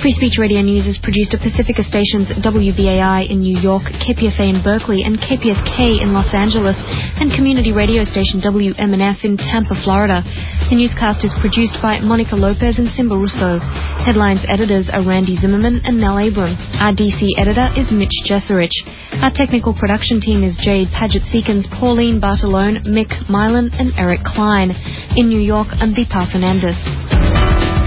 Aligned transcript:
Free 0.00 0.16
Speech 0.16 0.40
Radio 0.40 0.62
News 0.62 0.86
is 0.86 0.96
produced 1.04 1.34
at 1.34 1.44
Pacifica 1.44 1.84
stations 1.84 2.26
WBAI 2.40 3.28
in 3.28 3.42
New 3.44 3.60
York, 3.60 3.82
KPFA 4.00 4.48
in 4.48 4.62
Berkeley, 4.64 5.02
and 5.04 5.20
KPFK 5.20 6.00
in 6.00 6.14
Los 6.14 6.32
Angeles, 6.32 6.76
and 7.20 7.30
community 7.36 7.70
radio 7.70 8.04
station 8.04 8.40
WMNF 8.40 9.22
in 9.24 9.36
Tampa, 9.36 9.76
Florida. 9.84 10.24
The 10.70 10.76
newscast 10.76 11.22
is 11.22 11.30
produced 11.44 11.76
by 11.82 12.00
Monica 12.00 12.34
Lopez 12.34 12.78
and 12.78 12.88
Simba 12.96 13.14
Russeau. 13.14 13.60
Headlines 14.00 14.40
editors 14.48 14.88
are 14.90 15.04
Randy 15.04 15.36
Zimmerman 15.36 15.82
and 15.84 16.00
Mel 16.00 16.16
Abram. 16.16 16.56
Our 16.80 16.96
DC 16.96 17.20
editor 17.36 17.68
is 17.76 17.92
Mitch 17.92 18.24
Jesserich. 18.24 18.72
Our 19.20 19.36
technical 19.36 19.74
production 19.76 20.22
team 20.22 20.42
is 20.42 20.56
Jade 20.64 20.88
Paget 20.96 21.28
Seekins, 21.28 21.68
Pauline 21.78 22.22
Bartolone, 22.22 22.88
Mick 22.88 23.28
Milan, 23.28 23.68
and 23.76 23.92
Eric 23.98 24.24
Klein. 24.24 24.70
In 25.14 25.28
New 25.28 25.40
York, 25.40 25.68
I'm 25.72 25.92
Deepa 25.92 26.32
Fernandes. 26.32 27.79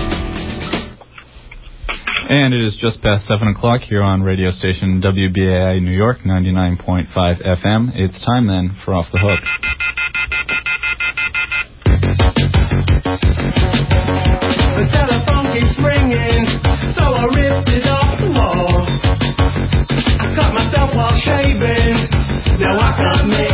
And 2.36 2.52
it 2.52 2.66
is 2.66 2.76
just 2.82 3.00
past 3.04 3.28
7 3.28 3.48
o'clock 3.50 3.82
here 3.82 4.02
on 4.02 4.24
radio 4.24 4.50
station 4.50 5.04
WBAI 5.04 5.80
New 5.84 5.92
York, 5.92 6.22
99.5 6.26 7.14
FM. 7.14 7.92
It's 7.94 8.26
time 8.26 8.48
then 8.48 8.76
for 8.84 8.96
Off 8.96 9.06
the 9.14 9.20
Hook. 9.20 9.40
Now 22.60 22.80
I 22.80 22.96
can't 22.98 23.28
make 23.30 23.53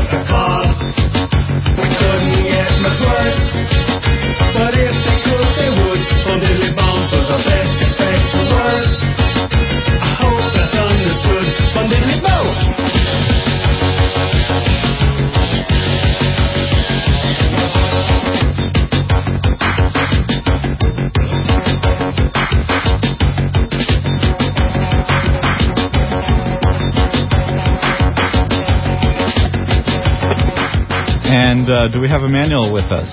uh, 31.69 31.87
do 31.89 32.01
we 32.01 32.09
have 32.09 32.21
Emmanuel 32.23 32.73
with 32.73 32.85
us? 32.91 33.07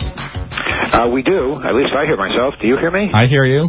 Uh, 0.93 1.09
we 1.12 1.23
do. 1.23 1.61
At 1.62 1.75
least 1.75 1.93
I 1.95 2.05
hear 2.07 2.17
myself. 2.17 2.55
Do 2.61 2.67
you 2.67 2.77
hear 2.79 2.91
me? 2.91 3.11
I 3.13 3.27
hear 3.27 3.45
you. 3.45 3.69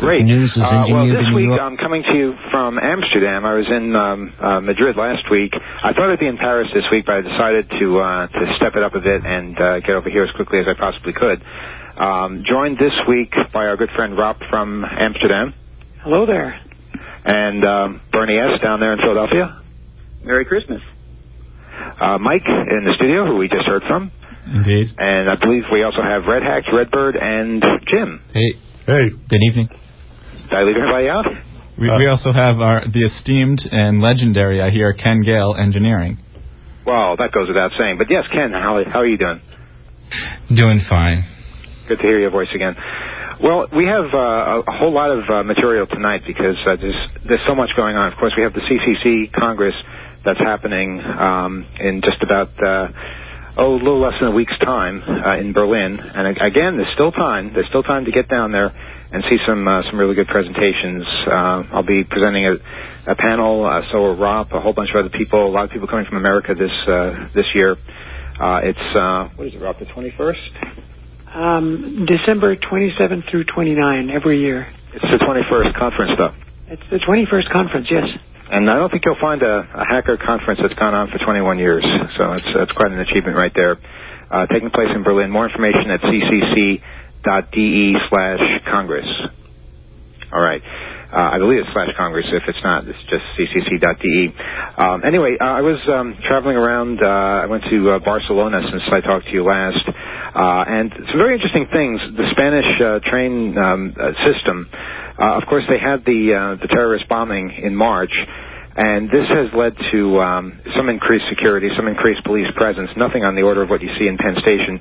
Great. 0.00 0.24
News 0.24 0.50
is 0.50 0.58
Uh, 0.62 0.84
well, 0.90 1.06
this 1.06 1.24
New 1.30 1.36
week 1.36 1.46
York. 1.46 1.60
I'm 1.60 1.76
coming 1.76 2.02
to 2.02 2.12
you 2.14 2.34
from 2.50 2.78
Amsterdam. 2.78 3.46
I 3.46 3.54
was 3.54 3.66
in 3.70 3.94
um, 3.96 4.32
uh, 4.40 4.60
Madrid 4.60 4.96
last 4.96 5.30
week. 5.30 5.52
I 5.54 5.92
thought 5.94 6.10
I'd 6.12 6.18
be 6.18 6.26
in 6.26 6.36
Paris 6.36 6.68
this 6.74 6.84
week, 6.90 7.06
but 7.06 7.14
I 7.16 7.20
decided 7.22 7.70
to 7.80 7.98
uh, 8.00 8.26
to 8.26 8.54
step 8.56 8.74
it 8.76 8.82
up 8.82 8.94
a 8.94 9.00
bit 9.00 9.24
and 9.24 9.58
uh, 9.58 9.80
get 9.80 9.90
over 9.90 10.10
here 10.10 10.24
as 10.24 10.30
quickly 10.36 10.58
as 10.58 10.66
I 10.68 10.74
possibly 10.78 11.12
could. 11.14 11.40
Um, 11.96 12.44
joined 12.46 12.76
this 12.78 12.92
week 13.08 13.32
by 13.54 13.66
our 13.66 13.76
good 13.76 13.90
friend 13.96 14.18
Rob 14.18 14.36
from 14.50 14.84
Amsterdam 14.84 15.54
Hello 16.02 16.26
there. 16.26 16.60
and 17.24 17.64
um, 17.64 18.00
Bernie 18.12 18.36
S. 18.38 18.60
down 18.60 18.80
there 18.80 18.92
in 18.92 18.98
Philadelphia. 18.98 19.62
Merry 20.22 20.44
Christmas. 20.44 20.82
Uh, 22.00 22.18
Mike 22.18 22.44
in 22.46 22.84
the 22.84 22.92
studio, 22.96 23.24
who 23.26 23.36
we 23.36 23.48
just 23.48 23.64
heard 23.66 23.82
from, 23.88 24.12
Indeed. 24.46 24.92
and 24.98 25.30
I 25.30 25.36
believe 25.40 25.64
we 25.72 25.82
also 25.82 26.02
have 26.02 26.24
Red 26.28 26.42
Hack, 26.42 26.64
Redbird, 26.72 27.16
and 27.16 27.62
Jim. 27.88 28.20
Hey. 28.34 28.52
Hey. 28.86 29.08
Good 29.28 29.40
evening. 29.48 29.68
Did 29.70 30.52
I 30.52 30.62
leave 30.62 30.76
anybody 30.76 31.08
out? 31.08 31.24
We, 31.78 31.88
we 31.98 32.06
also 32.06 32.32
have 32.32 32.60
our 32.60 32.84
the 32.86 33.04
esteemed 33.04 33.60
and 33.70 34.00
legendary, 34.00 34.62
I 34.62 34.70
hear, 34.70 34.92
Ken 34.92 35.22
Gale, 35.22 35.56
engineering. 35.58 36.18
Well, 36.86 37.16
that 37.16 37.32
goes 37.32 37.48
without 37.48 37.72
saying. 37.78 37.98
But 37.98 38.06
yes, 38.10 38.24
Ken, 38.32 38.52
how, 38.52 38.80
how 38.86 39.00
are 39.00 39.06
you 39.06 39.18
doing? 39.18 39.40
Doing 40.54 40.80
fine. 40.88 41.24
Good 41.88 41.96
to 41.96 42.02
hear 42.02 42.18
your 42.20 42.30
voice 42.30 42.48
again. 42.54 42.76
Well, 43.42 43.66
we 43.74 43.84
have 43.86 44.06
uh, 44.14 44.16
a, 44.16 44.60
a 44.60 44.72
whole 44.78 44.92
lot 44.94 45.10
of 45.10 45.24
uh, 45.28 45.42
material 45.42 45.86
tonight 45.86 46.22
because 46.26 46.56
uh, 46.66 46.76
there's 46.80 46.96
there's 47.28 47.44
so 47.46 47.54
much 47.54 47.70
going 47.76 47.96
on. 47.96 48.12
Of 48.12 48.18
course, 48.18 48.32
we 48.36 48.42
have 48.44 48.54
the 48.54 48.62
CCC 48.64 49.32
Congress 49.32 49.74
that's 50.26 50.40
happening 50.40 51.00
um, 51.00 51.64
in 51.80 52.02
just 52.02 52.22
about 52.22 52.50
uh, 52.62 52.88
oh 53.56 53.74
a 53.74 53.80
little 53.80 54.00
less 54.00 54.14
than 54.20 54.28
a 54.28 54.34
week's 54.34 54.58
time 54.58 55.02
uh, 55.02 55.38
in 55.38 55.52
Berlin. 55.52 55.98
And 55.98 56.36
again, 56.36 56.76
there's 56.76 56.92
still 56.92 57.12
time. 57.12 57.52
There's 57.54 57.68
still 57.68 57.82
time 57.84 58.04
to 58.04 58.12
get 58.12 58.28
down 58.28 58.52
there 58.52 58.74
and 59.12 59.22
see 59.30 59.38
some 59.46 59.66
uh, 59.66 59.82
some 59.88 59.98
really 59.98 60.14
good 60.14 60.26
presentations. 60.26 61.06
Uh, 61.26 61.64
I'll 61.72 61.86
be 61.86 62.04
presenting 62.04 62.44
a, 62.44 62.54
a 63.12 63.14
panel. 63.14 63.64
Uh, 63.64 63.82
so 63.92 64.00
will 64.00 64.16
Rob, 64.16 64.52
a 64.52 64.60
whole 64.60 64.74
bunch 64.74 64.90
of 64.90 64.96
other 64.96 65.16
people, 65.16 65.46
a 65.46 65.48
lot 65.48 65.64
of 65.64 65.70
people 65.70 65.86
coming 65.88 66.06
from 66.06 66.18
America 66.18 66.54
this 66.54 66.74
uh, 66.86 67.28
this 67.32 67.46
year. 67.54 67.76
Uh, 68.38 68.60
it's 68.64 68.86
uh, 68.94 69.30
what 69.36 69.46
is 69.46 69.54
it, 69.54 69.62
Rob? 69.62 69.78
The 69.78 69.86
21st. 69.86 70.82
Um, 71.34 72.06
December 72.06 72.56
27th 72.56 73.30
through 73.30 73.44
29 73.44 74.10
every 74.10 74.40
year. 74.40 74.66
It's 74.92 75.04
the 75.04 75.18
21st 75.18 75.74
conference, 75.74 76.12
though. 76.16 76.32
It's 76.68 76.88
the 76.90 76.96
21st 76.96 77.52
conference, 77.52 77.88
yes. 77.90 78.08
And 78.50 78.70
I 78.70 78.76
don't 78.76 78.90
think 78.90 79.04
you'll 79.06 79.20
find 79.20 79.42
a, 79.42 79.58
a 79.74 79.84
hacker 79.88 80.18
conference 80.24 80.60
that's 80.62 80.74
gone 80.78 80.94
on 80.94 81.08
for 81.10 81.18
21 81.24 81.58
years. 81.58 81.84
So 82.18 82.32
it's, 82.34 82.46
that's 82.56 82.72
quite 82.72 82.92
an 82.92 83.00
achievement 83.00 83.36
right 83.36 83.52
there. 83.54 83.80
Uh, 84.30 84.46
taking 84.52 84.70
place 84.70 84.88
in 84.94 85.02
Berlin. 85.04 85.30
More 85.30 85.46
information 85.48 85.90
at 85.90 86.00
ccc.de 86.02 87.94
slash 88.10 88.40
congress. 88.70 89.06
All 90.32 90.42
right. 90.42 90.62
Uh, 91.12 91.34
I 91.34 91.38
believe 91.38 91.60
it's 91.60 91.72
slash 91.72 91.94
congress. 91.96 92.26
If 92.32 92.42
it's 92.48 92.58
not, 92.64 92.82
it's 92.86 92.98
just 93.06 93.22
ccc.de. 93.38 94.34
Um, 94.76 95.02
anyway, 95.04 95.36
uh, 95.40 95.44
I 95.44 95.62
was 95.62 95.78
um, 95.88 96.18
traveling 96.26 96.56
around. 96.56 96.98
Uh, 97.00 97.44
I 97.44 97.46
went 97.46 97.64
to 97.70 98.00
Barcelona 98.04 98.60
since 98.70 98.82
I 98.90 99.00
talked 99.00 99.26
to 99.26 99.32
you 99.32 99.44
last. 99.44 99.86
Uh, 99.86 100.64
and 100.66 100.92
some 100.92 101.18
very 101.18 101.34
interesting 101.34 101.66
things. 101.72 102.00
The 102.16 102.28
Spanish 102.32 102.68
uh, 102.82 103.00
train 103.08 103.56
um, 103.56 103.94
system, 104.26 104.68
of 105.18 105.46
course, 105.48 105.64
they 105.70 105.78
had 105.78 106.04
the 106.04 106.58
the 106.60 106.68
terrorist 106.68 107.08
bombing 107.08 107.54
in 107.62 107.74
March, 107.74 108.12
and 108.76 109.08
this 109.08 109.26
has 109.30 109.48
led 109.56 109.72
to 109.92 110.20
um, 110.20 110.60
some 110.76 110.88
increased 110.90 111.24
security, 111.30 111.70
some 111.76 111.88
increased 111.88 112.24
police 112.24 112.50
presence. 112.56 112.90
Nothing 112.96 113.24
on 113.24 113.34
the 113.34 113.42
order 113.42 113.62
of 113.62 113.70
what 113.70 113.80
you 113.80 113.88
see 113.98 114.06
in 114.06 114.18
Penn 114.18 114.36
Station, 114.42 114.80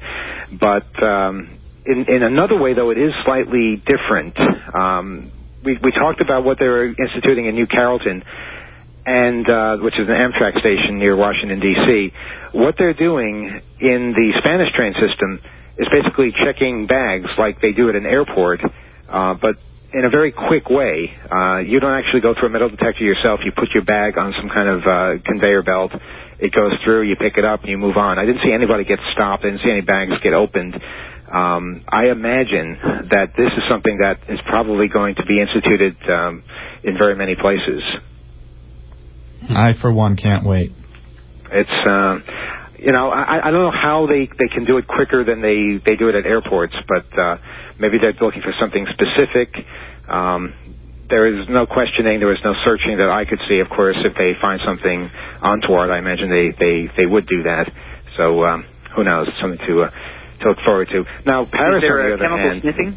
but 0.59 0.89
um, 1.01 1.59
in 1.85 2.05
in 2.09 2.23
another 2.23 2.57
way, 2.57 2.73
though, 2.73 2.89
it 2.89 2.97
is 2.97 3.13
slightly 3.23 3.77
different. 3.85 4.35
Um, 4.73 5.31
we 5.65 5.77
we 5.81 5.91
talked 5.91 6.21
about 6.21 6.45
what 6.45 6.59
they 6.59 6.67
were 6.67 6.85
instituting 6.85 7.47
in 7.47 7.55
New 7.55 7.67
Carrollton 7.67 8.23
and 9.05 9.49
uh, 9.49 9.77
which 9.77 9.95
is 9.99 10.07
an 10.07 10.15
Amtrak 10.15 10.59
station 10.59 10.97
near 10.97 11.15
Washington 11.15 11.59
D.C. 11.59 12.13
What 12.53 12.75
they're 12.77 12.93
doing 12.93 13.61
in 13.79 14.13
the 14.13 14.33
Spanish 14.39 14.71
train 14.73 14.93
system 14.93 15.41
is 15.77 15.87
basically 15.91 16.31
checking 16.31 16.87
bags 16.87 17.29
like 17.37 17.61
they 17.61 17.71
do 17.71 17.89
at 17.89 17.95
an 17.95 18.05
airport, 18.05 18.61
uh, 19.09 19.35
but 19.35 19.57
in 19.93 20.03
a 20.03 20.09
very 20.09 20.31
quick 20.31 20.69
way. 20.69 21.13
Uh, 21.31 21.59
you 21.59 21.79
don't 21.79 21.93
actually 21.93 22.21
go 22.21 22.33
through 22.33 22.49
a 22.49 22.51
metal 22.51 22.69
detector 22.69 23.03
yourself. 23.03 23.39
You 23.45 23.51
put 23.51 23.69
your 23.73 23.83
bag 23.83 24.17
on 24.17 24.33
some 24.39 24.49
kind 24.49 24.67
of 24.67 24.81
uh, 24.83 25.23
conveyor 25.23 25.63
belt. 25.63 25.91
It 26.39 26.51
goes 26.51 26.73
through. 26.83 27.03
You 27.03 27.15
pick 27.15 27.37
it 27.37 27.45
up 27.45 27.61
and 27.61 27.69
you 27.69 27.77
move 27.77 27.95
on. 27.95 28.19
I 28.19 28.25
didn't 28.25 28.41
see 28.43 28.51
anybody 28.51 28.83
get 28.83 28.99
stopped. 29.13 29.45
I 29.45 29.51
didn't 29.51 29.63
see 29.63 29.71
any 29.71 29.81
bags 29.81 30.11
get 30.21 30.33
opened. 30.33 30.75
Um, 31.35 31.83
I 31.89 32.07
imagine 32.07 32.77
that 33.11 33.33
this 33.37 33.51
is 33.51 33.63
something 33.69 33.97
that 34.01 34.19
is 34.29 34.39
probably 34.47 34.87
going 34.87 35.15
to 35.15 35.25
be 35.25 35.41
instituted 35.41 35.97
um, 36.09 36.43
in 36.83 36.97
very 36.97 37.15
many 37.15 37.35
places. 37.35 37.83
I, 39.49 39.73
for 39.81 39.91
one, 39.91 40.15
can't 40.15 40.45
wait. 40.45 40.71
It's 41.51 41.69
uh, 41.85 42.15
you 42.79 42.91
know 42.93 43.09
I, 43.09 43.47
I 43.47 43.51
don't 43.51 43.63
know 43.63 43.71
how 43.75 44.07
they 44.07 44.29
they 44.39 44.47
can 44.47 44.65
do 44.65 44.77
it 44.77 44.87
quicker 44.87 45.25
than 45.25 45.41
they 45.41 45.81
they 45.85 45.97
do 45.97 46.07
it 46.07 46.15
at 46.15 46.25
airports, 46.25 46.75
but 46.87 47.19
uh, 47.19 47.35
maybe 47.79 47.97
they're 47.99 48.15
looking 48.19 48.41
for 48.41 48.53
something 48.57 48.87
specific. 48.93 49.53
Um, 50.07 50.53
there 51.09 51.27
is 51.27 51.45
no 51.49 51.67
questioning, 51.67 52.19
there 52.19 52.29
was 52.29 52.41
no 52.43 52.55
searching 52.63 52.97
that 52.97 53.09
I 53.09 53.25
could 53.25 53.39
see. 53.47 53.59
Of 53.59 53.69
course, 53.69 53.97
if 54.03 54.15
they 54.17 54.33
find 54.41 54.59
something 54.65 55.11
untoward, 55.41 55.91
I 55.91 55.99
imagine 55.99 56.29
they 56.29 56.49
they 56.57 56.89
they 56.97 57.05
would 57.05 57.27
do 57.27 57.43
that. 57.43 57.69
So 58.17 58.43
um, 58.45 58.65
who 58.95 59.03
knows? 59.03 59.27
Something 59.41 59.59
to 59.67 59.83
uh, 59.83 59.89
to 60.41 60.49
look 60.49 60.59
forward 60.65 60.89
to. 60.89 61.05
Now, 61.25 61.45
Paris, 61.45 61.83
Is 61.83 61.87
there 61.89 61.99
on 61.99 62.05
the 62.05 62.11
a 62.11 62.13
other 62.15 62.23
chemical 62.23 62.49
hand, 62.49 62.61
sniffing? 62.61 62.89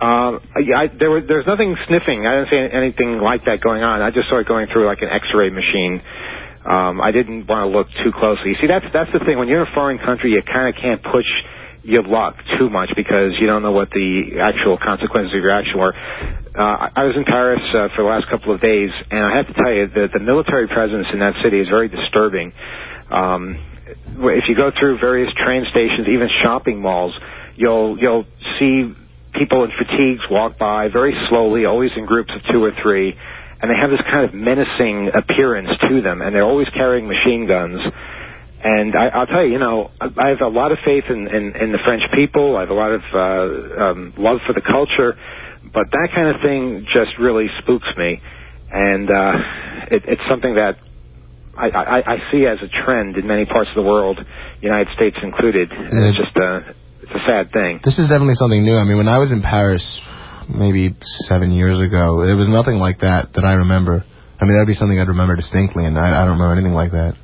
um, 0.00 0.40
I, 0.54 0.60
I, 0.76 0.86
there 0.88 1.10
was 1.10 1.24
there's 1.26 1.46
nothing 1.46 1.76
sniffing. 1.88 2.26
I 2.26 2.44
didn't 2.44 2.50
see 2.50 2.76
anything 2.76 3.18
like 3.18 3.44
that 3.46 3.60
going 3.60 3.82
on. 3.82 4.02
I 4.02 4.10
just 4.10 4.28
saw 4.28 4.38
it 4.38 4.46
going 4.46 4.68
through 4.68 4.86
like 4.86 5.00
an 5.02 5.08
X-ray 5.08 5.50
machine. 5.50 6.02
Um, 6.66 7.00
I 7.00 7.12
didn't 7.12 7.46
want 7.46 7.64
to 7.64 7.70
look 7.70 7.86
too 8.04 8.12
closely. 8.12 8.50
You 8.50 8.56
see, 8.60 8.66
that's 8.66 8.84
that's 8.92 9.10
the 9.12 9.20
thing. 9.24 9.38
When 9.38 9.48
you're 9.48 9.62
in 9.64 9.68
a 9.68 9.74
foreign 9.74 9.98
country, 9.98 10.32
you 10.32 10.42
kind 10.42 10.68
of 10.68 10.74
can't 10.80 11.02
push 11.02 11.24
your 11.84 12.02
luck 12.02 12.34
too 12.58 12.68
much 12.68 12.90
because 12.96 13.38
you 13.38 13.46
don't 13.46 13.62
know 13.62 13.70
what 13.70 13.88
the 13.90 14.40
actual 14.42 14.76
consequences 14.76 15.32
of 15.32 15.40
your 15.40 15.52
action 15.54 15.78
were. 15.78 15.94
Uh, 15.94 16.90
I 16.90 16.90
I 16.96 17.02
was 17.04 17.14
in 17.16 17.24
Paris 17.24 17.62
uh, 17.72 17.88
for 17.94 18.02
the 18.02 18.08
last 18.10 18.26
couple 18.28 18.52
of 18.52 18.60
days, 18.60 18.90
and 19.10 19.20
I 19.24 19.36
have 19.36 19.46
to 19.46 19.54
tell 19.54 19.72
you 19.72 19.86
that 19.86 20.10
the 20.12 20.18
military 20.20 20.66
presence 20.66 21.06
in 21.12 21.20
that 21.20 21.34
city 21.42 21.60
is 21.60 21.68
very 21.68 21.88
disturbing. 21.88 22.52
Um, 23.10 23.56
if 23.86 24.48
you 24.48 24.56
go 24.56 24.70
through 24.70 24.98
various 24.98 25.32
train 25.34 25.64
stations, 25.70 26.08
even 26.08 26.28
shopping 26.42 26.80
malls, 26.80 27.18
you'll 27.56 27.98
you'll 27.98 28.24
see 28.58 28.92
people 29.34 29.64
in 29.64 29.70
fatigues 29.70 30.22
walk 30.30 30.58
by 30.58 30.88
very 30.88 31.14
slowly, 31.28 31.64
always 31.64 31.90
in 31.96 32.06
groups 32.06 32.32
of 32.34 32.42
two 32.52 32.62
or 32.64 32.72
three, 32.82 33.16
and 33.60 33.70
they 33.70 33.76
have 33.76 33.90
this 33.90 34.00
kind 34.02 34.24
of 34.24 34.34
menacing 34.34 35.10
appearance 35.14 35.70
to 35.88 36.00
them, 36.00 36.22
and 36.22 36.34
they're 36.34 36.44
always 36.44 36.68
carrying 36.70 37.06
machine 37.06 37.46
guns. 37.46 37.80
And 38.64 38.96
I, 38.96 39.08
I'll 39.08 39.26
tell 39.26 39.44
you, 39.44 39.52
you 39.52 39.58
know, 39.58 39.90
I 40.00 40.28
have 40.28 40.40
a 40.40 40.48
lot 40.48 40.72
of 40.72 40.78
faith 40.84 41.04
in, 41.08 41.28
in, 41.28 41.54
in 41.54 41.72
the 41.72 41.78
French 41.84 42.02
people. 42.14 42.56
I 42.56 42.60
have 42.60 42.70
a 42.70 42.74
lot 42.74 42.90
of 42.90 43.02
uh, 43.12 43.84
um, 43.84 44.14
love 44.16 44.40
for 44.46 44.54
the 44.54 44.62
culture, 44.62 45.16
but 45.72 45.90
that 45.92 46.08
kind 46.14 46.34
of 46.34 46.40
thing 46.40 46.86
just 46.92 47.18
really 47.18 47.48
spooks 47.60 47.88
me, 47.96 48.20
and 48.72 49.10
uh, 49.10 49.32
it, 49.90 50.04
it's 50.06 50.22
something 50.28 50.54
that 50.56 50.78
I, 51.56 51.68
I, 51.68 51.98
I 52.14 52.16
see 52.30 52.46
as 52.46 52.58
a 52.62 52.68
trend 52.84 53.16
in 53.16 53.26
many 53.26 53.46
parts 53.46 53.70
of 53.70 53.76
the 53.76 53.88
world, 53.88 54.20
United 54.60 54.88
States 54.94 55.16
included. 55.22 55.72
And 55.72 56.04
it's 56.04 56.18
just 56.18 56.36
a, 56.36 56.74
it's 57.02 57.12
a 57.12 57.22
sad 57.26 57.52
thing. 57.52 57.80
This 57.84 57.98
is 57.98 58.08
definitely 58.08 58.36
something 58.36 58.62
new. 58.64 58.76
I 58.76 58.84
mean, 58.84 58.96
when 58.96 59.08
I 59.08 59.18
was 59.18 59.32
in 59.32 59.42
Paris, 59.42 59.82
maybe 60.48 60.94
seven 61.28 61.52
years 61.52 61.80
ago, 61.80 62.22
it 62.22 62.34
was 62.34 62.48
nothing 62.48 62.76
like 62.76 63.00
that 63.00 63.32
that 63.34 63.44
I 63.44 63.54
remember. 63.64 64.04
I 64.40 64.44
mean, 64.44 64.54
that'd 64.54 64.68
be 64.68 64.74
something 64.74 65.00
I'd 65.00 65.08
remember 65.08 65.36
distinctly, 65.36 65.86
and 65.86 65.98
I, 65.98 66.22
I 66.22 66.24
don't 66.24 66.38
remember 66.38 66.52
anything 66.52 66.74
like 66.76 66.92
that. 66.92 67.16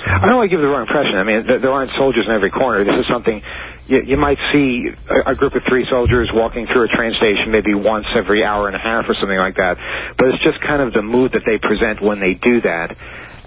I 0.00 0.24
don't 0.24 0.40
want 0.40 0.50
to 0.50 0.54
give 0.56 0.64
the 0.64 0.70
wrong 0.70 0.88
impression. 0.88 1.16
I 1.20 1.24
mean, 1.24 1.46
there, 1.46 1.60
there 1.60 1.72
aren't 1.72 1.92
soldiers 1.96 2.24
in 2.26 2.32
every 2.32 2.50
corner. 2.50 2.84
This 2.84 3.04
is 3.04 3.06
something 3.06 3.42
you, 3.90 4.00
you 4.06 4.16
might 4.16 4.38
see 4.52 4.88
a, 5.10 5.32
a 5.32 5.34
group 5.34 5.54
of 5.54 5.62
three 5.68 5.84
soldiers 5.90 6.30
walking 6.32 6.66
through 6.70 6.86
a 6.86 6.88
train 6.88 7.12
station 7.18 7.50
maybe 7.50 7.74
once 7.74 8.06
every 8.14 8.44
hour 8.44 8.66
and 8.66 8.76
a 8.76 8.78
half 8.78 9.04
or 9.08 9.14
something 9.18 9.36
like 9.36 9.56
that. 9.56 9.76
But 10.16 10.28
it's 10.28 10.42
just 10.42 10.62
kind 10.62 10.80
of 10.80 10.94
the 10.94 11.02
mood 11.02 11.32
that 11.32 11.42
they 11.44 11.58
present 11.58 12.00
when 12.00 12.20
they 12.20 12.34
do 12.34 12.62
that. 12.62 12.96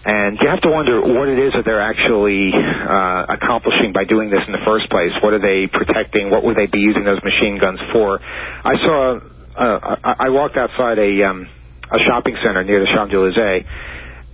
And 0.05 0.38
you 0.41 0.50
have 0.50 0.59
to 0.61 0.69
wonder 0.69 1.00
what 1.00 1.29
it 1.29 1.39
is 1.39 1.53
that 1.55 1.63
they're 1.63 1.79
actually 1.79 2.51
uh, 2.51 3.39
accomplishing 3.39 3.94
by 3.94 4.03
doing 4.03 4.29
this 4.29 4.44
in 4.45 4.51
the 4.51 4.63
first 4.67 4.89
place. 4.91 5.15
What 5.23 5.31
are 5.31 5.39
they 5.39 5.71
protecting? 5.71 6.29
What 6.29 6.44
would 6.44 6.57
they 6.57 6.67
be 6.67 6.79
using 6.79 7.05
those 7.05 7.23
machine 7.23 7.57
guns 7.57 7.79
for? 7.94 8.19
I 8.19 8.75
saw, 8.83 9.19
uh, 9.55 9.95
I 10.03 10.29
walked 10.29 10.57
outside 10.57 11.00
a 11.00 11.23
um, 11.23 11.47
a 11.88 12.00
shopping 12.03 12.35
center 12.44 12.63
near 12.63 12.81
the 12.81 12.91
Champs 12.91 13.13
Elysees, 13.13 13.63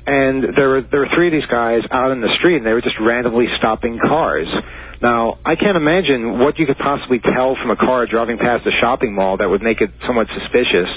and 0.07 0.57
there 0.57 0.69
were 0.69 0.81
there 0.81 1.01
were 1.01 1.11
three 1.13 1.27
of 1.27 1.33
these 1.33 1.45
guys 1.45 1.85
out 1.91 2.11
in 2.11 2.21
the 2.21 2.33
street, 2.39 2.57
and 2.57 2.65
they 2.65 2.73
were 2.73 2.81
just 2.81 2.97
randomly 2.99 3.45
stopping 3.57 3.99
cars. 3.99 4.49
Now, 5.01 5.37
I 5.45 5.55
can't 5.55 5.77
imagine 5.77 6.39
what 6.39 6.57
you 6.57 6.65
could 6.65 6.77
possibly 6.77 7.19
tell 7.19 7.55
from 7.55 7.71
a 7.71 7.77
car 7.77 8.05
driving 8.05 8.37
past 8.37 8.65
a 8.65 8.71
shopping 8.81 9.13
mall 9.13 9.37
that 9.37 9.47
would 9.47 9.61
make 9.61 9.81
it 9.81 9.91
somewhat 10.05 10.27
suspicious 10.33 10.89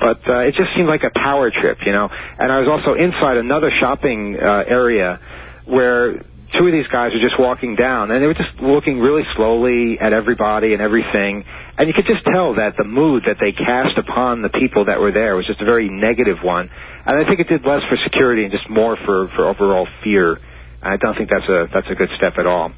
but 0.00 0.24
uh, 0.26 0.48
it 0.48 0.54
just 0.56 0.74
seemed 0.74 0.88
like 0.88 1.04
a 1.04 1.12
power 1.12 1.50
trip, 1.50 1.78
you 1.84 1.92
know. 1.92 2.08
And 2.08 2.50
I 2.50 2.58
was 2.58 2.68
also 2.68 2.94
inside 2.96 3.36
another 3.36 3.70
shopping 3.78 4.36
uh, 4.40 4.64
area 4.66 5.20
where 5.66 6.24
two 6.58 6.66
of 6.66 6.72
these 6.72 6.88
guys 6.88 7.12
were 7.12 7.20
just 7.20 7.38
walking 7.38 7.76
down, 7.76 8.10
and 8.10 8.22
they 8.22 8.26
were 8.26 8.34
just 8.34 8.58
looking 8.60 8.98
really 8.98 9.22
slowly 9.36 9.98
at 10.00 10.12
everybody 10.12 10.72
and 10.72 10.82
everything. 10.82 11.44
And 11.78 11.86
you 11.86 11.94
could 11.94 12.06
just 12.06 12.24
tell 12.24 12.54
that 12.56 12.76
the 12.76 12.84
mood 12.84 13.24
that 13.26 13.36
they 13.38 13.52
cast 13.52 13.96
upon 13.98 14.42
the 14.42 14.48
people 14.48 14.86
that 14.86 15.00
were 15.00 15.12
there 15.12 15.36
was 15.36 15.46
just 15.46 15.60
a 15.60 15.64
very 15.64 15.88
negative 15.88 16.38
one. 16.42 16.70
And 17.06 17.14
I 17.20 17.28
think 17.28 17.40
it 17.40 17.48
did 17.48 17.64
less 17.64 17.82
for 17.88 17.96
security 18.04 18.42
and 18.44 18.52
just 18.52 18.68
more 18.68 18.96
for, 18.96 19.28
for 19.36 19.48
overall 19.48 19.86
fear. 20.02 20.34
And 20.82 20.92
I 20.92 20.96
don't 20.96 21.16
think 21.16 21.30
that's 21.30 21.48
a 21.48 21.68
that's 21.72 21.88
a 21.90 21.94
good 21.94 22.10
step 22.16 22.34
at 22.38 22.46
all. 22.46 22.72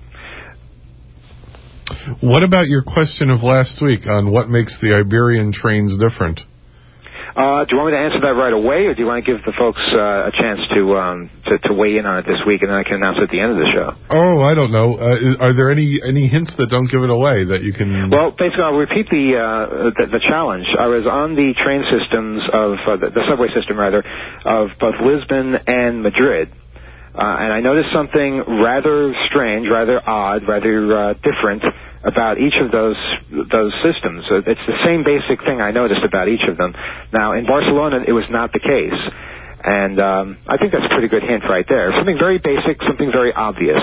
What 2.21 2.43
about 2.43 2.67
your 2.67 2.83
question 2.83 3.31
of 3.31 3.43
last 3.43 3.81
week 3.81 4.07
on 4.07 4.31
what 4.31 4.49
makes 4.49 4.73
the 4.81 4.95
Iberian 4.95 5.53
trains 5.53 5.93
different? 5.99 6.41
Uh, 7.33 7.65
do 7.65 7.73
you 7.73 7.77
want 7.81 7.89
me 7.89 7.97
to 7.97 8.05
answer 8.05 8.21
that 8.21 8.37
right 8.37 8.53
away, 8.53 8.85
or 8.85 8.93
do 8.93 9.01
you 9.01 9.09
want 9.09 9.25
to 9.25 9.27
give 9.27 9.41
the 9.49 9.57
folks 9.57 9.81
uh, 9.97 10.29
a 10.29 10.33
chance 10.37 10.61
to, 10.77 10.97
um, 11.01 11.31
to 11.49 11.57
to 11.65 11.73
weigh 11.73 11.97
in 11.97 12.05
on 12.05 12.21
it 12.21 12.27
this 12.29 12.45
week, 12.45 12.61
and 12.61 12.69
then 12.69 12.77
I 12.77 12.85
can 12.85 13.01
announce 13.01 13.17
it 13.17 13.25
at 13.25 13.33
the 13.33 13.41
end 13.41 13.57
of 13.57 13.59
the 13.59 13.71
show? 13.73 13.89
Oh, 14.13 14.45
I 14.45 14.53
don't 14.53 14.69
know. 14.69 15.01
Uh, 15.01 15.41
are 15.41 15.57
there 15.57 15.73
any 15.73 15.97
any 16.05 16.29
hints 16.29 16.53
that 16.61 16.69
don't 16.69 16.93
give 16.93 17.01
it 17.01 17.09
away 17.09 17.49
that 17.57 17.65
you 17.65 17.73
can? 17.73 18.13
Well, 18.13 18.37
basically, 18.37 18.61
I'll 18.61 18.77
repeat 18.77 19.09
the 19.09 19.41
uh, 19.41 19.97
the, 19.97 20.07
the 20.13 20.23
challenge. 20.29 20.69
I 20.77 20.93
was 20.93 21.09
on 21.09 21.33
the 21.33 21.57
train 21.57 21.81
systems 21.89 22.45
of 22.53 22.71
uh, 22.85 22.97
the, 23.01 23.09
the 23.17 23.25
subway 23.25 23.49
system, 23.57 23.81
rather, 23.81 24.05
of 24.45 24.77
both 24.77 25.01
Lisbon 25.01 25.57
and 25.57 26.03
Madrid. 26.05 26.53
Uh, 27.17 27.21
and 27.21 27.53
I 27.53 27.61
noticed 27.61 27.93
something 27.93 28.61
rather 28.65 29.13
strange, 29.29 29.69
rather 29.69 30.01
odd, 30.01 30.49
rather 30.49 30.77
uh, 30.97 31.15
different 31.21 31.63
about 32.05 32.39
each 32.39 32.55
of 32.59 32.71
those 32.71 32.99
those 33.31 33.73
systems. 33.83 34.27
It's 34.47 34.67
the 34.67 34.79
same 34.85 35.07
basic 35.07 35.43
thing 35.47 35.61
I 35.61 35.71
noticed 35.71 36.03
about 36.05 36.29
each 36.29 36.43
of 36.49 36.57
them. 36.57 36.75
Now, 37.13 37.33
in 37.33 37.47
Barcelona, 37.47 38.03
it 38.07 38.13
was 38.13 38.27
not 38.31 38.53
the 38.53 38.61
case, 38.61 39.01
and 39.63 40.01
um, 40.01 40.39
I 40.47 40.59
think 40.59 40.73
that's 40.73 40.87
a 40.87 40.93
pretty 40.95 41.09
good 41.09 41.23
hint 41.23 41.45
right 41.49 41.67
there. 41.69 41.95
Something 41.95 42.19
very 42.19 42.39
basic, 42.39 42.83
something 42.83 43.11
very 43.13 43.33
obvious. 43.33 43.81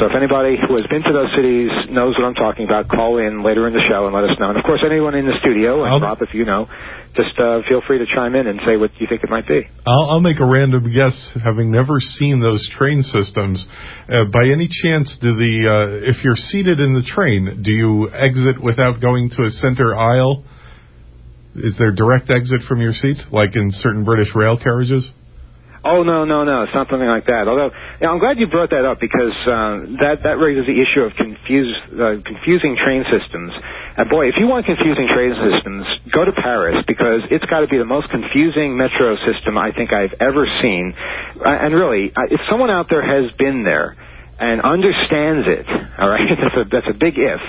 So 0.00 0.08
if 0.08 0.16
anybody 0.16 0.56
who 0.56 0.72
has 0.80 0.88
been 0.88 1.04
to 1.04 1.12
those 1.12 1.28
cities 1.36 1.68
knows 1.92 2.16
what 2.16 2.24
I'm 2.24 2.34
talking 2.34 2.64
about, 2.64 2.88
call 2.88 3.20
in 3.20 3.44
later 3.44 3.68
in 3.68 3.76
the 3.76 3.84
show 3.92 4.08
and 4.08 4.14
let 4.16 4.24
us 4.24 4.32
know. 4.40 4.48
And 4.48 4.56
of 4.56 4.64
course, 4.64 4.80
anyone 4.80 5.14
in 5.14 5.26
the 5.28 5.36
studio, 5.44 5.84
and 5.84 6.00
Rob, 6.00 6.22
if 6.22 6.32
you 6.32 6.46
know, 6.48 6.64
just 7.14 7.38
uh, 7.38 7.60
feel 7.68 7.82
free 7.86 7.98
to 7.98 8.06
chime 8.06 8.34
in 8.34 8.46
and 8.46 8.60
say 8.66 8.76
what 8.76 8.90
you 8.98 9.06
think 9.06 9.22
it 9.22 9.30
might 9.30 9.46
be. 9.46 9.68
I'll, 9.86 10.10
I'll 10.10 10.20
make 10.20 10.40
a 10.40 10.44
random 10.44 10.92
guess, 10.92 11.12
having 11.44 11.70
never 11.70 12.00
seen 12.00 12.40
those 12.40 12.66
train 12.78 13.02
systems. 13.02 13.64
Uh, 14.08 14.24
by 14.32 14.44
any 14.52 14.68
chance, 14.82 15.14
do 15.20 15.36
the 15.36 15.54
uh, 15.68 16.08
if 16.08 16.24
you're 16.24 16.36
seated 16.36 16.80
in 16.80 16.94
the 16.94 17.02
train, 17.02 17.62
do 17.62 17.70
you 17.70 18.10
exit 18.10 18.62
without 18.62 19.00
going 19.00 19.30
to 19.30 19.44
a 19.44 19.50
center 19.60 19.94
aisle? 19.94 20.44
Is 21.54 21.74
there 21.78 21.92
direct 21.92 22.30
exit 22.30 22.62
from 22.66 22.80
your 22.80 22.94
seat, 22.94 23.18
like 23.30 23.54
in 23.54 23.70
certain 23.82 24.04
British 24.04 24.34
rail 24.34 24.56
carriages? 24.56 25.04
Oh 25.84 26.04
no 26.04 26.24
no 26.24 26.44
no, 26.44 26.62
it's 26.62 26.74
not 26.74 26.86
something 26.88 27.08
like 27.08 27.26
that. 27.26 27.48
Although, 27.48 27.74
yeah, 28.00 28.10
I'm 28.10 28.20
glad 28.20 28.38
you 28.38 28.46
brought 28.46 28.70
that 28.70 28.84
up 28.86 29.00
because 29.00 29.34
uh, 29.50 29.98
that 29.98 30.22
that 30.22 30.38
raises 30.38 30.62
the 30.66 30.78
issue 30.78 31.02
of 31.02 31.10
uh, 31.18 32.22
confusing 32.22 32.78
train 32.78 33.02
systems. 33.10 33.50
And 33.98 34.08
boy, 34.08 34.28
if 34.30 34.38
you 34.38 34.46
want 34.46 34.66
confusing 34.66 35.10
train 35.10 35.34
systems, 35.34 35.82
go 36.14 36.24
to 36.24 36.30
Paris 36.30 36.86
because 36.86 37.26
it's 37.34 37.44
got 37.46 37.60
to 37.60 37.68
be 37.68 37.78
the 37.78 37.84
most 37.84 38.10
confusing 38.10 38.78
metro 38.78 39.18
system 39.26 39.58
I 39.58 39.72
think 39.72 39.92
I've 39.92 40.14
ever 40.22 40.46
seen. 40.62 40.94
Uh, 40.94 41.50
and 41.50 41.74
really, 41.74 42.14
uh, 42.14 42.30
if 42.30 42.40
someone 42.48 42.70
out 42.70 42.86
there 42.88 43.02
has 43.02 43.34
been 43.34 43.64
there 43.64 43.96
and 44.38 44.62
understands 44.62 45.50
it, 45.50 45.66
all 45.98 46.08
right, 46.08 46.30
that's 46.38 46.56
a 46.62 46.64
that's 46.70 46.90
a 46.94 46.94
big 46.94 47.18
if. 47.18 47.42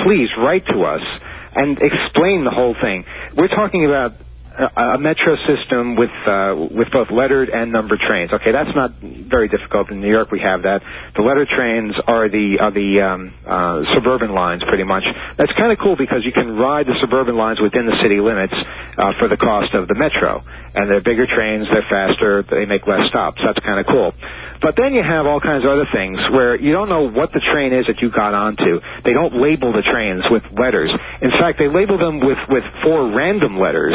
Please 0.00 0.32
write 0.40 0.64
to 0.72 0.88
us 0.88 1.04
and 1.52 1.76
explain 1.84 2.48
the 2.48 2.50
whole 2.50 2.74
thing. 2.80 3.04
We're 3.36 3.52
talking 3.52 3.84
about 3.84 4.16
a, 4.54 4.98
metro 4.98 5.34
system 5.46 5.96
with 5.96 6.14
uh, 6.26 6.54
with 6.70 6.88
both 6.92 7.10
lettered 7.10 7.50
and 7.50 7.72
numbered 7.72 7.98
trains. 8.00 8.32
Okay, 8.32 8.52
that's 8.52 8.74
not 8.74 8.92
very 9.02 9.48
difficult. 9.48 9.90
In 9.90 10.00
New 10.00 10.10
York, 10.10 10.30
we 10.30 10.40
have 10.40 10.62
that. 10.62 10.82
The 11.16 11.22
lettered 11.22 11.48
trains 11.48 11.94
are 12.06 12.28
the 12.28 12.58
are 12.60 12.70
the 12.70 13.02
um, 13.02 13.34
uh, 13.46 13.82
suburban 13.94 14.32
lines, 14.32 14.62
pretty 14.68 14.84
much. 14.84 15.04
That's 15.36 15.52
kind 15.58 15.72
of 15.72 15.78
cool 15.78 15.96
because 15.96 16.24
you 16.24 16.32
can 16.32 16.56
ride 16.56 16.86
the 16.86 16.94
suburban 17.00 17.36
lines 17.36 17.60
within 17.60 17.86
the 17.86 17.98
city 18.02 18.20
limits 18.20 18.54
uh, 18.54 19.18
for 19.18 19.28
the 19.28 19.36
cost 19.36 19.74
of 19.74 19.88
the 19.88 19.94
metro. 19.94 20.42
And 20.74 20.90
they're 20.90 21.02
bigger 21.02 21.26
trains, 21.26 21.66
they're 21.70 21.86
faster, 21.86 22.42
they 22.42 22.66
make 22.66 22.86
less 22.86 23.06
stops. 23.08 23.38
That's 23.44 23.58
kind 23.62 23.78
of 23.78 23.86
cool. 23.86 24.10
But 24.58 24.74
then 24.74 24.94
you 24.94 25.02
have 25.02 25.26
all 25.26 25.38
kinds 25.38 25.62
of 25.62 25.70
other 25.70 25.86
things 25.92 26.18
where 26.34 26.58
you 26.58 26.72
don't 26.72 26.88
know 26.88 27.06
what 27.10 27.30
the 27.30 27.42
train 27.52 27.74
is 27.74 27.86
that 27.86 28.02
you 28.02 28.10
got 28.10 28.34
onto. 28.34 28.80
They 29.04 29.12
don't 29.12 29.38
label 29.38 29.70
the 29.70 29.82
trains 29.82 30.24
with 30.30 30.42
letters. 30.50 30.90
In 31.22 31.30
fact, 31.30 31.58
they 31.58 31.68
label 31.68 31.98
them 31.98 32.18
with 32.18 32.38
with 32.48 32.64
four 32.82 33.10
random 33.14 33.58
letters 33.58 33.94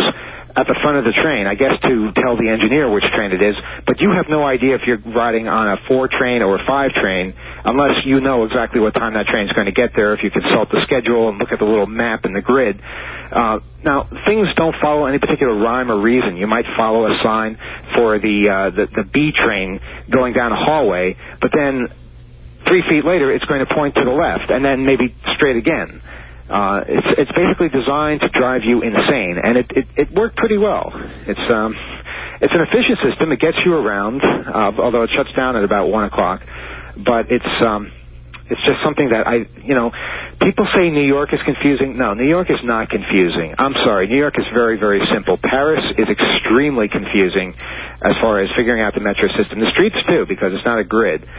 at 0.55 0.65
the 0.65 0.75
front 0.81 0.97
of 0.97 1.05
the 1.05 1.13
train, 1.13 1.45
I 1.45 1.55
guess 1.55 1.77
to 1.83 2.11
tell 2.17 2.35
the 2.35 2.49
engineer 2.49 2.89
which 2.89 3.03
train 3.13 3.31
it 3.31 3.41
is, 3.41 3.55
but 3.85 4.01
you 4.01 4.11
have 4.11 4.25
no 4.29 4.43
idea 4.45 4.75
if 4.75 4.81
you're 4.87 4.97
riding 4.97 5.47
on 5.47 5.69
a 5.69 5.77
four 5.87 6.07
train 6.07 6.41
or 6.41 6.55
a 6.57 6.65
five 6.65 6.91
train 6.91 7.33
unless 7.65 8.05
you 8.05 8.19
know 8.19 8.43
exactly 8.45 8.79
what 8.79 8.93
time 8.93 9.13
that 9.13 9.27
train's 9.27 9.51
going 9.53 9.67
to 9.67 9.71
get 9.75 9.91
there, 9.95 10.13
if 10.13 10.23
you 10.23 10.31
consult 10.31 10.69
the 10.71 10.81
schedule 10.83 11.29
and 11.29 11.37
look 11.37 11.51
at 11.51 11.59
the 11.59 11.65
little 11.65 11.85
map 11.85 12.25
and 12.25 12.35
the 12.35 12.41
grid. 12.41 12.81
Uh, 13.31 13.59
now, 13.83 14.09
things 14.25 14.47
don't 14.55 14.75
follow 14.81 15.05
any 15.05 15.19
particular 15.19 15.53
rhyme 15.53 15.91
or 15.91 16.01
reason. 16.01 16.35
You 16.35 16.47
might 16.47 16.65
follow 16.75 17.05
a 17.05 17.15
sign 17.23 17.57
for 17.95 18.17
the, 18.17 18.49
uh, 18.49 18.69
the, 18.75 18.87
the 18.89 19.03
B 19.03 19.31
train 19.31 19.79
going 20.09 20.33
down 20.33 20.51
a 20.51 20.57
hallway, 20.57 21.15
but 21.41 21.51
then 21.53 21.87
three 22.67 22.83
feet 22.89 23.05
later 23.05 23.31
it's 23.31 23.45
going 23.45 23.65
to 23.65 23.73
point 23.73 23.95
to 23.95 24.03
the 24.03 24.11
left 24.11 24.49
and 24.49 24.65
then 24.65 24.85
maybe 24.85 25.15
straight 25.35 25.57
again. 25.57 26.01
Uh, 26.49 26.81
it's 26.87 27.07
it's 27.29 27.31
basically 27.37 27.69
designed 27.69 28.21
to 28.21 28.29
drive 28.29 28.63
you 28.65 28.81
insane, 28.81 29.37
and 29.37 29.57
it, 29.57 29.67
it, 29.69 29.85
it 29.95 30.11
worked 30.11 30.35
pretty 30.35 30.57
well. 30.57 30.89
It's 31.27 31.45
um, 31.51 31.75
it's 32.41 32.53
an 32.53 32.61
efficient 32.61 32.97
system. 33.05 33.31
It 33.31 33.39
gets 33.39 33.57
you 33.63 33.75
around, 33.75 34.21
uh, 34.23 34.81
although 34.81 35.03
it 35.03 35.11
shuts 35.15 35.29
down 35.37 35.55
at 35.55 35.63
about 35.63 35.87
one 35.89 36.05
o'clock. 36.05 36.41
But 36.97 37.29
it's 37.29 37.53
um, 37.61 37.91
it's 38.49 38.61
just 38.65 38.81
something 38.83 39.09
that 39.13 39.27
I, 39.27 39.45
you 39.61 39.75
know, 39.77 39.91
people 40.41 40.65
say 40.73 40.89
New 40.89 41.05
York 41.05 41.29
is 41.33 41.39
confusing. 41.45 41.97
No, 41.97 42.15
New 42.15 42.27
York 42.27 42.49
is 42.49 42.59
not 42.63 42.89
confusing. 42.89 43.53
I'm 43.57 43.73
sorry, 43.85 44.07
New 44.07 44.17
York 44.17 44.33
is 44.39 44.45
very 44.51 44.79
very 44.79 45.05
simple. 45.13 45.37
Paris 45.37 45.85
is 45.97 46.09
extremely 46.09 46.89
confusing 46.89 47.53
as 48.01 48.17
far 48.21 48.41
as 48.41 48.49
figuring 48.57 48.81
out 48.81 48.95
the 48.95 49.05
metro 49.05 49.29
system. 49.37 49.59
The 49.59 49.69
streets 49.71 49.97
too, 50.07 50.25
because 50.27 50.51
it's 50.53 50.65
not 50.65 50.79
a 50.79 50.83
grid. 50.83 51.29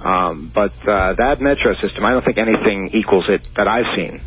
Um, 0.00 0.50
but 0.54 0.72
uh, 0.88 1.14
that 1.18 1.40
metro 1.40 1.74
system, 1.82 2.04
I 2.06 2.12
don't 2.12 2.24
think 2.24 2.38
anything 2.38 2.90
equals 2.94 3.26
it 3.28 3.42
that 3.56 3.68
I've 3.68 3.90
seen. 3.96 4.22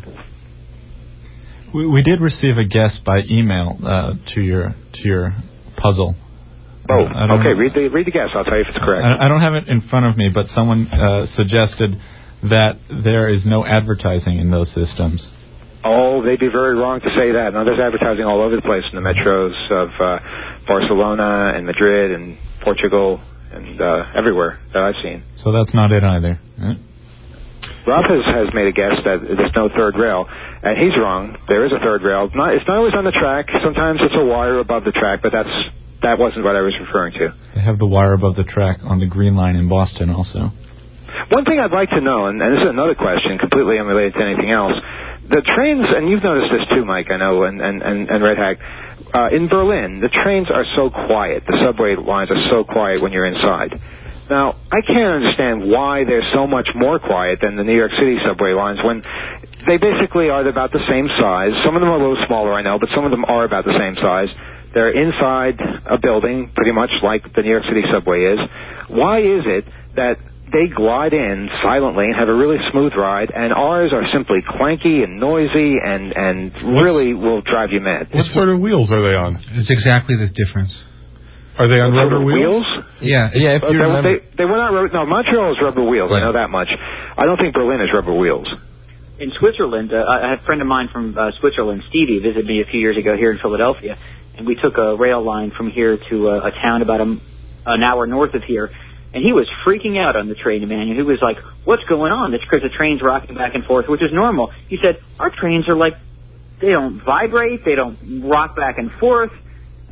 We, 1.74 1.86
we 1.86 2.02
did 2.02 2.20
receive 2.20 2.56
a 2.56 2.64
guess 2.64 2.96
by 3.04 3.20
email 3.28 3.76
uh, 3.84 4.12
to 4.34 4.40
your 4.40 4.74
to 4.94 5.02
your 5.02 5.34
puzzle. 5.76 6.14
Oh, 6.88 6.94
okay. 6.94 7.26
know. 7.26 7.58
Read 7.58 7.74
the 7.74 7.88
read 7.88 8.06
the 8.06 8.12
guess. 8.12 8.28
I'll 8.34 8.44
tell 8.44 8.54
you 8.54 8.62
if 8.62 8.68
it's 8.68 8.78
correct. 8.78 9.04
I, 9.04 9.26
I 9.26 9.28
don't 9.28 9.40
have 9.40 9.54
it 9.54 9.68
in 9.68 9.80
front 9.88 10.06
of 10.06 10.16
me, 10.16 10.30
but 10.32 10.46
someone 10.54 10.86
uh, 10.88 11.26
suggested 11.34 12.00
that 12.42 12.78
there 13.02 13.28
is 13.28 13.44
no 13.44 13.64
advertising 13.64 14.38
in 14.38 14.50
those 14.50 14.68
systems. 14.74 15.26
Oh, 15.84 16.22
they'd 16.24 16.40
be 16.40 16.48
very 16.48 16.76
wrong 16.76 17.00
to 17.00 17.10
say 17.12 17.32
that. 17.32 17.52
Now, 17.52 17.64
there's 17.64 17.80
advertising 17.80 18.24
all 18.24 18.40
over 18.40 18.56
the 18.56 18.62
place 18.62 18.84
in 18.90 18.96
the 18.96 19.04
metros 19.04 19.52
of 19.70 19.88
uh, 20.00 20.64
Barcelona 20.66 21.52
and 21.54 21.66
Madrid 21.66 22.12
and 22.12 22.38
Portugal 22.62 23.20
and 23.52 23.80
uh, 23.80 24.04
everywhere 24.16 24.58
that 24.72 24.82
I've 24.82 24.96
seen. 25.02 25.22
So 25.42 25.52
that's 25.52 25.74
not 25.74 25.92
it 25.92 26.02
either. 26.02 26.40
Right? 26.58 26.78
Rob 27.86 28.04
has, 28.08 28.24
has 28.24 28.48
made 28.54 28.66
a 28.66 28.72
guess 28.72 28.96
that 29.04 29.20
there's 29.20 29.54
no 29.54 29.68
third 29.68 29.96
rail, 29.96 30.24
and 30.28 30.78
he's 30.80 30.96
wrong. 30.96 31.36
There 31.48 31.66
is 31.66 31.72
a 31.72 31.78
third 31.78 32.02
rail. 32.02 32.30
Not, 32.34 32.54
it's 32.54 32.66
not 32.66 32.78
always 32.78 32.94
on 32.94 33.04
the 33.04 33.12
track. 33.12 33.46
Sometimes 33.62 34.00
it's 34.00 34.16
a 34.16 34.24
wire 34.24 34.58
above 34.58 34.84
the 34.84 34.92
track, 34.92 35.20
but 35.22 35.32
that's 35.32 35.52
that 36.02 36.18
wasn't 36.18 36.44
what 36.44 36.56
I 36.56 36.60
was 36.60 36.76
referring 36.80 37.12
to. 37.14 37.32
They 37.54 37.60
have 37.62 37.78
the 37.78 37.86
wire 37.88 38.12
above 38.12 38.36
the 38.36 38.44
track 38.44 38.80
on 38.84 39.00
the 39.00 39.06
Green 39.06 39.36
Line 39.36 39.56
in 39.56 39.68
Boston 39.68 40.10
also. 40.10 40.52
One 41.30 41.44
thing 41.44 41.60
I'd 41.60 41.72
like 41.72 41.88
to 41.90 42.00
know, 42.00 42.26
and, 42.26 42.42
and 42.42 42.52
this 42.52 42.60
is 42.60 42.68
another 42.68 42.94
question, 42.94 43.38
completely 43.38 43.78
unrelated 43.78 44.14
to 44.14 44.22
anything 44.24 44.50
else. 44.50 44.74
The 45.24 45.40
trains, 45.56 45.86
and 45.88 46.10
you've 46.10 46.22
noticed 46.22 46.52
this 46.52 46.68
too, 46.76 46.84
Mike, 46.84 47.08
I 47.08 47.16
know, 47.16 47.44
and, 47.44 47.60
and, 47.60 47.80
and, 47.80 48.10
and 48.10 48.22
Red 48.22 48.36
Hack, 48.36 48.58
uh, 49.14 49.28
in 49.32 49.48
Berlin, 49.48 50.00
the 50.00 50.10
trains 50.10 50.50
are 50.50 50.66
so 50.76 50.90
quiet. 50.90 51.44
The 51.46 51.56
subway 51.64 51.96
lines 51.96 52.30
are 52.30 52.42
so 52.50 52.64
quiet 52.64 53.00
when 53.00 53.12
you're 53.12 53.24
inside. 53.24 53.80
Now, 54.30 54.56
I 54.72 54.80
can't 54.80 55.20
understand 55.20 55.68
why 55.70 56.04
they're 56.04 56.24
so 56.32 56.46
much 56.46 56.68
more 56.74 56.98
quiet 56.98 57.40
than 57.42 57.56
the 57.56 57.64
New 57.64 57.76
York 57.76 57.92
City 57.98 58.16
subway 58.24 58.52
lines 58.52 58.80
when 58.82 59.02
they 59.66 59.76
basically 59.76 60.28
are 60.30 60.46
about 60.46 60.72
the 60.72 60.80
same 60.88 61.08
size. 61.20 61.52
Some 61.64 61.76
of 61.76 61.80
them 61.80 61.90
are 61.90 61.96
a 61.96 62.02
little 62.02 62.24
smaller, 62.26 62.52
I 62.54 62.62
know, 62.62 62.78
but 62.78 62.88
some 62.94 63.04
of 63.04 63.10
them 63.10 63.24
are 63.24 63.44
about 63.44 63.64
the 63.64 63.76
same 63.76 63.96
size. 64.00 64.28
They're 64.72 64.90
inside 64.90 65.60
a 65.86 65.98
building, 65.98 66.50
pretty 66.56 66.72
much 66.72 66.90
like 67.02 67.22
the 67.34 67.42
New 67.42 67.50
York 67.50 67.64
City 67.68 67.82
subway 67.92 68.34
is. 68.34 68.40
Why 68.88 69.20
is 69.20 69.44
it 69.46 69.64
that 69.96 70.18
they 70.52 70.68
glide 70.74 71.12
in 71.12 71.48
silently 71.62 72.06
and 72.06 72.14
have 72.16 72.28
a 72.28 72.34
really 72.34 72.58
smooth 72.72 72.92
ride, 72.96 73.30
and 73.30 73.52
ours 73.52 73.92
are 73.92 74.04
simply 74.12 74.40
clanky 74.42 75.02
and 75.04 75.20
noisy 75.20 75.76
and 75.78 76.12
and 76.12 76.52
really 76.80 77.14
will 77.14 77.40
drive 77.42 77.70
you 77.72 77.80
mad? 77.80 78.08
What 78.12 78.26
sort 78.32 78.48
of 78.48 78.60
wheels 78.60 78.90
are 78.90 79.02
they 79.02 79.16
on? 79.16 79.36
It's 79.52 79.70
exactly 79.70 80.16
the 80.16 80.28
difference. 80.28 80.72
Are 81.58 81.68
they 81.68 81.78
on 81.80 81.92
rubber 81.92 82.20
wheels? 82.24 82.66
Yeah. 83.00 83.30
Yeah, 83.34 83.56
if 83.56 83.62
Uh, 83.62 83.68
you 83.68 83.78
they, 83.78 83.84
remember. 83.84 84.18
they, 84.18 84.26
they 84.38 84.44
were 84.44 84.56
not 84.56 84.72
rubber. 84.72 84.88
No, 84.92 85.06
Montreal 85.06 85.52
is 85.52 85.58
rubber 85.62 85.84
wheels. 85.84 86.10
I 86.12 86.20
know 86.20 86.32
that 86.32 86.50
much. 86.50 86.68
I 87.16 87.24
don't 87.26 87.36
think 87.38 87.54
Berlin 87.54 87.80
is 87.80 87.90
rubber 87.94 88.14
wheels. 88.14 88.48
in 89.20 89.30
Switzerland, 89.38 89.92
uh, 89.94 90.02
I 90.08 90.30
had 90.30 90.38
a 90.40 90.42
friend 90.42 90.60
of 90.60 90.66
mine 90.66 90.88
from 90.92 91.16
uh, 91.16 91.30
Switzerland, 91.38 91.82
Stevie, 91.88 92.18
visited 92.18 92.46
me 92.46 92.60
a 92.60 92.64
few 92.64 92.80
years 92.80 92.96
ago 92.96 93.16
here 93.16 93.30
in 93.30 93.38
Philadelphia, 93.38 93.96
and 94.36 94.44
we 94.46 94.56
took 94.56 94.76
a 94.76 94.96
rail 94.96 95.22
line 95.22 95.52
from 95.52 95.70
here 95.70 95.96
to 96.10 96.30
uh, 96.30 96.48
a 96.48 96.50
town 96.50 96.82
about 96.82 97.00
a, 97.00 97.06
an 97.66 97.82
hour 97.84 98.08
north 98.08 98.34
of 98.34 98.42
here, 98.42 98.70
and 99.14 99.22
he 99.24 99.32
was 99.32 99.48
freaking 99.64 99.96
out 99.96 100.16
on 100.16 100.26
the 100.28 100.34
train, 100.34 100.66
man. 100.66 100.88
He 100.92 101.02
was 101.02 101.22
like, 101.22 101.38
"What's 101.64 101.84
going 101.84 102.10
on?" 102.10 102.34
It's 102.34 102.42
because 102.42 102.62
the 102.62 102.74
train's 102.76 103.00
rocking 103.02 103.36
back 103.36 103.54
and 103.54 103.64
forth, 103.64 103.86
which 103.86 104.02
is 104.02 104.10
normal. 104.12 104.50
He 104.68 104.78
said, 104.82 104.98
"Our 105.20 105.30
trains 105.30 105.68
are 105.68 105.76
like, 105.76 105.94
they 106.60 106.70
don't 106.70 106.98
vibrate, 107.00 107.64
they 107.64 107.76
don't 107.76 108.24
rock 108.24 108.56
back 108.56 108.78
and 108.78 108.90
forth." 108.90 109.30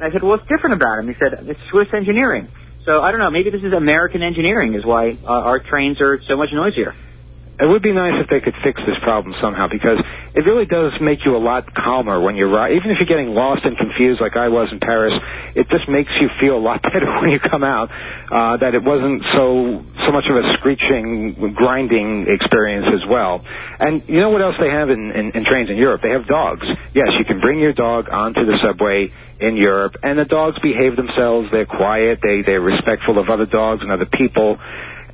I 0.02 0.10
said, 0.10 0.22
"Well, 0.22 0.32
what's 0.32 0.48
different 0.48 0.74
about 0.74 0.96
them?" 0.96 1.08
He 1.08 1.14
said, 1.14 1.32
"It's 1.48 1.60
Swiss 1.70 1.88
engineering." 1.92 2.48
So 2.84 3.00
I 3.00 3.10
don't 3.12 3.20
know. 3.20 3.30
Maybe 3.30 3.50
this 3.50 3.62
is 3.62 3.72
American 3.72 4.22
engineering, 4.22 4.74
is 4.74 4.84
why 4.84 5.16
uh, 5.22 5.26
our 5.26 5.60
trains 5.60 6.00
are 6.00 6.20
so 6.26 6.36
much 6.36 6.50
noisier. 6.52 6.94
It 7.60 7.66
would 7.66 7.82
be 7.82 7.92
nice 7.92 8.18
if 8.18 8.28
they 8.28 8.40
could 8.40 8.56
fix 8.64 8.80
this 8.86 8.98
problem 9.04 9.36
somehow 9.40 9.68
because 9.68 10.02
it 10.34 10.40
really 10.40 10.64
does 10.64 10.98
make 11.00 11.24
you 11.24 11.36
a 11.36 11.38
lot 11.38 11.72
calmer 11.74 12.18
when 12.18 12.34
you're 12.34 12.48
ri 12.48 12.74
Even 12.74 12.90
if 12.90 12.96
you're 12.98 13.06
getting 13.06 13.34
lost 13.34 13.64
and 13.64 13.76
confused 13.76 14.20
like 14.20 14.34
I 14.34 14.48
was 14.48 14.72
in 14.72 14.80
Paris, 14.80 15.12
it 15.54 15.68
just 15.68 15.86
makes 15.86 16.10
you 16.18 16.28
feel 16.40 16.56
a 16.56 16.64
lot 16.64 16.82
better 16.92 17.06
when 17.20 17.30
you 17.30 17.38
come 17.38 17.62
out. 17.62 17.90
Uh, 17.92 18.56
that 18.56 18.74
it 18.74 18.82
wasn't 18.82 19.22
so 19.36 19.84
so 20.06 20.10
much 20.10 20.24
of 20.26 20.42
a 20.42 20.56
screeching, 20.58 21.54
grinding 21.54 22.26
experience 22.26 22.88
as 22.88 23.06
well. 23.06 23.44
And 23.78 24.02
you 24.08 24.18
know 24.18 24.30
what 24.30 24.42
else 24.42 24.56
they 24.58 24.70
have 24.70 24.90
in, 24.90 25.12
in, 25.12 25.30
in 25.30 25.44
trains 25.44 25.70
in 25.70 25.76
Europe? 25.76 26.00
They 26.02 26.10
have 26.16 26.26
dogs. 26.26 26.66
Yes, 26.94 27.14
you 27.18 27.24
can 27.24 27.38
bring 27.38 27.60
your 27.60 27.74
dog 27.74 28.08
onto 28.08 28.44
the 28.44 28.58
subway 28.64 29.12
in 29.42 29.56
Europe, 29.56 29.94
and 30.02 30.18
the 30.18 30.24
dogs 30.24 30.58
behave 30.62 30.96
themselves. 30.96 31.48
They're 31.50 31.66
quiet. 31.66 32.20
They 32.22 32.42
they're 32.46 32.60
respectful 32.62 33.18
of 33.18 33.28
other 33.28 33.46
dogs 33.46 33.82
and 33.82 33.90
other 33.90 34.06
people. 34.06 34.58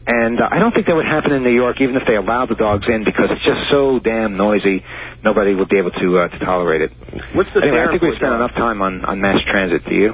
And 0.09 0.41
uh, 0.41 0.49
I 0.49 0.59
don't 0.59 0.73
think 0.73 0.87
that 0.87 0.97
would 0.97 1.05
happen 1.05 1.33
in 1.33 1.45
New 1.45 1.53
York, 1.53 1.81
even 1.81 1.97
if 1.97 2.03
they 2.09 2.17
allowed 2.17 2.49
the 2.49 2.57
dogs 2.57 2.89
in, 2.89 3.05
because 3.05 3.29
it's 3.29 3.45
just 3.45 3.69
so 3.69 4.01
damn 4.01 4.37
noisy. 4.37 4.81
Nobody 5.23 5.53
would 5.53 5.69
be 5.69 5.77
able 5.77 5.93
to 5.93 6.09
uh, 6.19 6.29
to 6.29 6.39
tolerate 6.41 6.81
it. 6.81 6.91
What's 7.37 7.53
the 7.53 7.61
anyway, 7.61 7.85
I 7.85 7.93
think 7.93 8.01
we 8.01 8.17
for 8.17 8.17
spent 8.17 8.33
enough 8.33 8.57
time 8.57 8.81
on 8.81 9.05
on 9.05 9.21
mass 9.21 9.37
transit. 9.51 9.85
Do 9.85 9.95
you? 9.95 10.13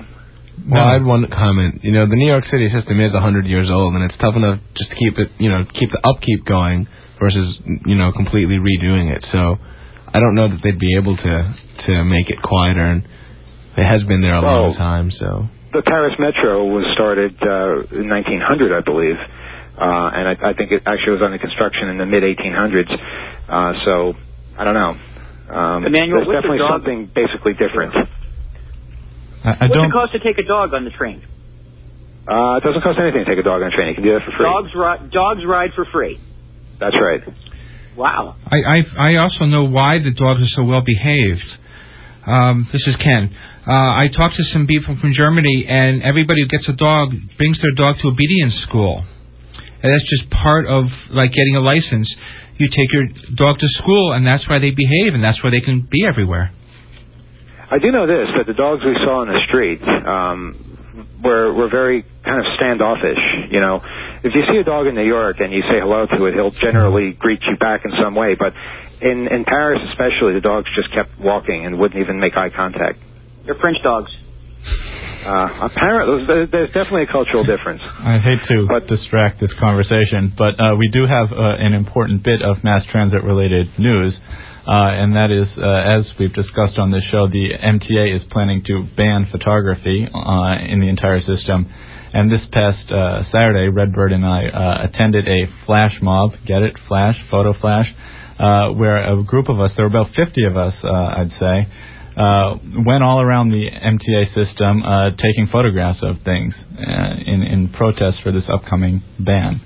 Well, 0.67 0.83
I 0.83 0.95
had 0.95 1.05
one 1.05 1.27
comment. 1.31 1.85
You 1.85 1.93
know, 1.93 2.07
the 2.07 2.17
New 2.17 2.27
York 2.27 2.45
City 2.47 2.71
system 2.71 2.99
is 3.01 3.13
100 3.13 3.45
years 3.47 3.69
old, 3.71 3.95
and 3.95 4.03
it's 4.03 4.17
tough 4.19 4.35
enough 4.35 4.61
just 4.79 4.91
to 4.91 4.97
keep 4.97 5.19
it, 5.19 5.29
you 5.39 5.51
know, 5.51 5.67
keep 5.75 5.91
the 5.91 6.01
upkeep 6.07 6.47
going 6.47 6.87
versus, 7.21 7.59
you 7.85 7.95
know, 7.95 8.13
completely 8.13 8.57
redoing 8.57 9.15
it. 9.15 9.27
So, 9.31 9.59
I 10.09 10.21
don't 10.21 10.35
know 10.35 10.49
that 10.49 10.61
they'd 10.63 10.79
be 10.79 10.97
able 10.97 11.17
to 11.17 11.55
to 11.87 12.05
make 12.05 12.31
it 12.31 12.41
quieter, 12.41 12.87
and 12.87 13.03
it 13.77 13.85
has 13.85 14.03
been 14.05 14.21
there 14.23 14.35
a 14.35 14.41
long 14.43 14.75
time. 14.75 15.11
So, 15.11 15.49
The 15.73 15.83
Paris 15.83 16.15
Metro 16.19 16.65
was 16.67 16.85
started 16.95 17.35
uh, 17.43 17.99
in 17.99 18.09
1900, 18.09 18.73
I 18.77 18.81
believe, 18.81 19.17
uh, 19.19 20.17
and 20.17 20.25
I, 20.29 20.51
I 20.51 20.53
think 20.55 20.71
it 20.73 20.83
actually 20.87 21.19
was 21.19 21.23
under 21.25 21.39
construction 21.39 21.89
in 21.89 21.99
the 21.99 22.07
mid 22.07 22.23
1800s. 22.23 22.93
Uh, 23.49 23.73
so 23.85 24.15
I 24.59 24.65
don't 24.65 24.75
know. 24.75 24.95
Um, 25.55 25.85
Emmanuel, 25.85 26.25
there's 26.25 26.29
what's 26.29 26.47
the 26.47 26.57
definitely 26.57 26.65
something 26.71 26.99
basically 27.15 27.53
different. 27.55 27.93
I, 29.45 29.51
I 29.51 29.57
What's 29.69 29.75
don't. 29.75 29.91
it 29.91 29.93
cost 29.93 30.13
to 30.13 30.21
take 30.21 30.39
a 30.39 30.47
dog 30.49 30.73
on 30.73 30.85
the 30.85 30.91
train? 30.91 31.21
Uh, 32.25 32.57
it 32.57 32.65
doesn't 32.65 32.81
cost 32.81 32.97
anything 32.99 33.25
to 33.27 33.29
take 33.29 33.39
a 33.39 33.43
dog 33.45 33.61
on 33.61 33.69
a 33.69 33.77
train. 33.77 33.89
You 33.89 33.95
can 33.95 34.05
do 34.05 34.15
that 34.17 34.25
for 34.25 34.33
free. 34.33 34.47
Dogs 34.49 34.73
ride. 34.75 35.11
Dogs 35.11 35.45
ride 35.45 35.71
for 35.77 35.85
free. 35.93 36.19
That's 36.81 36.97
right. 36.97 37.21
Wow. 37.97 38.37
I, 38.47 38.57
I 38.57 39.13
I 39.13 39.17
also 39.17 39.45
know 39.45 39.65
why 39.69 39.99
the 39.99 40.11
dogs 40.17 40.41
are 40.41 40.53
so 40.57 40.65
well 40.65 40.81
behaved. 40.81 41.45
Um, 42.27 42.69
this 42.73 42.87
is 42.87 42.97
Ken. 42.97 43.35
Uh, 43.67 43.71
I 43.73 44.09
talked 44.15 44.37
to 44.37 44.45
some 44.45 44.67
people 44.67 44.97
from 45.01 45.13
Germany, 45.13 45.67
and 45.69 46.03
everybody 46.03 46.43
who 46.43 46.49
gets 46.49 46.69
a 46.69 46.73
dog 46.73 47.13
brings 47.37 47.61
their 47.61 47.73
dog 47.77 47.97
to 48.01 48.09
obedience 48.09 48.55
school, 48.63 49.05
and 49.83 49.93
that's 49.93 50.09
just 50.09 50.31
part 50.31 50.67
of 50.67 50.87
like 51.11 51.33
getting 51.33 51.57
a 51.57 51.61
license. 51.61 52.15
You 52.57 52.69
take 52.69 52.93
your 52.93 53.07
dog 53.35 53.59
to 53.59 53.69
school, 53.83 54.13
and 54.13 54.27
that's 54.27 54.49
why 54.49 54.59
they 54.59 54.71
behave, 54.71 55.13
and 55.13 55.23
that's 55.23 55.43
why 55.43 55.51
they 55.51 55.61
can 55.61 55.87
be 55.91 56.07
everywhere. 56.07 56.53
I 57.71 57.79
do 57.79 57.91
know 57.91 58.07
this 58.07 58.29
that 58.37 58.47
the 58.47 58.55
dogs 58.55 58.83
we 58.85 58.95
saw 59.05 59.23
in 59.23 59.29
the 59.29 59.41
street 59.49 59.83
um, 59.83 60.74
were 61.23 61.53
were 61.53 61.69
very 61.69 62.03
kind 62.25 62.39
of 62.41 62.47
standoffish. 62.57 63.21
You 63.51 63.61
know, 63.61 63.81
if 64.25 64.33
you 64.35 64.43
see 64.51 64.59
a 64.59 64.65
dog 64.65 64.87
in 64.87 64.95
New 64.95 65.07
York 65.07 65.37
and 65.41 65.53
you 65.53 65.63
say 65.63 65.79
hello 65.81 66.07
to 66.07 66.25
it, 66.27 66.35
he'll 66.35 66.51
generally 66.51 67.13
greet 67.13 67.41
you 67.49 67.57
back 67.57 67.85
in 67.85 67.93
some 68.03 68.15
way. 68.15 68.35
But 68.35 68.53
in 69.01 69.29
in 69.29 69.45
Paris, 69.45 69.81
especially, 69.91 70.35
the 70.35 70.43
dogs 70.43 70.69
just 70.75 70.93
kept 70.95 71.19
walking 71.21 71.67
and 71.67 71.79
wouldn't 71.79 72.01
even 72.01 72.19
make 72.21 72.37
eye 72.37 72.51
contact. 72.51 72.99
They're 73.45 73.57
French 73.61 73.79
dogs. 73.83 74.11
Uh, 75.25 75.69
apparently, 75.73 76.27
there's, 76.27 76.51
there's 76.51 76.69
definitely 76.69 77.05
a 77.05 77.13
cultural 77.13 77.45
difference. 77.45 77.81
I 77.83 78.19
hate 78.19 78.45
to 78.49 78.67
but, 78.69 78.87
distract 78.87 79.41
this 79.41 79.53
conversation, 79.59 80.33
but 80.37 80.61
uh, 80.61 80.77
we 80.77 80.89
do 80.93 81.07
have 81.07 81.33
uh, 81.33 81.57
an 81.57 81.73
important 81.73 82.23
bit 82.23 82.43
of 82.43 82.63
mass 82.63 82.85
transit 82.91 83.25
related 83.25 83.69
news, 83.79 84.19
uh, 84.67 84.97
and 84.97 85.15
that 85.15 85.31
is, 85.31 85.47
uh, 85.59 85.63
as 85.63 86.11
we've 86.19 86.33
discussed 86.33 86.79
on 86.79 86.91
this 86.91 87.05
show, 87.11 87.29
the 87.29 87.51
MTA 87.53 88.17
is 88.17 88.25
planning 88.31 88.63
to 88.67 88.87
ban 88.97 89.29
photography 89.31 90.09
uh, 90.09 90.57
in 90.67 90.81
the 90.81 90.89
entire 90.89 91.21
system. 91.21 91.71
And 92.15 92.33
this 92.33 92.47
past 92.51 92.91
uh, 92.91 93.25
Saturday, 93.25 93.69
Redbird 93.69 94.13
and 94.13 94.25
I 94.25 94.47
uh, 94.47 94.89
attended 94.89 95.29
a 95.29 95.49
flash 95.67 95.99
mob, 96.01 96.33
get 96.47 96.63
it, 96.63 96.77
flash, 96.89 97.17
photo 97.31 97.53
flash, 97.53 97.93
uh, 98.39 98.71
where 98.71 99.05
a 99.05 99.23
group 99.23 99.51
of 99.51 99.61
us, 99.61 99.73
there 99.77 99.85
were 99.85 99.91
about 99.91 100.15
50 100.15 100.45
of 100.45 100.57
us, 100.57 100.75
I'd 100.83 101.33
say, 101.39 101.69
went 102.17 103.03
all 103.03 103.21
around 103.21 103.51
the 103.51 103.69
MTA 103.69 104.33
system 104.33 104.83
taking 105.19 105.49
photographs 105.53 106.03
of 106.03 106.23
things 106.25 106.55
in, 106.79 107.43
in 107.43 107.69
protest 107.69 108.23
for 108.23 108.33
this 108.33 108.49
upcoming 108.49 109.03
ban. 109.19 109.61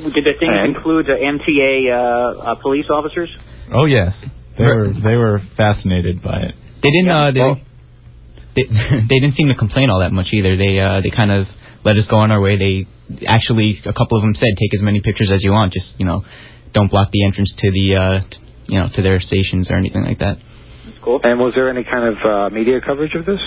Did 0.00 0.24
the 0.24 0.34
things 0.38 0.56
include 0.64 1.06
the 1.06 1.18
MTA 1.20 1.92
uh, 1.92 2.52
uh, 2.52 2.54
police 2.56 2.86
officers? 2.90 3.28
Oh 3.72 3.84
yes, 3.84 4.14
they 4.56 4.64
were 4.64 4.92
they 4.92 5.16
were 5.16 5.40
fascinated 5.56 6.22
by 6.22 6.40
it. 6.40 6.54
They 6.82 6.90
didn't. 6.90 7.10
Uh, 7.10 7.30
they, 7.32 7.64
they 8.56 8.62
they 9.08 9.18
didn't 9.20 9.34
seem 9.36 9.48
to 9.48 9.54
complain 9.54 9.90
all 9.90 10.00
that 10.00 10.12
much 10.12 10.28
either. 10.32 10.56
They 10.56 10.78
uh, 10.80 11.00
they 11.02 11.10
kind 11.10 11.30
of 11.30 11.46
let 11.84 11.96
us 11.96 12.04
go 12.08 12.16
on 12.16 12.30
our 12.30 12.40
way. 12.40 12.56
They 12.56 13.26
actually 13.26 13.80
a 13.84 13.92
couple 13.92 14.16
of 14.16 14.22
them 14.22 14.34
said, 14.34 14.56
"Take 14.58 14.74
as 14.74 14.82
many 14.82 15.00
pictures 15.00 15.30
as 15.32 15.42
you 15.42 15.52
want. 15.52 15.72
Just 15.72 15.92
you 15.98 16.06
know, 16.06 16.24
don't 16.72 16.90
block 16.90 17.10
the 17.12 17.24
entrance 17.24 17.52
to 17.58 17.70
the 17.70 17.96
uh, 17.96 18.28
t- 18.28 18.36
you 18.72 18.78
know 18.80 18.88
to 18.94 19.02
their 19.02 19.20
stations 19.20 19.68
or 19.70 19.76
anything 19.76 20.04
like 20.04 20.18
that." 20.18 20.38
That's 20.84 20.98
Cool. 21.04 21.20
And 21.22 21.38
was 21.38 21.52
there 21.54 21.70
any 21.70 21.84
kind 21.84 22.08
of 22.08 22.16
uh, 22.24 22.54
media 22.54 22.80
coverage 22.80 23.14
of 23.14 23.26
this? 23.26 23.40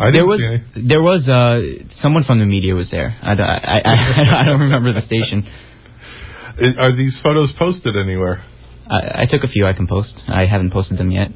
I 0.00 0.10
there 0.10 0.26
was 0.26 0.40
there 0.74 1.02
was 1.02 1.28
uh, 1.28 1.84
someone 2.02 2.24
from 2.24 2.38
the 2.40 2.46
media 2.46 2.74
was 2.74 2.90
there. 2.90 3.16
I, 3.22 3.34
don't- 3.34 3.46
I, 3.46 3.80
I, 3.84 4.40
I 4.40 4.44
don't 4.44 4.60
remember 4.60 4.92
the 4.92 5.02
station. 5.06 5.46
Are 6.78 6.94
these 6.96 7.18
photos 7.22 7.52
posted 7.58 7.96
anywhere? 7.96 8.44
I, 8.88 9.22
I 9.22 9.26
took 9.30 9.42
a 9.44 9.48
few 9.48 9.66
I 9.66 9.72
can 9.72 9.86
post. 9.86 10.14
I 10.28 10.46
haven't 10.46 10.72
posted 10.72 10.98
them 10.98 11.10
yet. 11.10 11.28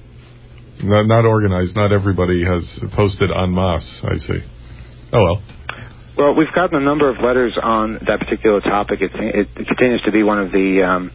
Not, 0.82 1.06
not 1.06 1.24
organized. 1.24 1.74
Not 1.74 1.92
everybody 1.92 2.44
has 2.44 2.62
posted 2.94 3.30
en 3.30 3.54
masse. 3.54 4.00
I 4.04 4.16
see. 4.18 4.40
Oh 5.12 5.22
well. 5.24 5.42
Well, 6.16 6.34
we've 6.34 6.52
gotten 6.54 6.76
a 6.82 6.84
number 6.84 7.08
of 7.08 7.22
letters 7.22 7.56
on 7.62 7.94
that 8.06 8.18
particular 8.18 8.60
topic. 8.60 9.00
It, 9.00 9.12
it, 9.14 9.48
it 9.56 9.66
continues 9.68 10.02
to 10.02 10.10
be 10.12 10.24
one 10.24 10.40
of 10.40 10.50
the 10.50 10.82
um, 10.82 11.12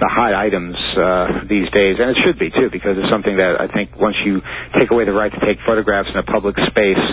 the 0.00 0.08
hot 0.08 0.32
items 0.32 0.74
uh, 0.96 1.44
these 1.44 1.68
days, 1.70 2.00
and 2.00 2.10
it 2.10 2.18
should 2.24 2.38
be 2.40 2.48
too, 2.50 2.72
because 2.72 2.96
it's 2.96 3.12
something 3.12 3.36
that 3.36 3.60
I 3.60 3.68
think 3.68 3.94
once 4.00 4.16
you 4.24 4.40
take 4.72 4.90
away 4.90 5.04
the 5.04 5.12
right 5.12 5.30
to 5.30 5.40
take 5.44 5.60
photographs 5.64 6.08
in 6.08 6.16
a 6.16 6.24
public 6.24 6.56
space, 6.72 7.04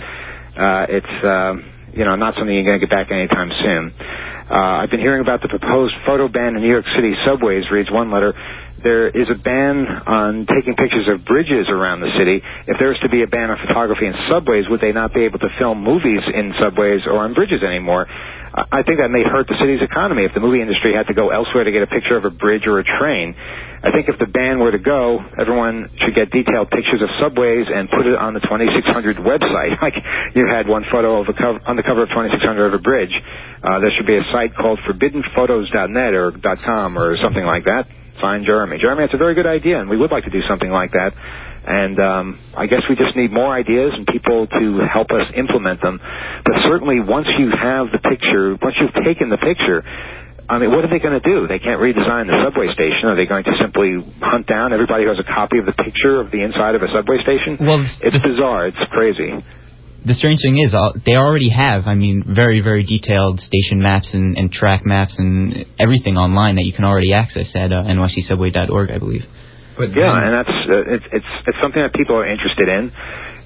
uh, 0.56 0.88
it's 0.88 1.16
uh, 1.24 1.54
you 1.92 2.08
know 2.08 2.16
not 2.16 2.36
something 2.40 2.50
you're 2.50 2.66
going 2.66 2.80
to 2.80 2.86
get 2.86 2.90
back 2.90 3.12
anytime 3.12 3.52
soon. 3.62 3.94
Uh, 4.48 4.80
I've 4.80 4.90
been 4.90 5.04
hearing 5.04 5.20
about 5.20 5.44
the 5.44 5.52
proposed 5.52 5.94
photo 6.08 6.32
ban 6.32 6.56
in 6.56 6.64
New 6.64 6.72
York 6.72 6.88
City 6.96 7.14
subways. 7.28 7.70
Reads 7.70 7.92
one 7.92 8.10
letter. 8.10 8.32
There 8.82 9.10
is 9.10 9.28
a 9.28 9.36
ban 9.36 9.84
on 10.08 10.46
taking 10.48 10.76
pictures 10.76 11.10
of 11.12 11.26
bridges 11.26 11.68
around 11.68 12.00
the 12.00 12.14
city. 12.16 12.40
If 12.68 12.80
there 12.80 12.90
was 12.90 13.00
to 13.04 13.10
be 13.10 13.24
a 13.24 13.28
ban 13.28 13.50
on 13.52 13.58
photography 13.60 14.06
in 14.06 14.14
subways, 14.30 14.70
would 14.70 14.80
they 14.80 14.94
not 14.94 15.14
be 15.14 15.26
able 15.26 15.40
to 15.40 15.50
film 15.60 15.84
movies 15.84 16.22
in 16.32 16.54
subways 16.62 17.02
or 17.06 17.20
on 17.26 17.34
bridges 17.34 17.64
anymore? 17.64 18.08
I 18.58 18.82
think 18.82 18.98
that 18.98 19.14
may 19.14 19.22
hurt 19.22 19.46
the 19.46 19.54
city's 19.62 19.86
economy 19.86 20.26
if 20.26 20.34
the 20.34 20.42
movie 20.42 20.66
industry 20.66 20.98
had 20.98 21.06
to 21.08 21.14
go 21.14 21.30
elsewhere 21.30 21.64
to 21.64 21.70
get 21.72 21.86
a 21.86 21.88
picture 21.88 22.18
of 22.18 22.26
a 22.26 22.34
bridge 22.34 22.66
or 22.66 22.82
a 22.82 22.84
train. 22.84 23.38
I 23.38 23.94
think 23.94 24.10
if 24.10 24.18
the 24.18 24.26
ban 24.26 24.58
were 24.58 24.74
to 24.74 24.82
go, 24.82 25.22
everyone 25.38 25.94
should 26.02 26.18
get 26.18 26.34
detailed 26.34 26.74
pictures 26.74 27.06
of 27.06 27.10
subways 27.22 27.70
and 27.70 27.86
put 27.86 28.10
it 28.10 28.18
on 28.18 28.34
the 28.34 28.42
2600 28.42 29.18
website. 29.22 29.78
Like 29.88 29.94
you 30.34 30.48
had 30.50 30.68
one 30.68 30.84
photo 30.92 31.22
of 31.22 31.30
a 31.30 31.34
cover, 31.38 31.62
on 31.70 31.78
the 31.78 31.84
cover 31.84 32.02
of 32.04 32.10
2600 32.10 32.66
of 32.66 32.74
a 32.74 32.82
bridge. 32.82 33.14
Uh, 33.62 33.80
there 33.80 33.92
should 33.96 34.08
be 34.08 34.18
a 34.18 34.26
site 34.34 34.56
called 34.58 34.80
forbiddenphotos.net 34.90 36.14
or 36.14 36.34
.com 36.66 36.98
or 36.98 37.16
something 37.22 37.46
like 37.46 37.66
that. 37.66 37.88
Find 38.20 38.44
Jeremy. 38.44 38.80
Jeremy, 38.82 39.04
that's 39.04 39.14
a 39.14 39.22
very 39.22 39.36
good 39.36 39.46
idea, 39.46 39.80
and 39.80 39.88
we 39.90 39.98
would 39.98 40.10
like 40.10 40.24
to 40.26 40.32
do 40.32 40.42
something 40.50 40.72
like 40.72 40.92
that. 40.92 41.14
And 41.68 42.00
um, 42.00 42.40
I 42.56 42.66
guess 42.66 42.80
we 42.88 42.96
just 42.96 43.12
need 43.20 43.28
more 43.28 43.52
ideas 43.52 43.92
and 43.92 44.08
people 44.08 44.48
to 44.48 44.66
help 44.88 45.12
us 45.12 45.28
implement 45.36 45.82
them. 45.84 46.00
But 46.00 46.56
certainly, 46.64 47.04
once 47.04 47.28
you 47.38 47.52
have 47.52 47.92
the 47.92 48.00
picture, 48.00 48.56
once 48.56 48.80
you've 48.80 48.96
taken 49.04 49.28
the 49.28 49.38
picture, 49.38 49.84
I 50.48 50.60
mean, 50.60 50.72
what 50.72 50.88
are 50.88 50.90
they 50.90 51.04
going 51.04 51.20
to 51.20 51.28
do? 51.28 51.44
They 51.44 51.60
can't 51.60 51.84
redesign 51.84 52.32
the 52.32 52.40
subway 52.40 52.72
station. 52.72 53.12
Are 53.12 53.20
they 53.20 53.28
going 53.28 53.44
to 53.44 53.52
simply 53.60 54.00
hunt 54.24 54.48
down 54.48 54.72
everybody 54.72 55.04
who 55.04 55.12
has 55.12 55.20
a 55.20 55.28
copy 55.28 55.60
of 55.60 55.68
the 55.68 55.76
picture 55.76 56.24
of 56.24 56.32
the 56.32 56.40
inside 56.40 56.76
of 56.76 56.82
a 56.82 56.88
subway 56.88 57.20
station? 57.20 57.60
Well, 57.60 57.84
it's 58.00 58.24
bizarre. 58.24 58.72
It's 58.72 58.80
crazy. 58.96 59.36
The 60.08 60.16
strange 60.16 60.40
thing 60.40 60.64
is, 60.64 60.74
uh, 60.74 60.96
they 61.06 61.20
already 61.20 61.50
have, 61.50 61.84
I 61.86 61.96
mean, 61.96 62.24
very, 62.24 62.62
very 62.62 62.88
detailed 62.88 63.42
station 63.42 63.84
maps 63.84 64.08
and, 64.14 64.38
and 64.38 64.50
track 64.50 64.86
maps 64.86 65.16
and 65.18 65.66
everything 65.78 66.16
online 66.16 66.56
that 66.56 66.64
you 66.64 66.72
can 66.72 66.86
already 66.86 67.12
access 67.12 67.52
at 67.54 67.74
uh, 67.74 67.84
nycsubway.org, 67.84 68.90
I 68.90 69.00
believe. 69.00 69.28
But 69.78 69.94
yeah, 69.94 70.10
and 70.10 70.34
that's 70.34 70.58
uh, 70.66 70.96
it's 70.98 71.06
it's 71.14 71.32
it's 71.46 71.58
something 71.62 71.82
that 71.82 71.94
people 71.94 72.18
are 72.18 72.26
interested 72.26 72.68
in, 72.68 72.92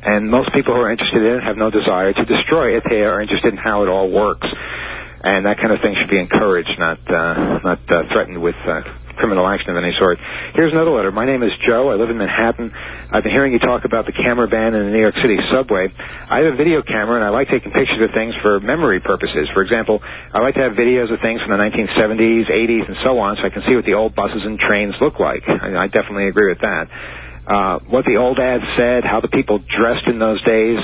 and 0.04 0.32
most 0.32 0.54
people 0.54 0.74
who 0.74 0.80
are 0.80 0.92
interested 0.92 1.20
in 1.20 1.38
it 1.38 1.44
have 1.44 1.58
no 1.58 1.70
desire 1.70 2.14
to 2.14 2.26
destroy 2.26 2.78
it. 2.78 2.84
They 2.90 3.04
are 3.04 3.20
interested 3.22 3.52
in 3.52 3.60
how 3.60 3.84
it 3.84 3.90
all 3.90 4.10
works, 4.10 4.48
and 5.24 5.46
that 5.46 5.58
kind 5.58 5.76
of 5.76 5.82
thing 5.82 5.94
should 6.00 6.10
be 6.10 6.20
encouraged, 6.20 6.72
not 6.80 7.00
uh, 7.12 7.60
not 7.68 7.80
uh, 7.92 8.08
threatened 8.16 8.42
with 8.42 8.56
uh, 8.64 8.82
criminal 9.22 9.46
action 9.46 9.70
of 9.70 9.78
any 9.78 9.94
sort. 10.02 10.18
Here's 10.58 10.74
another 10.74 10.90
letter. 10.90 11.14
My 11.14 11.30
name 11.30 11.46
is 11.46 11.54
Joe. 11.62 11.94
I 11.94 11.96
live 11.96 12.10
in 12.10 12.18
Manhattan. 12.18 12.74
I've 12.74 13.22
been 13.22 13.32
hearing 13.32 13.54
you 13.54 13.62
talk 13.62 13.86
about 13.86 14.10
the 14.10 14.18
camera 14.18 14.50
ban 14.50 14.74
in 14.74 14.90
the 14.90 14.92
New 14.92 15.06
York 15.06 15.14
City 15.22 15.38
subway. 15.54 15.94
I 15.94 16.42
have 16.42 16.54
a 16.54 16.58
video 16.58 16.82
camera, 16.82 17.22
and 17.22 17.24
I 17.24 17.30
like 17.30 17.54
taking 17.54 17.70
pictures 17.70 18.02
of 18.02 18.10
things 18.18 18.34
for 18.42 18.58
memory 18.60 19.00
purposes. 19.00 19.46
For 19.54 19.62
example, 19.62 20.02
I 20.02 20.42
like 20.42 20.58
to 20.58 20.66
have 20.66 20.74
videos 20.74 21.14
of 21.14 21.22
things 21.22 21.38
from 21.46 21.54
the 21.54 21.62
1970s, 21.62 22.50
80s, 22.50 22.90
and 22.90 22.98
so 23.06 23.22
on, 23.22 23.38
so 23.38 23.46
I 23.46 23.54
can 23.54 23.62
see 23.70 23.78
what 23.78 23.86
the 23.86 23.94
old 23.94 24.18
buses 24.18 24.42
and 24.42 24.58
trains 24.58 24.98
look 24.98 25.22
like. 25.22 25.46
I, 25.46 25.86
I 25.86 25.88
definitely 25.88 26.26
agree 26.26 26.50
with 26.50 26.66
that. 26.66 26.90
Uh, 27.46 27.78
what 27.94 28.06
the 28.10 28.18
old 28.18 28.42
ads 28.42 28.66
said, 28.74 29.06
how 29.06 29.22
the 29.22 29.30
people 29.30 29.62
dressed 29.62 30.10
in 30.10 30.18
those 30.18 30.42
days. 30.42 30.82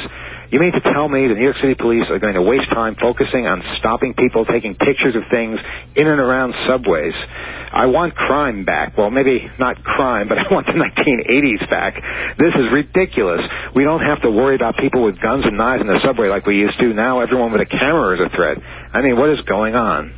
You 0.49 0.59
mean 0.59 0.71
to 0.71 0.79
tell 0.79 1.09
me 1.09 1.27
the 1.27 1.35
New 1.35 1.43
York 1.43 1.59
City 1.61 1.75
police 1.75 2.07
are 2.09 2.19
going 2.19 2.35
to 2.35 2.41
waste 2.41 2.69
time 2.71 2.95
focusing 2.95 3.45
on 3.45 3.61
stopping 3.79 4.13
people 4.13 4.45
taking 4.45 4.75
pictures 4.75 5.15
of 5.15 5.23
things 5.29 5.59
in 5.95 6.07
and 6.07 6.19
around 6.19 6.55
subways? 6.67 7.13
I 7.73 7.87
want 7.87 8.15
crime 8.15 8.63
back. 8.63 8.95
Well, 8.97 9.11
maybe 9.11 9.51
not 9.59 9.83
crime, 9.83 10.29
but 10.29 10.37
I 10.39 10.47
want 10.49 10.67
the 10.67 10.79
1980s 10.79 11.69
back. 11.69 11.99
This 12.39 12.55
is 12.55 12.71
ridiculous. 12.71 13.41
We 13.75 13.83
don't 13.83 13.99
have 13.99 14.21
to 14.21 14.31
worry 14.31 14.55
about 14.55 14.77
people 14.77 15.03
with 15.03 15.19
guns 15.19 15.43
and 15.43 15.57
knives 15.57 15.81
in 15.81 15.87
the 15.87 15.99
subway 16.05 16.29
like 16.29 16.45
we 16.45 16.55
used 16.55 16.79
to. 16.79 16.93
Now 16.93 17.19
everyone 17.19 17.51
with 17.51 17.61
a 17.61 17.69
camera 17.69 18.15
is 18.15 18.21
a 18.23 18.33
threat. 18.33 18.63
I 18.93 19.01
mean, 19.01 19.19
what 19.19 19.29
is 19.29 19.43
going 19.43 19.75
on? 19.75 20.13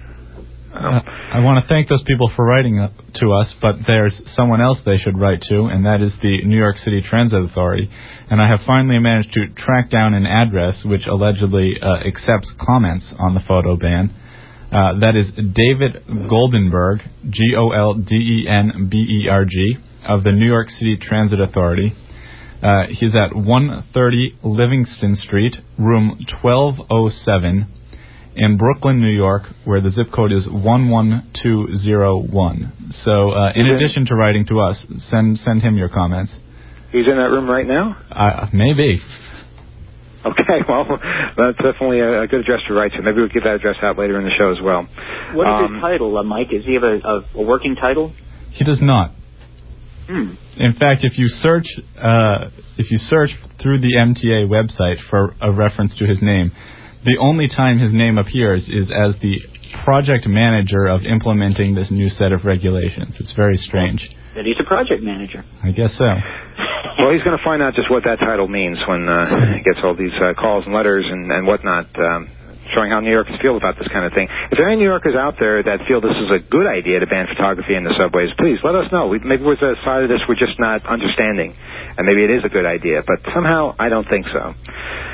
Uh, 0.80 1.02
I 1.34 1.40
want 1.40 1.62
to 1.62 1.68
thank 1.68 1.90
those 1.90 2.04
people 2.08 2.32
for 2.38 2.46
writing 2.46 2.88
to 3.16 3.32
us, 3.34 3.48
but 3.62 3.76
there's 3.86 4.14
someone 4.34 4.62
else 4.62 4.78
they 4.86 4.98
should 4.98 5.20
write 5.20 5.42
to, 5.50 5.66
and 5.66 5.86
that 5.86 6.02
is 6.02 6.14
the 6.22 6.46
New 6.46 6.58
York 6.58 6.78
City 6.78 7.02
Transit 7.02 7.44
Authority. 7.44 7.90
And 8.30 8.42
I 8.42 8.48
have 8.48 8.62
finally 8.66 8.98
managed 8.98 9.34
to 9.34 9.48
track 9.62 9.90
down 9.92 10.14
an 10.14 10.26
address 10.26 10.76
which 10.86 11.06
allegedly 11.06 11.74
uh, 11.82 12.08
accepts 12.08 12.50
comments 12.66 13.06
on 13.20 13.34
the 13.34 13.42
photo 13.42 13.76
ban. 13.76 14.16
Uh, 14.72 15.00
that 15.00 15.18
is 15.18 15.28
David 15.36 16.02
Goldenberg, 16.32 17.02
G 17.30 17.56
O 17.58 17.72
L 17.72 17.96
D 17.96 18.16
E 18.16 18.48
N 18.48 18.88
B 18.90 18.98
E 18.98 19.28
R 19.30 19.44
G, 19.44 19.76
of 20.08 20.24
the 20.24 20.32
New 20.32 20.48
York 20.48 20.70
City 20.70 20.98
Transit 21.02 21.42
Authority. 21.42 21.94
Uh, 22.64 22.84
he's 22.88 23.16
at 23.16 23.36
130 23.36 24.40
Livingston 24.44 25.18
Street, 25.18 25.58
room 25.78 26.26
1207, 26.42 27.68
in 28.36 28.58
Brooklyn, 28.58 29.00
New 29.02 29.10
York, 29.16 29.44
where 29.66 29.82
the 29.82 29.90
zip 29.90 30.12
code 30.14 30.32
is 30.32 30.46
11201. 30.48 32.94
So, 33.04 33.32
uh, 33.32 33.52
in 33.56 33.66
addition 33.68 34.06
to 34.08 34.16
writing 34.16 34.46
to 34.48 34.60
us, 34.60 34.78
send 35.10 35.40
send 35.40 35.62
him 35.62 35.78
your 35.78 35.90
comments. 35.90 36.32
He's 36.92 37.06
in 37.08 37.16
that 37.18 37.30
room 37.30 37.50
right 37.50 37.68
now? 37.68 37.98
Uh, 38.12 38.48
maybe. 38.54 39.02
Okay, 40.26 40.62
well, 40.68 40.86
that's 41.38 41.58
definitely 41.58 42.00
a, 42.00 42.24
a 42.24 42.28
good 42.28 42.42
address 42.42 42.62
to 42.68 42.74
write 42.74 42.92
to. 42.94 43.02
Maybe 43.02 43.18
we'll 43.18 43.30
get 43.30 43.44
that 43.44 43.56
address 43.56 43.78
out 43.82 43.98
later 43.98 44.18
in 44.20 44.26
the 44.26 44.32
show 44.38 44.52
as 44.52 44.60
well. 44.62 44.88
What 45.34 45.48
is 45.48 45.54
Um, 45.54 45.74
his 45.76 45.82
title, 45.82 46.18
uh, 46.18 46.24
Mike? 46.24 46.50
Does 46.50 46.66
he 46.66 46.74
have 46.74 46.84
a, 46.84 47.00
a, 47.08 47.22
a 47.36 47.42
working 47.44 47.76
title? 47.76 48.12
He 48.52 48.66
does 48.66 48.82
not. 48.82 49.12
Hmm. 50.08 50.34
In 50.58 50.74
fact, 50.74 51.04
if 51.04 51.18
you 51.20 51.28
search 51.28 51.68
uh, 52.02 52.50
if 52.78 52.90
you 52.90 52.98
search 52.98 53.30
through 53.62 53.80
the 53.82 53.94
MTA 53.96 54.48
website 54.50 54.98
for 55.10 55.36
a 55.40 55.52
reference 55.52 55.96
to 55.98 56.08
his 56.08 56.20
name, 56.22 56.52
the 57.06 57.18
only 57.20 57.48
time 57.48 57.80
his 57.80 57.94
name 57.94 58.18
appears 58.18 58.64
is 58.68 58.92
as 58.92 59.16
the 59.22 59.40
project 59.84 60.28
manager 60.28 60.88
of 60.88 61.04
implementing 61.04 61.76
this 61.76 61.90
new 61.92 62.10
set 62.10 62.32
of 62.32 62.44
regulations. 62.44 63.16
It's 63.20 63.34
very 63.34 63.58
strange. 63.58 64.04
That 64.36 64.46
he's 64.46 64.60
a 64.60 64.68
project 64.68 65.02
manager. 65.02 65.44
I 65.64 65.72
guess 65.72 65.92
so. 65.98 66.10
Well, 67.00 67.16
he's 67.16 67.24
going 67.24 67.38
to 67.38 67.44
find 67.44 67.64
out 67.64 67.74
just 67.76 67.90
what 67.90 68.04
that 68.04 68.20
title 68.20 68.48
means 68.48 68.78
when 68.88 69.08
uh, 69.08 69.56
he 69.56 69.64
gets 69.64 69.80
all 69.84 69.96
these 69.96 70.14
uh, 70.20 70.36
calls 70.36 70.66
and 70.66 70.76
letters 70.76 71.08
and, 71.08 71.32
and 71.32 71.48
whatnot, 71.48 71.88
um, 71.96 72.28
showing 72.76 72.92
how 72.92 73.00
New 73.00 73.10
Yorkers 73.10 73.40
feel 73.42 73.56
about 73.56 73.80
this 73.80 73.88
kind 73.88 74.06
of 74.06 74.12
thing. 74.12 74.28
If 74.52 74.60
there 74.60 74.68
are 74.68 74.72
any 74.76 74.84
New 74.84 74.92
Yorkers 74.92 75.16
out 75.16 75.40
there 75.40 75.64
that 75.64 75.88
feel 75.88 76.02
this 76.02 76.18
is 76.20 76.30
a 76.30 76.44
good 76.44 76.68
idea 76.68 77.00
to 77.00 77.08
ban 77.08 77.26
photography 77.32 77.74
in 77.74 77.88
the 77.88 77.96
subways, 77.98 78.30
please 78.38 78.60
let 78.62 78.76
us 78.76 78.92
know. 78.92 79.08
We, 79.08 79.20
maybe 79.24 79.48
there's 79.48 79.64
a 79.64 79.80
side 79.82 80.04
of 80.04 80.10
this 80.10 80.20
we're 80.28 80.36
just 80.38 80.60
not 80.60 80.86
understanding, 80.86 81.56
and 82.00 82.08
maybe 82.08 82.24
it 82.24 82.32
is 82.32 82.48
a 82.48 82.50
good 82.50 82.66
idea, 82.66 83.04
but 83.06 83.20
somehow 83.36 83.76
I 83.78 83.90
don't 83.90 84.08
think 84.08 84.26
so. 84.32 84.56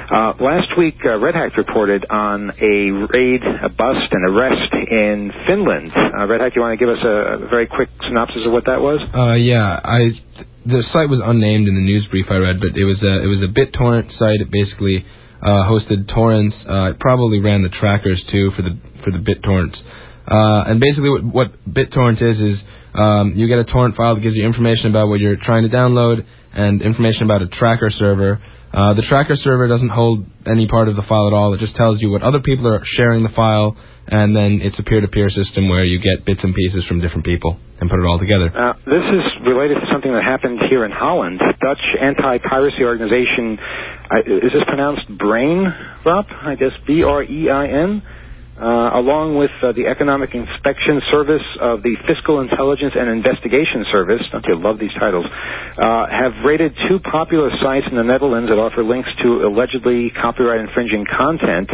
Uh, 0.06 0.38
last 0.38 0.70
week, 0.78 1.02
uh, 1.04 1.18
Red 1.18 1.34
Hack 1.34 1.58
reported 1.58 2.06
on 2.12 2.54
a 2.62 2.76
raid, 3.10 3.42
a 3.42 3.70
bust, 3.70 4.14
and 4.14 4.22
arrest 4.30 4.70
in 4.70 5.34
Finland. 5.48 5.92
Uh, 5.98 6.28
Red 6.28 6.42
Hack, 6.42 6.54
you 6.56 6.62
want 6.62 6.78
to 6.78 6.86
give 6.86 6.94
us 6.94 7.02
a, 7.02 7.42
a 7.42 7.50
very 7.50 7.66
quick 7.66 7.90
synopsis 8.06 8.46
of 8.46 8.54
what 8.54 8.66
that 8.66 8.80
was? 8.80 9.02
Uh, 9.02 9.34
yeah, 9.34 9.82
I 9.82 10.14
the 10.62 10.86
site 10.94 11.10
was 11.10 11.22
unnamed 11.26 11.68
in 11.68 11.74
the 11.74 11.82
news 11.82 12.06
brief 12.12 12.28
I 12.30 12.38
read, 12.38 12.62
but 12.62 12.78
it 12.78 12.86
was 12.86 13.02
a 13.02 13.24
it 13.26 13.30
was 13.34 13.42
a 13.42 13.50
BitTorrent 13.50 14.14
site. 14.14 14.46
It 14.46 14.52
basically 14.52 15.04
uh, 15.42 15.66
hosted 15.66 16.08
torrents. 16.14 16.56
Uh, 16.70 16.94
it 16.94 17.00
probably 17.00 17.40
ran 17.40 17.64
the 17.64 17.74
trackers 17.74 18.24
too 18.30 18.52
for 18.56 18.62
the 18.62 18.78
for 19.04 19.10
the 19.10 19.18
BitTorrents. 19.26 19.82
And 20.28 20.80
basically, 20.80 21.10
what, 21.10 21.24
what 21.26 21.50
BitTorrent 21.66 22.22
is 22.22 22.38
is 22.38 22.62
um, 22.96 23.34
you 23.36 23.48
get 23.48 23.60
a 23.60 23.66
torrent 23.66 23.96
file 23.96 24.16
that 24.16 24.22
gives 24.22 24.36
you 24.36 24.46
information 24.46 24.90
about 24.90 25.08
what 25.08 25.20
you're 25.20 25.36
trying 25.36 25.64
to 25.64 25.70
download 25.70 26.26
and 26.54 26.82
information 26.82 27.24
about 27.24 27.42
a 27.42 27.48
tracker 27.48 27.90
server. 27.92 28.40
Uh, 28.74 28.94
the 28.94 29.04
tracker 29.08 29.36
server 29.36 29.68
doesn't 29.68 29.90
hold 29.90 30.26
any 30.48 30.68
part 30.68 30.88
of 30.88 30.96
the 30.96 31.04
file 31.04 31.28
at 31.28 31.34
all. 31.34 31.54
It 31.54 31.60
just 31.60 31.76
tells 31.76 32.02
you 32.02 32.10
what 32.10 32.24
other 32.24 32.40
people 32.40 32.68
are 32.68 32.82
sharing 32.96 33.24
the 33.24 33.30
file, 33.30 33.76
and 34.08 34.36
then 34.36 34.60
it's 34.62 34.78
a 34.80 34.84
peer-to-peer 34.84 35.30
system 35.30 35.70
where 35.70 35.84
you 35.84 36.00
get 36.00 36.26
bits 36.26 36.42
and 36.44 36.54
pieces 36.54 36.86
from 36.88 37.02
different 37.02 37.26
people 37.26 37.58
and 37.80 37.90
put 37.90 38.00
it 38.00 38.06
all 38.06 38.20
together. 38.20 38.52
Uh, 38.56 38.74
this 38.86 39.04
is 39.04 39.24
related 39.48 39.76
to 39.76 39.88
something 39.92 40.12
that 40.12 40.24
happened 40.24 40.60
here 40.70 40.86
in 40.86 40.92
Holland. 40.92 41.40
Dutch 41.40 41.84
anti-piracy 42.02 42.84
organization, 42.84 43.60
is 44.28 44.52
this 44.52 44.64
pronounced 44.68 45.08
Brain, 45.18 45.74
Rob? 46.06 46.26
I 46.30 46.56
guess 46.56 46.72
B-R-E-I-N? 46.88 48.02
Uh, 48.56 48.96
along 48.96 49.36
with 49.36 49.52
uh, 49.60 49.76
the 49.76 49.84
Economic 49.84 50.32
Inspection 50.32 51.04
Service 51.12 51.44
of 51.60 51.84
the 51.84 51.92
Fiscal 52.08 52.40
Intelligence 52.40 52.96
and 52.96 53.12
Investigation 53.12 53.84
Service, 53.92 54.24
don't 54.32 54.48
you 54.48 54.56
love 54.56 54.80
these 54.80 54.96
titles, 54.96 55.28
uh, 55.28 56.08
have 56.08 56.32
raided 56.48 56.72
two 56.88 57.04
popular 57.04 57.52
sites 57.60 57.84
in 57.92 58.00
the 58.00 58.08
Netherlands 58.08 58.48
that 58.48 58.56
offer 58.56 58.80
links 58.80 59.12
to 59.28 59.44
allegedly 59.44 60.08
copyright 60.08 60.64
infringing 60.64 61.04
content. 61.04 61.68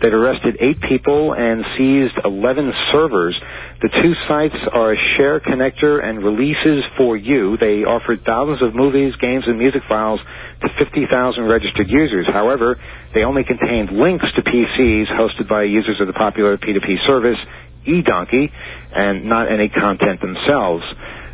They've 0.00 0.08
arrested 0.08 0.56
eight 0.56 0.80
people 0.80 1.36
and 1.36 1.68
seized 1.76 2.16
11 2.24 2.72
servers. 2.96 3.36
The 3.84 3.92
two 3.92 4.16
sites 4.24 4.56
are 4.72 4.96
Share 5.20 5.36
Connector 5.36 6.00
and 6.00 6.24
Releases 6.24 6.80
for 6.96 7.12
You. 7.12 7.60
They 7.60 7.84
offered 7.84 8.24
thousands 8.24 8.64
of 8.64 8.72
movies, 8.74 9.12
games, 9.20 9.44
and 9.46 9.58
music 9.58 9.82
files 9.84 10.20
to 10.64 10.68
50,000 10.80 11.12
registered 11.44 11.92
users. 11.92 12.24
However, 12.32 12.80
they 13.14 13.24
only 13.24 13.44
contained 13.44 13.90
links 13.90 14.26
to 14.36 14.42
PCs 14.42 15.06
hosted 15.08 15.48
by 15.48 15.64
users 15.64 16.00
of 16.00 16.06
the 16.06 16.12
popular 16.12 16.56
P2P 16.56 17.06
service 17.06 17.38
eDonkey 17.86 18.50
and 18.94 19.24
not 19.24 19.50
any 19.50 19.68
content 19.68 20.20
themselves. 20.20 20.84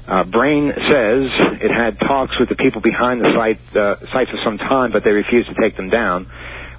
Uh, 0.08 0.24
Brain 0.24 0.72
says 0.72 1.60
it 1.60 1.70
had 1.70 2.00
talks 2.00 2.38
with 2.40 2.48
the 2.48 2.56
people 2.56 2.80
behind 2.80 3.20
the 3.20 3.30
site, 3.36 3.60
uh, 3.76 3.96
site 4.10 4.28
for 4.28 4.38
some 4.42 4.56
time, 4.56 4.90
but 4.90 5.04
they 5.04 5.12
refused 5.12 5.48
to 5.50 5.54
take 5.60 5.76
them 5.76 5.90
down. 5.90 6.26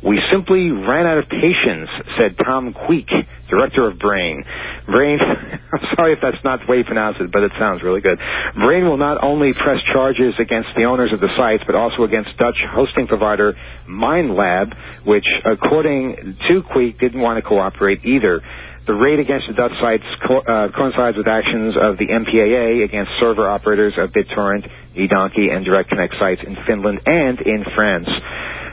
We 0.04 0.20
simply 0.32 0.72
ran 0.72 1.06
out 1.06 1.18
of 1.18 1.28
patience, 1.28 1.90
said 2.18 2.38
Tom 2.46 2.74
Kuik, 2.74 3.10
director 3.50 3.88
of 3.88 4.00
Brain. 4.00 4.44
Brain, 4.88 5.20
I'm 5.74 5.86
sorry 5.96 6.14
if 6.14 6.20
that's 6.22 6.42
not 6.44 6.62
the 6.64 6.72
way 6.72 6.78
you 6.78 6.84
pronounce 6.86 7.18
it, 7.20 7.32
but 7.32 7.44
it 7.44 7.52
sounds 7.60 7.84
really 7.84 8.00
good. 8.00 8.18
Brain 8.56 8.86
will 8.86 8.98
not 8.98 9.22
only 9.22 9.52
press 9.54 9.78
charges 9.92 10.34
against 10.40 10.70
the 10.78 10.86
owners 10.86 11.12
of 11.12 11.20
the 11.20 11.28
sites, 11.36 11.64
but 11.66 11.76
also 11.76 12.04
against 12.04 12.38
Dutch 12.38 12.58
hosting 12.72 13.08
provider 13.08 13.56
MindLab, 13.90 14.72
which, 15.06 15.26
according 15.46 16.38
to 16.48 16.62
Kuik, 16.72 17.00
didn't 17.00 17.20
want 17.20 17.38
to 17.38 17.48
cooperate 17.48 18.00
either. 18.06 18.42
The 18.88 18.96
raid 18.96 19.20
against 19.20 19.46
the 19.48 19.54
Dutch 19.54 19.74
sites 19.82 20.04
co- 20.26 20.42
uh, 20.42 20.72
coincides 20.72 21.18
with 21.18 21.28
actions 21.28 21.76
of 21.78 21.98
the 22.00 22.08
MPAA 22.08 22.84
against 22.86 23.12
server 23.20 23.48
operators 23.48 23.94
of 24.00 24.10
BitTorrent, 24.10 24.66
eDonkey, 24.98 25.54
and 25.54 25.64
Direct 25.64 25.90
Connect 25.90 26.16
sites 26.18 26.42
in 26.42 26.56
Finland 26.66 27.02
and 27.06 27.40
in 27.42 27.66
France. 27.76 28.10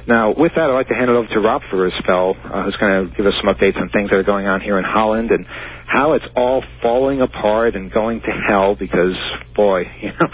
Now, 0.07 0.35
with 0.37 0.53
that, 0.55 0.71
I'd 0.71 0.75
like 0.75 0.87
to 0.89 0.95
hand 0.95 1.11
it 1.11 1.17
over 1.17 1.27
to 1.27 1.41
Rob 1.41 1.63
for 1.69 1.87
a 1.87 1.91
spell, 1.99 2.37
uh, 2.39 2.63
who's 2.63 2.77
going 2.79 3.11
to 3.11 3.17
give 3.17 3.27
us 3.27 3.35
some 3.43 3.53
updates 3.53 3.75
on 3.75 3.91
things 3.91 4.11
that 4.11 4.17
are 4.17 4.23
going 4.23 4.47
on 4.47 4.61
here 4.61 4.79
in 4.79 4.85
Holland 4.87 5.33
and 5.33 5.45
how 5.87 6.13
it's 6.15 6.25
all 6.37 6.63
falling 6.81 7.21
apart 7.21 7.75
and 7.75 7.91
going 7.91 8.21
to 8.21 8.31
hell 8.31 8.77
because, 8.79 9.19
boy, 9.57 9.83
you 10.01 10.11
know, 10.15 10.29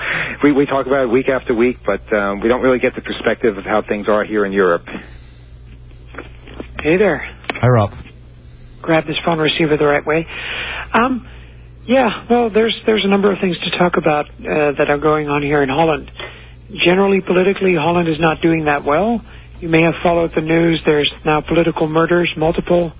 we, 0.44 0.52
we 0.52 0.66
talk 0.66 0.86
about 0.86 1.04
it 1.04 1.06
week 1.08 1.28
after 1.28 1.54
week, 1.54 1.78
but 1.86 2.04
um, 2.12 2.40
we 2.40 2.48
don't 2.48 2.60
really 2.60 2.80
get 2.80 2.94
the 2.94 3.00
perspective 3.00 3.56
of 3.56 3.64
how 3.64 3.82
things 3.86 4.08
are 4.08 4.24
here 4.24 4.44
in 4.44 4.52
Europe. 4.52 4.84
Hey 6.82 6.98
there. 6.98 7.24
Hi, 7.60 7.68
Rob. 7.68 7.90
Grab 8.82 9.06
this 9.06 9.16
phone 9.24 9.38
receiver 9.38 9.76
the 9.78 9.86
right 9.86 10.04
way. 10.04 10.26
Um, 10.92 11.26
yeah, 11.86 12.26
well, 12.28 12.50
there's 12.50 12.74
there's 12.86 13.04
a 13.04 13.08
number 13.08 13.32
of 13.32 13.38
things 13.40 13.56
to 13.58 13.78
talk 13.78 13.94
about 13.96 14.26
uh, 14.26 14.74
that 14.78 14.90
are 14.90 14.98
going 14.98 15.28
on 15.28 15.42
here 15.42 15.62
in 15.62 15.68
Holland. 15.68 16.10
Generally, 16.84 17.22
politically, 17.22 17.74
Holland 17.78 18.08
is 18.08 18.18
not 18.18 18.42
doing 18.42 18.66
that 18.66 18.84
well. 18.84 19.20
You 19.62 19.68
may 19.68 19.82
have 19.82 19.94
followed 20.02 20.32
the 20.34 20.40
news. 20.42 20.82
There's 20.84 21.08
now 21.24 21.40
political 21.40 21.86
murders, 21.86 22.28
multiple, 22.36 22.90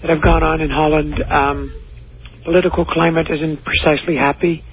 that 0.00 0.08
have 0.08 0.22
gone 0.22 0.42
on 0.42 0.62
in 0.62 0.70
Holland. 0.70 1.12
Um, 1.30 1.74
political 2.42 2.86
climate 2.86 3.26
isn't 3.30 3.60
precisely 3.62 4.16
happy. 4.16 4.64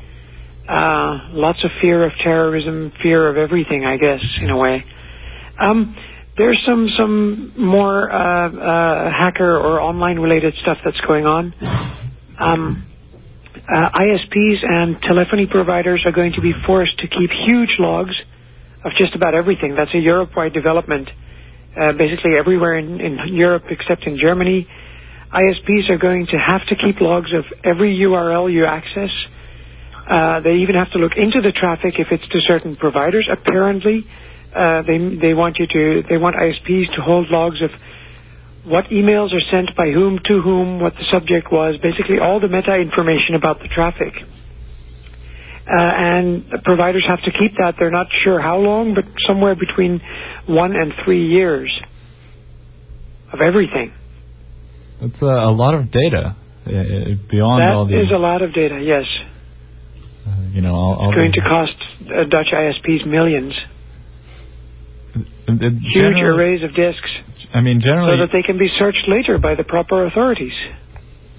Uh, 0.69 1.35
lots 1.35 1.59
of 1.65 1.71
fear 1.81 2.05
of 2.05 2.13
terrorism, 2.23 2.93
fear 3.03 3.27
of 3.27 3.35
everything, 3.35 3.83
I 3.83 3.97
guess, 3.97 4.21
in 4.39 4.49
a 4.49 4.55
way. 4.55 4.85
Um, 5.59 5.97
there's 6.37 6.63
some 6.65 6.87
some 6.97 7.51
more 7.59 8.09
uh, 8.09 8.47
uh, 8.47 9.11
hacker 9.11 9.57
or 9.57 9.81
online 9.81 10.19
related 10.19 10.53
stuff 10.61 10.77
that's 10.85 11.01
going 11.01 11.25
on. 11.25 11.53
Um, 12.39 12.85
uh, 13.67 13.89
ISPs 13.99 14.63
and 14.63 15.01
telephony 15.01 15.45
providers 15.45 16.03
are 16.05 16.13
going 16.13 16.31
to 16.37 16.41
be 16.41 16.53
forced 16.65 16.97
to 16.99 17.07
keep 17.09 17.31
huge 17.45 17.75
logs 17.79 18.15
of 18.83 18.91
just 18.97 19.15
about 19.15 19.33
everything. 19.35 19.75
That's 19.75 19.93
a 19.93 19.99
Europe-wide 19.99 20.53
development. 20.53 21.09
Uh, 21.75 21.93
basically, 21.93 22.33
everywhere 22.37 22.77
in, 22.77 22.99
in 23.01 23.17
Europe 23.33 23.63
except 23.69 24.03
in 24.05 24.17
Germany, 24.19 24.67
ISPs 25.33 25.89
are 25.89 25.97
going 25.97 26.25
to 26.31 26.37
have 26.37 26.65
to 26.67 26.75
keep 26.75 27.01
logs 27.01 27.33
of 27.33 27.43
every 27.63 27.95
URL 27.97 28.51
you 28.51 28.65
access. 28.65 29.11
Uh, 30.09 30.39
they 30.39 30.55
even 30.63 30.75
have 30.75 30.89
to 30.91 30.99
look 30.99 31.13
into 31.17 31.41
the 31.41 31.51
traffic 31.51 31.95
if 31.99 32.07
it's 32.11 32.25
to 32.29 32.39
certain 32.47 32.75
providers. 32.77 33.27
Apparently, 33.31 34.07
uh, 34.55 34.81
they 34.87 34.97
they 35.19 35.33
want 35.33 35.57
you 35.59 35.67
to 35.67 36.03
they 36.07 36.17
want 36.17 36.35
ISPs 36.37 36.95
to 36.95 37.01
hold 37.01 37.27
logs 37.29 37.61
of 37.61 37.69
what 38.63 38.85
emails 38.85 39.33
are 39.35 39.43
sent 39.51 39.75
by 39.75 39.91
whom 39.91 40.19
to 40.25 40.41
whom, 40.41 40.79
what 40.79 40.93
the 40.95 41.05
subject 41.11 41.51
was, 41.51 41.75
basically 41.83 42.19
all 42.19 42.39
the 42.39 42.47
meta 42.47 42.75
information 42.75 43.35
about 43.35 43.59
the 43.59 43.67
traffic. 43.67 44.13
Uh, 45.67 45.75
and 45.75 46.63
providers 46.63 47.03
have 47.07 47.19
to 47.23 47.31
keep 47.31 47.57
that. 47.57 47.75
They're 47.77 47.91
not 47.91 48.07
sure 48.23 48.39
how 48.39 48.57
long, 48.57 48.93
but 48.95 49.03
somewhere 49.27 49.53
between 49.53 49.99
one 50.47 50.73
and 50.73 50.93
three 51.03 51.27
years 51.27 51.69
of 53.33 53.41
everything. 53.41 53.91
That's 55.01 55.21
uh, 55.21 55.25
a 55.27 55.51
lot 55.51 55.73
of 55.73 55.91
data 55.91 56.35
uh, 56.65 56.71
beyond 57.29 57.61
That 57.61 57.75
all 57.75 57.85
the. 57.85 57.99
is 57.99 58.11
a 58.15 58.17
lot 58.17 58.41
of 58.41 58.53
data. 58.53 58.79
Yes, 58.79 59.03
uh, 60.25 60.55
you 60.55 60.61
know, 60.61 60.73
all, 60.73 60.95
all 60.95 61.09
it's 61.09 61.15
going 61.17 61.31
the, 61.31 61.41
to 61.41 61.47
cost 61.47 61.75
uh, 62.07 62.23
Dutch 62.31 62.47
ISPs 62.53 63.05
millions. 63.05 63.53
Huge 65.47 66.21
arrays 66.23 66.63
of 66.63 66.75
disks, 66.75 67.09
I 67.53 67.61
mean, 67.61 67.81
generally, 67.81 68.15
so 68.15 68.25
that 68.25 68.31
they 68.31 68.43
can 68.43 68.57
be 68.57 68.67
searched 68.79 69.03
later 69.07 69.37
by 69.37 69.55
the 69.55 69.63
proper 69.63 70.05
authorities. 70.05 70.53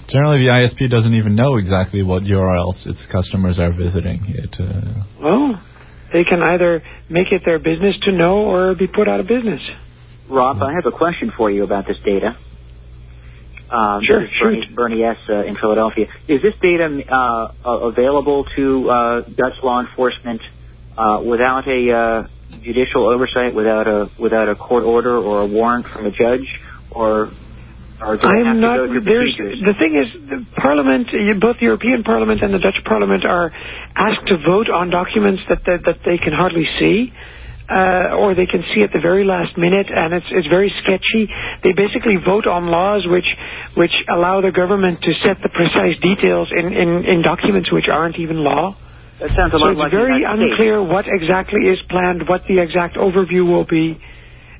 Generally 0.09 0.39
the 0.39 0.51
ISP 0.51 0.91
doesn't 0.91 1.15
even 1.15 1.35
know 1.35 1.57
exactly 1.57 2.03
what 2.03 2.23
URLs 2.23 2.87
its 2.87 2.99
customers 3.11 3.59
are 3.59 3.73
visiting. 3.73 4.25
It, 4.29 4.57
uh, 4.59 5.05
Well, 5.21 5.61
they 6.13 6.25
can 6.25 6.43
either 6.43 6.83
make 7.09 7.33
it 7.33 7.43
their 7.45 7.59
business 7.59 7.97
to 8.05 8.13
know 8.13 8.39
or 8.39 8.75
be 8.75 8.87
put 8.87 9.09
out 9.09 9.21
of 9.21 9.27
business. 9.27 9.61
Rob, 10.29 10.63
I 10.63 10.73
have 10.75 10.87
a 10.87 10.97
question 10.97 11.33
for 11.37 11.51
you 11.51 11.65
about 11.65 11.87
this 11.87 11.97
data. 12.05 12.37
Um, 13.71 14.03
Sure, 14.03 14.23
this 14.23 14.31
is 14.31 14.39
Bernie, 14.41 14.67
Bernie 14.75 15.03
S. 15.05 15.17
Uh, 15.29 15.45
in 15.45 15.57
Philadelphia. 15.57 16.07
Is 16.27 16.41
this 16.43 16.55
data 16.61 16.87
uh, 17.11 17.53
uh, 17.65 17.71
available 17.89 18.47
to 18.57 18.91
uh, 18.91 19.21
Dutch 19.23 19.63
law 19.63 19.81
enforcement 19.81 20.41
uh, 20.97 21.21
without 21.25 21.69
a 21.69 21.93
uh, 21.93 22.29
judicial 22.63 23.09
oversight, 23.09 23.55
without 23.55 23.87
a 23.87 24.11
without 24.19 24.49
a 24.49 24.55
court 24.55 24.85
order 24.85 25.17
or 25.17 25.43
a 25.43 25.47
warrant 25.47 25.87
from 25.87 26.07
a 26.07 26.11
judge, 26.11 26.49
or 26.91 27.31
I'm 28.01 28.61
not. 28.61 28.79
There's 29.05 29.35
the 29.37 29.75
thing 29.79 29.99
is, 29.99 30.09
the 30.31 30.47
Parliament, 30.61 31.09
both 31.41 31.59
the 31.59 31.67
European 31.67 32.05
Parliament 32.05 32.43
and 32.43 32.55
the 32.55 32.59
Dutch 32.63 32.79
Parliament, 32.85 33.25
are 33.25 33.51
asked 33.97 34.27
to 34.29 34.39
vote 34.39 34.71
on 34.71 34.91
documents 34.91 35.43
that 35.49 35.65
that, 35.67 35.83
that 35.87 35.99
they 36.05 36.19
can 36.19 36.33
hardly 36.33 36.67
see. 36.79 37.13
Uh, 37.69 38.17
or 38.17 38.33
they 38.35 38.47
can 38.49 38.65
see 38.73 38.81
at 38.81 38.89
the 38.97 38.99
very 38.99 39.29
last 39.29 39.53
minute, 39.59 39.93
and 39.93 40.15
it's 40.15 40.25
it's 40.33 40.49
very 40.49 40.73
sketchy. 40.81 41.29
They 41.61 41.77
basically 41.77 42.17
vote 42.17 42.47
on 42.49 42.73
laws 42.73 43.05
which 43.05 43.29
which 43.77 43.93
allow 44.09 44.41
the 44.41 44.53
government 44.53 45.03
to 45.05 45.13
set 45.21 45.37
the 45.43 45.53
precise 45.53 46.01
details 46.01 46.49
in, 46.49 46.73
in, 46.73 47.05
in 47.05 47.21
documents 47.21 47.71
which 47.71 47.85
aren't 47.93 48.17
even 48.19 48.41
law. 48.41 48.73
That 49.21 49.37
sounds 49.37 49.53
a 49.53 49.59
So 49.59 49.69
lot 49.69 49.73
it's 49.73 49.79
like 49.85 49.93
the 49.93 50.01
very 50.01 50.25
unclear 50.25 50.81
what 50.81 51.05
exactly 51.11 51.69
is 51.69 51.77
planned, 51.91 52.25
what 52.25 52.49
the 52.49 52.57
exact 52.57 52.97
overview 52.97 53.45
will 53.45 53.67
be. 53.69 54.01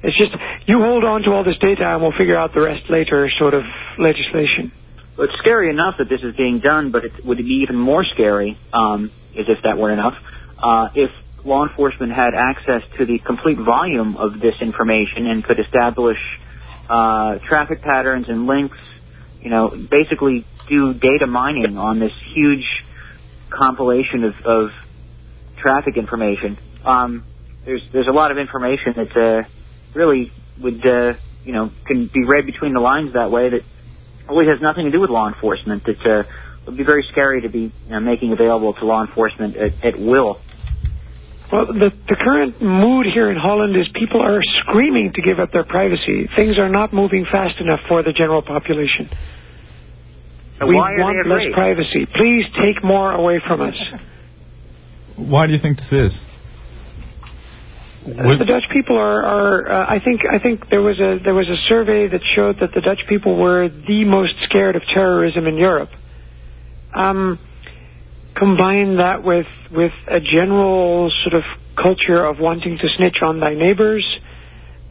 It's 0.03 0.17
just 0.17 0.33
you 0.67 0.79
hold 0.81 1.05
on 1.05 1.23
to 1.23 1.31
all 1.33 1.45
this 1.45 1.59
data 1.61 1.83
and 1.85 2.03
we'll 2.03 2.17
figure 2.17 2.37
out 2.37 2.55
the 2.55 2.61
rest 2.61 2.85
later, 2.91 3.29
sort 3.39 3.55
of 3.55 3.63
legislation. 3.99 4.73
Well, 5.17 5.27
it's 5.27 5.39
scary 5.39 5.71
enough 5.71 5.95
that 5.99 6.09
this 6.09 6.21
is 6.23 6.37
being 6.37 6.61
done, 6.61 6.93
but 6.93 7.05
it 7.05 7.13
would 7.25 7.39
be 7.39 7.63
even 7.67 7.77
more 7.77 8.05
scary, 8.15 8.59
um, 8.73 9.11
as 9.37 9.47
if 9.49 9.59
that 9.65 9.77
were 9.77 9.93
enough, 9.93 10.15
uh, 10.63 10.89
if 10.95 11.11
law 11.45 11.67
enforcement 11.67 12.13
had 12.13 12.35
access 12.35 12.83
to 12.99 13.07
the 13.07 13.19
complete 13.27 13.59
volume 13.59 14.17
of 14.17 14.35
this 14.41 14.55
information 14.61 15.27
and 15.27 15.43
could 15.45 15.59
establish 15.59 16.19
uh, 16.89 17.39
traffic 17.49 17.83
patterns 17.83 18.27
and 18.29 18.47
links. 18.47 18.79
You 19.41 19.51
know, 19.51 19.71
basically 19.91 20.47
do 20.69 20.95
data 20.95 21.27
mining 21.27 21.79
on 21.79 22.01
this 22.01 22.13
huge 22.35 22.67
compilation 23.51 24.25
of, 24.25 24.35
of 24.45 24.69
traffic 25.63 25.97
information. 25.97 26.59
Um, 26.85 27.25
there's 27.65 27.83
there's 27.93 28.09
a 28.09 28.13
lot 28.13 28.31
of 28.31 28.39
information 28.39 28.95
that's 28.97 29.17
uh, 29.17 29.43
really 29.95 30.33
would 30.61 30.85
uh, 30.87 31.13
you 31.45 31.53
know 31.53 31.71
can 31.87 32.11
be 32.13 32.25
read 32.25 32.47
between 32.47 32.75
the 32.75 32.81
lines 32.81 33.15
that 33.15 33.31
way 33.31 33.51
that 33.51 33.63
really 34.29 34.47
has 34.47 34.61
nothing 34.61 34.87
to 34.87 34.91
do 34.91 35.01
with 35.01 35.11
law 35.11 35.29
enforcement. 35.29 35.85
That 35.85 36.01
uh, 36.07 36.23
would 36.67 36.77
be 36.77 36.85
very 36.85 37.07
scary 37.11 37.43
to 37.43 37.49
be 37.49 37.73
you 37.73 37.73
know, 37.89 38.01
making 38.01 38.33
available 38.33 38.75
to 38.75 38.85
law 38.85 39.05
enforcement 39.05 39.57
at, 39.57 39.85
at 39.85 39.99
will. 39.99 40.41
Well, 41.51 41.65
the, 41.67 41.91
the 42.07 42.17
current 42.17 42.61
mood 42.61 43.07
here 43.13 43.31
in 43.31 43.39
Holland 43.39 43.75
is 43.75 43.89
people 43.99 44.21
are 44.21 44.41
screaming 44.61 45.13
to 45.15 45.23
give 45.23 45.41
up 45.41 45.51
their 45.51 45.65
privacy. 45.65 46.29
Things 46.37 46.59
are 46.59 46.69
not 46.69 46.93
moving 46.93 47.25
fast 47.25 47.59
enough 47.59 47.81
for 47.89 48.03
the 48.03 48.13
general 48.13 48.43
population. 48.43 49.09
And 50.61 50.69
we 50.69 50.75
why 50.75 50.93
are 50.93 50.99
want 50.99 51.17
they 51.25 51.31
less 51.31 51.55
privacy. 51.55 52.05
Please 52.05 52.45
take 52.61 52.85
more 52.85 53.13
away 53.13 53.41
from 53.47 53.63
us. 53.63 53.75
why 55.17 55.47
do 55.47 55.55
you 55.55 55.59
think 55.59 55.79
this 55.79 56.13
is? 56.13 56.21
Uh, 58.09 58.39
the 58.39 58.47
Dutch 58.47 58.65
people 58.73 58.97
are, 58.97 59.23
are 59.23 59.69
uh, 59.69 59.87
I 59.87 59.99
think 60.03 60.23
I 60.25 60.39
think 60.39 60.71
there 60.71 60.81
was 60.81 60.99
a 60.99 61.19
there 61.23 61.35
was 61.35 61.49
a 61.49 61.61
survey 61.69 62.09
that 62.09 62.21
showed 62.35 62.57
that 62.61 62.73
the 62.75 62.81
Dutch 62.81 63.01
people 63.09 63.37
were 63.37 63.69
the 63.69 64.05
most 64.05 64.33
scared 64.45 64.77
of 64.77 64.83
terrorism 64.95 65.47
in 65.47 65.57
Europe. 65.57 65.91
Um, 66.95 67.39
combine 68.35 68.97
that 68.97 69.23
with 69.23 69.47
with 69.71 69.93
a 70.09 70.21
general 70.21 71.13
sort 71.25 71.35
of 71.35 71.45
culture 71.77 72.25
of 72.25 72.41
wanting 72.41 72.79
to 72.79 72.89
snitch 72.97 73.19
on 73.23 73.41
thy 73.41 73.55
neighbors. 73.55 74.07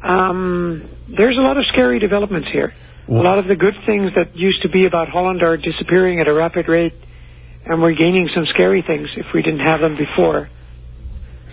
Um, 0.03 0.88
there's 1.10 1.38
a 1.38 1.41
lot 1.41 1.58
of 1.58 1.65
scary 1.73 1.99
developments 1.99 2.49
here. 2.51 2.73
A 3.10 3.13
lot 3.13 3.39
of 3.39 3.47
the 3.47 3.56
good 3.56 3.73
things 3.86 4.12
that 4.15 4.36
used 4.36 4.62
to 4.62 4.69
be 4.69 4.86
about 4.86 5.10
Holland 5.10 5.41
are 5.41 5.58
disappearing 5.58 6.19
at 6.19 6.27
a 6.27 6.34
rapid 6.34 6.67
rate, 6.67 6.93
and 7.65 7.82
we're 7.82 7.95
gaining 7.95 8.30
some 8.36 8.45
scary 8.53 8.84
things 8.86 9.08
if 9.17 9.25
we 9.34 9.41
didn't 9.41 9.65
have 9.65 9.80
them 9.80 9.97
before. 9.97 10.49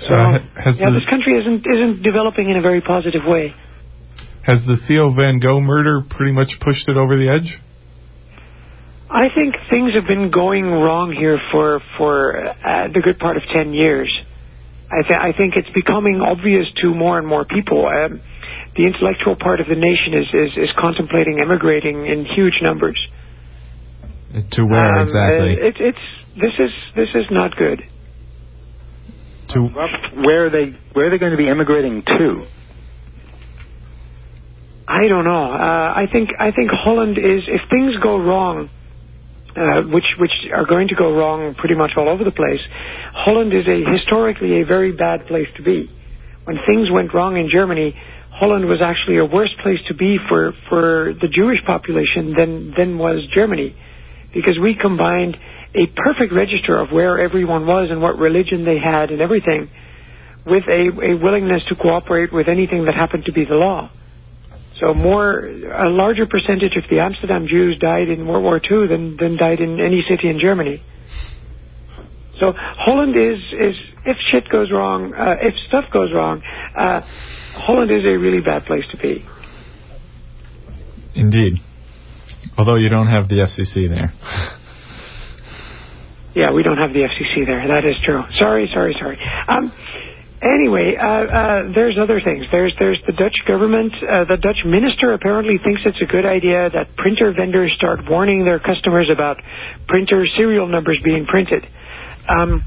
So 0.01 0.15
yeah, 0.15 0.39
the 0.67 0.91
this 0.99 1.09
country 1.09 1.39
isn't 1.39 1.65
isn't 1.67 2.03
developing 2.03 2.51
in 2.51 2.57
a 2.57 2.63
very 2.63 2.81
positive 2.81 3.23
way. 3.25 3.55
has 4.43 4.59
the 4.67 4.77
Theo 4.89 5.11
Van 5.15 5.39
Gogh 5.39 5.61
murder 5.61 6.03
pretty 6.11 6.33
much 6.33 6.51
pushed 6.61 6.89
it 6.89 6.97
over 6.97 7.17
the 7.17 7.29
edge? 7.29 7.61
I 9.11 9.29
think 9.35 9.55
things 9.71 9.95
have 9.95 10.07
been 10.09 10.31
going 10.31 10.65
wrong 10.65 11.13
here 11.13 11.39
for 11.53 11.81
for 11.97 12.37
uh, 12.49 12.89
the 12.93 13.01
good 13.01 13.19
part 13.19 13.37
of 13.37 13.43
ten 13.53 13.73
years. 13.73 14.11
I, 14.91 15.03
th- 15.03 15.21
I 15.21 15.33
think 15.37 15.55
it's 15.57 15.71
becoming 15.75 16.21
obvious 16.21 16.67
to 16.83 16.95
more 16.95 17.19
and 17.19 17.27
more 17.27 17.45
people. 17.45 17.87
Um, 17.87 18.21
the 18.77 18.85
intellectual 18.87 19.37
part 19.37 19.61
of 19.61 19.67
the 19.67 19.75
nation 19.77 20.15
is, 20.15 20.27
is, 20.35 20.69
is 20.69 20.71
contemplating 20.79 21.39
emigrating 21.41 22.07
in 22.07 22.27
huge 22.27 22.59
numbers. 22.63 22.99
To 24.53 24.67
where 24.67 24.99
Um, 24.99 25.07
exactly? 25.09 25.53
uh, 25.63 25.67
it, 25.69 25.77
it's 25.79 26.05
this 26.37 26.53
is 26.59 26.71
this 26.97 27.09
is 27.15 27.27
not 27.31 27.57
good. 27.57 27.83
To 29.55 29.69
Where 30.21 30.47
are 30.47 30.51
they? 30.51 30.77
Where 30.93 31.07
are 31.07 31.11
they 31.11 31.19
going 31.19 31.33
to 31.33 31.39
be 31.39 31.49
immigrating 31.49 32.03
to? 32.03 32.47
I 34.87 35.09
don't 35.09 35.25
know. 35.25 35.53
Uh, 35.53 35.95
I 35.97 36.07
think 36.11 36.31
I 36.39 36.51
think 36.51 36.71
Holland 36.71 37.17
is 37.17 37.49
if 37.49 37.63
things 37.71 37.97
go 38.03 38.19
wrong, 38.19 38.69
uh, 39.57 39.83
which 39.83 40.05
which 40.19 40.33
are 40.53 40.67
going 40.67 40.89
to 40.89 40.95
go 40.95 41.17
wrong 41.17 41.55
pretty 41.55 41.75
much 41.75 41.93
all 41.97 42.09
over 42.09 42.23
the 42.23 42.31
place. 42.31 42.61
Holland 43.15 43.53
is 43.55 43.67
a 43.67 43.81
historically 43.91 44.61
a 44.61 44.67
very 44.67 44.93
bad 44.93 45.27
place 45.27 45.49
to 45.57 45.63
be. 45.63 45.91
When 46.45 46.59
things 46.67 46.91
went 46.91 47.15
wrong 47.15 47.39
in 47.39 47.49
Germany, 47.49 47.97
Holland 48.31 48.67
was 48.67 48.83
actually 48.83 49.17
a 49.19 49.25
worse 49.25 49.55
place 49.63 49.81
to 49.89 49.95
be 49.95 50.19
for 50.29 50.53
for 50.69 51.15
the 51.15 51.29
Jewish 51.29 51.65
population 51.65 52.35
than 52.35 52.75
than 52.77 52.99
was 52.99 53.27
Germany, 53.35 53.75
because 54.35 54.59
we 54.61 54.75
combined 54.75 55.39
a 55.75 55.87
perfect 55.87 56.33
register 56.33 56.79
of 56.79 56.91
where 56.93 57.19
everyone 57.21 57.67
was 57.67 57.91
and 57.91 58.01
what 58.01 58.19
religion 58.19 58.65
they 58.65 58.79
had 58.79 59.11
and 59.11 59.21
everything, 59.21 59.69
with 60.47 60.65
a, 60.69 61.13
a 61.13 61.17
willingness 61.17 61.63
to 61.69 61.75
cooperate 61.75 62.33
with 62.33 62.49
anything 62.49 62.85
that 62.85 62.95
happened 62.95 63.25
to 63.25 63.33
be 63.33 63.45
the 63.45 63.55
law. 63.55 63.91
So 64.81 64.93
more, 64.93 65.39
a 65.39 65.89
larger 65.89 66.27
percentage 66.27 66.77
of 66.77 66.85
the 66.91 67.01
Amsterdam 67.01 67.47
Jews 67.49 67.79
died 67.79 68.09
in 68.09 68.27
World 68.27 68.43
War 68.43 68.57
II 68.59 68.89
than, 68.89 69.17
than 69.17 69.37
died 69.37 69.61
in 69.61 69.81
any 69.81 70.05
city 70.09 70.29
in 70.29 70.39
Germany. 70.41 70.83
So 72.41 72.53
Holland 72.57 73.15
is, 73.17 73.39
is 73.53 73.77
if 74.05 74.17
shit 74.31 74.49
goes 74.49 74.71
wrong, 74.73 75.15
uh, 75.15 75.37
if 75.41 75.55
stuff 75.69 75.85
goes 75.93 76.13
wrong, 76.13 76.43
uh, 76.77 77.01
Holland 77.55 77.91
is 77.91 78.05
a 78.05 78.19
really 78.19 78.41
bad 78.41 78.67
place 78.67 78.85
to 78.91 78.97
be. 78.99 79.25
indeed. 81.15 81.55
Although 82.59 82.77
you 82.77 82.89
don't 82.89 83.07
have 83.07 83.29
the 83.29 83.37
FCC 83.37 83.89
there. 83.89 84.13
Yeah, 86.35 86.53
we 86.53 86.63
don't 86.63 86.79
have 86.79 86.93
the 86.95 87.03
FCC 87.03 87.47
there. 87.47 87.67
That 87.69 87.85
is 87.85 87.97
true. 88.05 88.23
Sorry, 88.39 88.71
sorry, 88.73 88.95
sorry. 89.01 89.19
Um, 89.49 89.73
anyway, 90.43 90.95
uh, 90.95 91.05
uh, 91.07 91.61
there's 91.75 91.99
other 91.99 92.21
things. 92.23 92.47
There's 92.53 92.75
there's 92.79 93.01
the 93.07 93.13
Dutch 93.15 93.37
government. 93.49 93.93
Uh, 93.99 94.25
the 94.31 94.39
Dutch 94.39 94.63
minister 94.67 95.13
apparently 95.15 95.59
thinks 95.65 95.83
it's 95.87 96.01
a 96.03 96.07
good 96.07 96.27
idea 96.27 96.71
that 96.71 96.97
printer 96.97 97.35
vendors 97.37 97.73
start 97.77 98.01
warning 98.09 98.45
their 98.45 98.61
customers 98.61 99.11
about 99.13 99.39
printer 99.89 100.25
serial 100.37 100.69
numbers 100.69 101.01
being 101.05 101.27
printed. 101.27 101.65
Um, 102.29 102.65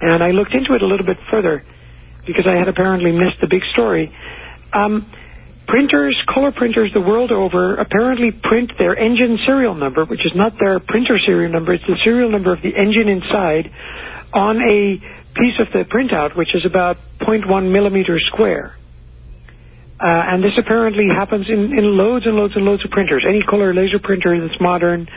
and 0.00 0.22
I 0.24 0.30
looked 0.32 0.54
into 0.54 0.74
it 0.74 0.82
a 0.82 0.86
little 0.86 1.06
bit 1.06 1.18
further 1.30 1.64
because 2.26 2.46
I 2.46 2.56
had 2.58 2.68
apparently 2.68 3.12
missed 3.12 3.40
the 3.40 3.48
big 3.50 3.62
story. 3.72 4.12
Um, 4.74 5.10
printers, 5.68 6.16
color 6.32 6.50
printers 6.50 6.90
the 6.94 7.00
world 7.00 7.30
over 7.30 7.76
apparently 7.76 8.32
print 8.32 8.72
their 8.78 8.96
engine 8.98 9.38
serial 9.46 9.74
number, 9.74 10.04
which 10.04 10.24
is 10.24 10.32
not 10.34 10.58
their 10.58 10.80
printer 10.80 11.18
serial 11.24 11.52
number, 11.52 11.74
it's 11.74 11.86
the 11.86 11.98
serial 12.02 12.30
number 12.30 12.52
of 12.52 12.60
the 12.62 12.74
engine 12.74 13.08
inside, 13.08 13.70
on 14.32 14.56
a 14.56 14.96
piece 15.38 15.60
of 15.60 15.68
the 15.72 15.84
printout, 15.84 16.34
which 16.36 16.54
is 16.54 16.64
about 16.66 16.96
0.1 17.20 17.70
millimeters 17.70 18.24
square. 18.32 18.74
Uh, 20.00 20.06
and 20.06 20.42
this 20.42 20.52
apparently 20.58 21.06
happens 21.14 21.46
in, 21.48 21.76
in 21.76 21.84
loads 21.96 22.24
and 22.26 22.34
loads 22.36 22.54
and 22.56 22.64
loads 22.64 22.84
of 22.84 22.90
printers. 22.90 23.24
Any 23.28 23.42
color 23.42 23.74
laser 23.74 23.98
printer 23.98 24.38
that's 24.40 24.60
modern, 24.60 25.08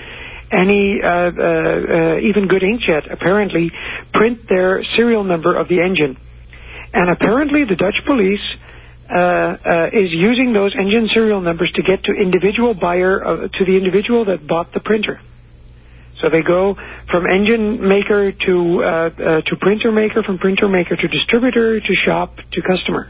any 0.52 1.00
uh, 1.02 1.08
uh, 1.08 1.32
uh, 1.32 2.18
even 2.20 2.48
good 2.50 2.62
inkjet 2.62 3.12
apparently 3.12 3.72
print 4.14 4.50
their 4.50 4.84
serial 4.98 5.24
number 5.24 5.56
of 5.56 5.68
the 5.70 5.80
engine. 5.82 6.18
And 6.94 7.10
apparently 7.10 7.64
the 7.64 7.76
Dutch 7.76 7.96
police 8.06 8.42
is 9.92 10.10
using 10.12 10.54
those 10.54 10.76
engine 10.78 11.10
serial 11.14 11.42
numbers 11.42 11.72
to 11.76 11.84
get 11.84 12.04
to 12.06 12.14
individual 12.14 12.74
buyer 12.74 13.24
uh, 13.24 13.48
to 13.48 13.66
the 13.66 13.76
individual 13.76 14.26
that 14.26 14.48
bought 14.48 14.72
the 14.74 14.80
printer. 14.80 15.20
So 16.22 16.30
they 16.30 16.44
go 16.46 16.78
from 17.10 17.26
engine 17.26 17.82
maker 17.82 18.32
to 18.32 18.84
uh, 18.84 18.88
uh, 18.88 19.42
to 19.42 19.56
printer 19.60 19.92
maker, 19.92 20.22
from 20.24 20.38
printer 20.38 20.70
maker 20.70 20.96
to 20.96 21.08
distributor 21.08 21.80
to 21.80 21.94
shop 22.06 22.38
to 22.38 22.62
customer, 22.62 23.10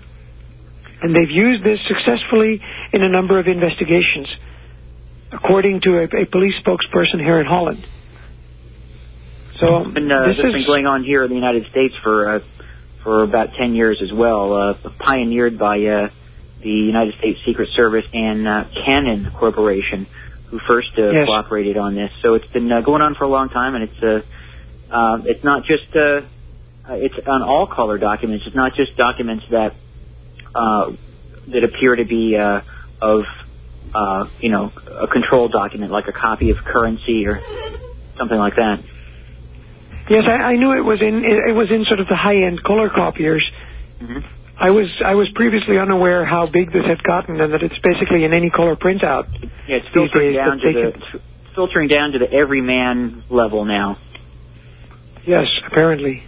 and 1.03 1.13
they've 1.13 1.29
used 1.29 1.63
this 1.63 1.79
successfully 1.87 2.61
in 2.93 3.03
a 3.03 3.09
number 3.09 3.37
of 3.37 3.47
investigations, 3.47 4.27
according 5.33 5.81
to 5.81 5.99
a, 5.99 6.03
a 6.23 6.25
police 6.25 6.55
spokesperson 6.63 7.19
here 7.19 7.39
in 7.41 7.45
Holland. 7.45 7.85
So 9.59 9.67
uh, 9.67 9.83
this 9.83 9.93
this 9.93 10.37
has 10.41 10.53
been 10.53 10.65
going 10.65 10.87
on 10.87 11.03
here 11.03 11.23
in 11.23 11.29
the 11.29 11.35
United 11.35 11.67
States 11.69 11.93
for 12.01 12.37
uh, 12.37 12.39
for 13.03 13.23
about 13.23 13.49
ten 13.59 13.73
years 13.75 14.01
as 14.03 14.11
well, 14.13 14.53
uh, 14.53 14.89
pioneered 14.99 15.57
by 15.57 15.77
uh, 15.77 16.07
the 16.61 16.69
United 16.69 17.15
States 17.19 17.39
Secret 17.45 17.69
Service 17.75 18.05
and 18.13 18.47
uh, 18.47 18.63
Canon 18.85 19.31
Corporation, 19.37 20.07
who 20.49 20.59
first 20.67 20.89
uh, 20.97 21.11
Yes. 21.11 21.25
cooperated 21.25 21.77
on 21.77 21.95
this. 21.95 22.11
So 22.21 22.35
it's 22.35 22.47
been 22.53 22.71
uh, 22.71 22.81
going 22.81 23.01
on 23.01 23.15
for 23.15 23.25
a 23.25 23.29
long 23.29 23.49
time, 23.49 23.75
and 23.75 23.83
it's 23.85 24.03
uh, 24.03 24.93
uh, 24.93 25.17
it's 25.25 25.43
not 25.43 25.63
just 25.65 25.83
it's 26.89 27.15
on 27.27 27.41
all 27.43 27.67
color 27.67 27.97
documents. 27.97 28.45
It's 28.47 28.55
not 28.55 28.73
just 28.75 28.97
documents 28.97 29.45
that 29.51 29.75
uh, 30.55 30.91
that 31.47 31.63
appear 31.63 31.95
to 31.95 32.05
be 32.05 32.35
uh, 32.37 32.61
of 33.01 33.21
uh, 33.93 34.29
you 34.39 34.51
know 34.51 34.71
a 35.01 35.07
control 35.07 35.47
document, 35.47 35.91
like 35.91 36.05
a 36.07 36.13
copy 36.13 36.51
of 36.51 36.57
currency 36.63 37.25
or 37.25 37.41
something 38.17 38.37
like 38.37 38.55
that. 38.55 38.83
Yes, 40.11 40.23
I, 40.27 40.51
I 40.51 40.55
knew 40.59 40.75
it 40.77 40.83
was 40.83 40.99
in 41.01 41.23
it, 41.23 41.49
it 41.51 41.55
was 41.55 41.71
in 41.71 41.85
sort 41.85 41.99
of 41.99 42.07
the 42.07 42.15
high 42.15 42.35
end 42.47 42.61
color 42.63 42.89
copiers. 42.89 43.43
hmm 43.99 44.19
I 44.59 44.69
was 44.69 44.85
I 45.03 45.15
was 45.15 45.27
previously 45.33 45.79
unaware 45.79 46.23
how 46.23 46.45
big 46.45 46.71
this 46.71 46.85
had 46.85 47.01
gotten, 47.01 47.41
and 47.41 47.51
that 47.53 47.63
it's 47.63 47.79
basically 47.81 48.25
in 48.25 48.33
any 48.33 48.51
color 48.51 48.75
printout. 48.75 49.25
Yeah, 49.41 49.77
it's 49.77 49.87
filtering 49.91 50.33
days, 50.33 50.37
down 50.37 50.59
to 50.59 50.67
the 50.67 50.91
can- 50.91 51.01
it's 51.01 51.55
filtering 51.55 51.87
down 51.87 52.11
to 52.11 52.19
the 52.19 52.31
everyman 52.31 53.23
level 53.29 53.65
now. 53.65 53.97
Yes, 55.25 55.47
apparently. 55.65 56.23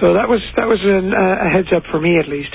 So 0.00 0.14
that 0.14 0.28
was 0.28 0.40
that 0.56 0.68
was 0.68 0.78
an, 0.82 1.14
uh, 1.14 1.46
a 1.46 1.50
heads 1.50 1.68
up 1.74 1.84
for 1.90 1.98
me 2.00 2.18
at 2.18 2.28
least. 2.28 2.54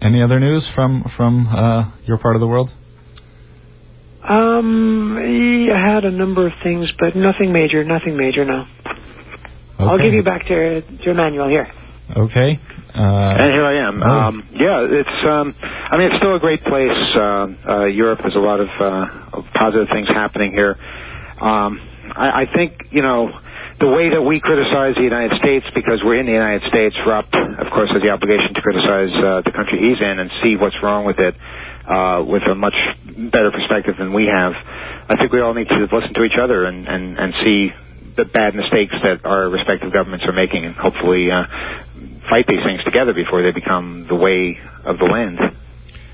Any 0.00 0.22
other 0.22 0.38
news 0.40 0.66
from 0.74 1.04
from 1.16 1.46
uh, 1.48 1.90
your 2.06 2.18
part 2.18 2.36
of 2.36 2.40
the 2.40 2.46
world? 2.46 2.70
Um, 4.22 5.16
I 5.16 5.94
had 5.94 6.04
a 6.04 6.10
number 6.10 6.46
of 6.46 6.52
things, 6.62 6.90
but 6.98 7.16
nothing 7.16 7.52
major. 7.52 7.84
Nothing 7.84 8.16
major. 8.16 8.44
No. 8.44 8.66
I'll 9.78 9.98
give 9.98 10.12
you 10.12 10.22
back 10.22 10.46
to 10.46 10.82
to 10.82 11.10
Emmanuel 11.10 11.48
here. 11.48 11.66
Okay. 12.16 12.60
Uh, 12.94 13.00
And 13.00 13.52
here 13.54 13.64
I 13.64 13.88
am. 13.88 14.02
Oh. 14.02 14.06
Um, 14.10 14.48
yeah, 14.52 14.86
it's. 14.90 15.24
Um, 15.24 15.54
I 15.62 15.96
mean, 15.96 16.08
it's 16.08 16.16
still 16.18 16.34
a 16.34 16.40
great 16.40 16.62
place. 16.64 16.98
Uh, 17.16 17.46
uh, 17.66 17.84
Europe. 17.86 18.18
There's 18.20 18.34
a 18.36 18.38
lot 18.44 18.60
of 18.60 18.68
uh, 18.68 19.42
positive 19.54 19.88
things 19.88 20.08
happening 20.08 20.52
here. 20.52 20.76
Um, 21.40 21.80
I, 22.14 22.42
I 22.42 22.46
think 22.52 22.90
you 22.90 23.00
know 23.00 23.30
the 23.80 23.88
way 23.88 24.10
that 24.10 24.20
we 24.20 24.40
criticize 24.40 24.96
the 24.96 25.02
United 25.06 25.38
States 25.38 25.64
because 25.74 26.02
we're 26.04 26.20
in 26.20 26.26
the 26.26 26.32
United 26.32 26.68
States. 26.68 26.94
Rob, 27.06 27.24
of 27.32 27.72
course, 27.72 27.90
has 27.92 28.02
the 28.02 28.10
obligation 28.10 28.52
to 28.52 28.60
criticize 28.60 29.14
uh, 29.16 29.40
the 29.46 29.52
country 29.52 29.78
he's 29.80 30.00
in 30.02 30.18
and 30.18 30.30
see 30.42 30.56
what's 30.56 30.76
wrong 30.82 31.06
with 31.06 31.18
it 31.18 31.34
uh, 31.90 32.22
with 32.22 32.42
a 32.46 32.54
much 32.54 32.76
better 33.04 33.50
perspective 33.50 33.96
than 33.98 34.12
we 34.14 34.30
have. 34.30 34.52
I 35.10 35.16
think 35.18 35.32
we 35.32 35.40
all 35.40 35.54
need 35.54 35.68
to 35.68 35.88
listen 35.90 36.14
to 36.14 36.22
each 36.22 36.38
other 36.40 36.64
and 36.64 36.86
and, 36.86 37.18
and 37.18 37.34
see 37.42 37.70
the 38.16 38.24
bad 38.24 38.54
mistakes 38.54 38.94
that 39.02 39.26
our 39.26 39.50
respective 39.50 39.92
governments 39.92 40.24
are 40.26 40.32
making, 40.32 40.64
and 40.64 40.74
hopefully. 40.76 41.30
Uh, 41.30 41.44
fight 42.30 42.46
these 42.46 42.62
things 42.64 42.82
together 42.84 43.12
before 43.12 43.42
they 43.42 43.50
become 43.50 44.06
the 44.08 44.14
way 44.14 44.56
of 44.86 44.98
the 44.98 45.04
land. 45.04 45.38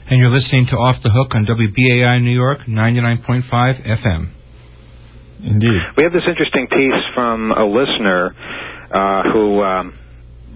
And 0.08 0.18
you're 0.18 0.32
listening 0.32 0.66
to 0.72 0.76
Off 0.76 0.96
the 1.02 1.10
Hook 1.10 1.34
on 1.34 1.44
WBAI 1.44 2.22
New 2.22 2.32
York 2.32 2.60
99.5 2.66 3.44
FM. 3.50 4.30
Indeed. 5.44 5.82
We 5.96 6.02
have 6.04 6.12
this 6.12 6.24
interesting 6.26 6.66
piece 6.70 7.02
from 7.14 7.52
a 7.52 7.66
listener 7.66 8.32
uh, 8.88 9.22
who 9.32 9.60
um, 9.62 9.98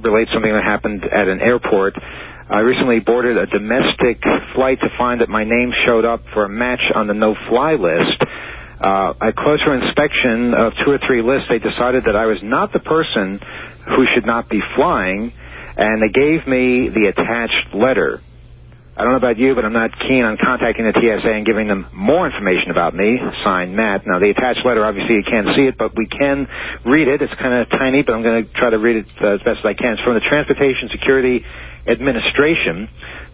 relates 0.00 0.32
something 0.32 0.50
that 0.50 0.64
happened 0.64 1.04
at 1.04 1.28
an 1.28 1.40
airport. 1.40 1.94
I 2.50 2.66
recently 2.66 2.98
boarded 2.98 3.38
a 3.38 3.46
domestic 3.46 4.18
flight 4.56 4.80
to 4.80 4.88
find 4.98 5.20
that 5.20 5.28
my 5.28 5.44
name 5.44 5.70
showed 5.86 6.04
up 6.04 6.24
for 6.34 6.44
a 6.44 6.48
match 6.48 6.82
on 6.96 7.06
the 7.06 7.14
no-fly 7.14 7.78
list. 7.78 8.18
Uh, 8.80 9.14
at 9.22 9.36
closer 9.36 9.70
inspection 9.70 10.50
of 10.58 10.72
two 10.84 10.90
or 10.90 10.98
three 11.06 11.22
lists, 11.22 11.46
they 11.46 11.62
decided 11.62 12.10
that 12.10 12.16
I 12.16 12.26
was 12.26 12.42
not 12.42 12.72
the 12.72 12.82
person 12.82 13.38
who 13.86 14.02
should 14.14 14.26
not 14.26 14.48
be 14.50 14.58
flying, 14.74 15.30
and 15.76 16.02
they 16.02 16.10
gave 16.10 16.42
me 16.50 16.90
the 16.90 17.14
attached 17.14 17.70
letter. 17.70 18.18
I 18.98 19.04
don't 19.06 19.12
know 19.14 19.22
about 19.22 19.38
you, 19.38 19.54
but 19.54 19.64
I'm 19.64 19.72
not 19.72 19.94
keen 20.02 20.26
on 20.26 20.36
contacting 20.36 20.84
the 20.84 20.92
TSA 20.92 21.30
and 21.30 21.46
giving 21.46 21.68
them 21.68 21.86
more 21.94 22.26
information 22.26 22.74
about 22.74 22.98
me. 22.98 23.16
Signed, 23.46 23.76
Matt. 23.76 24.02
Now, 24.10 24.18
the 24.18 24.34
attached 24.34 24.66
letter, 24.66 24.84
obviously, 24.84 25.14
you 25.14 25.22
can't 25.22 25.46
see 25.54 25.70
it, 25.70 25.78
but 25.78 25.94
we 25.94 26.10
can 26.10 26.48
read 26.84 27.06
it. 27.06 27.22
It's 27.22 27.32
kind 27.38 27.54
of 27.62 27.70
tiny, 27.70 28.02
but 28.02 28.12
I'm 28.12 28.26
going 28.26 28.44
to 28.44 28.50
try 28.58 28.70
to 28.70 28.78
read 28.82 28.96
it 28.96 29.08
uh, 29.22 29.38
as 29.38 29.40
best 29.46 29.62
as 29.62 29.66
I 29.70 29.74
can. 29.78 29.94
It's 29.94 30.02
from 30.02 30.18
the 30.18 30.26
Transportation 30.26 30.90
Security 30.90 31.46
Administration. 31.86 32.88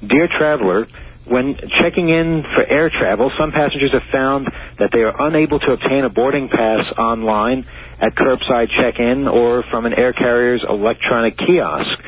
Dear 0.06 0.28
traveler, 0.38 0.86
When 1.26 1.56
checking 1.82 2.08
in 2.08 2.44
for 2.54 2.62
air 2.64 2.88
travel, 2.88 3.32
some 3.36 3.50
passengers 3.50 3.90
have 3.92 4.06
found 4.12 4.46
that 4.78 4.90
they 4.92 5.00
are 5.00 5.26
unable 5.26 5.58
to 5.58 5.72
obtain 5.72 6.04
a 6.04 6.08
boarding 6.08 6.48
pass 6.48 6.86
online 6.96 7.66
at 8.00 8.14
curbside 8.14 8.68
check-in 8.78 9.26
or 9.26 9.64
from 9.68 9.86
an 9.86 9.94
air 9.94 10.12
carrier's 10.12 10.64
electronic 10.68 11.36
kiosk. 11.36 11.98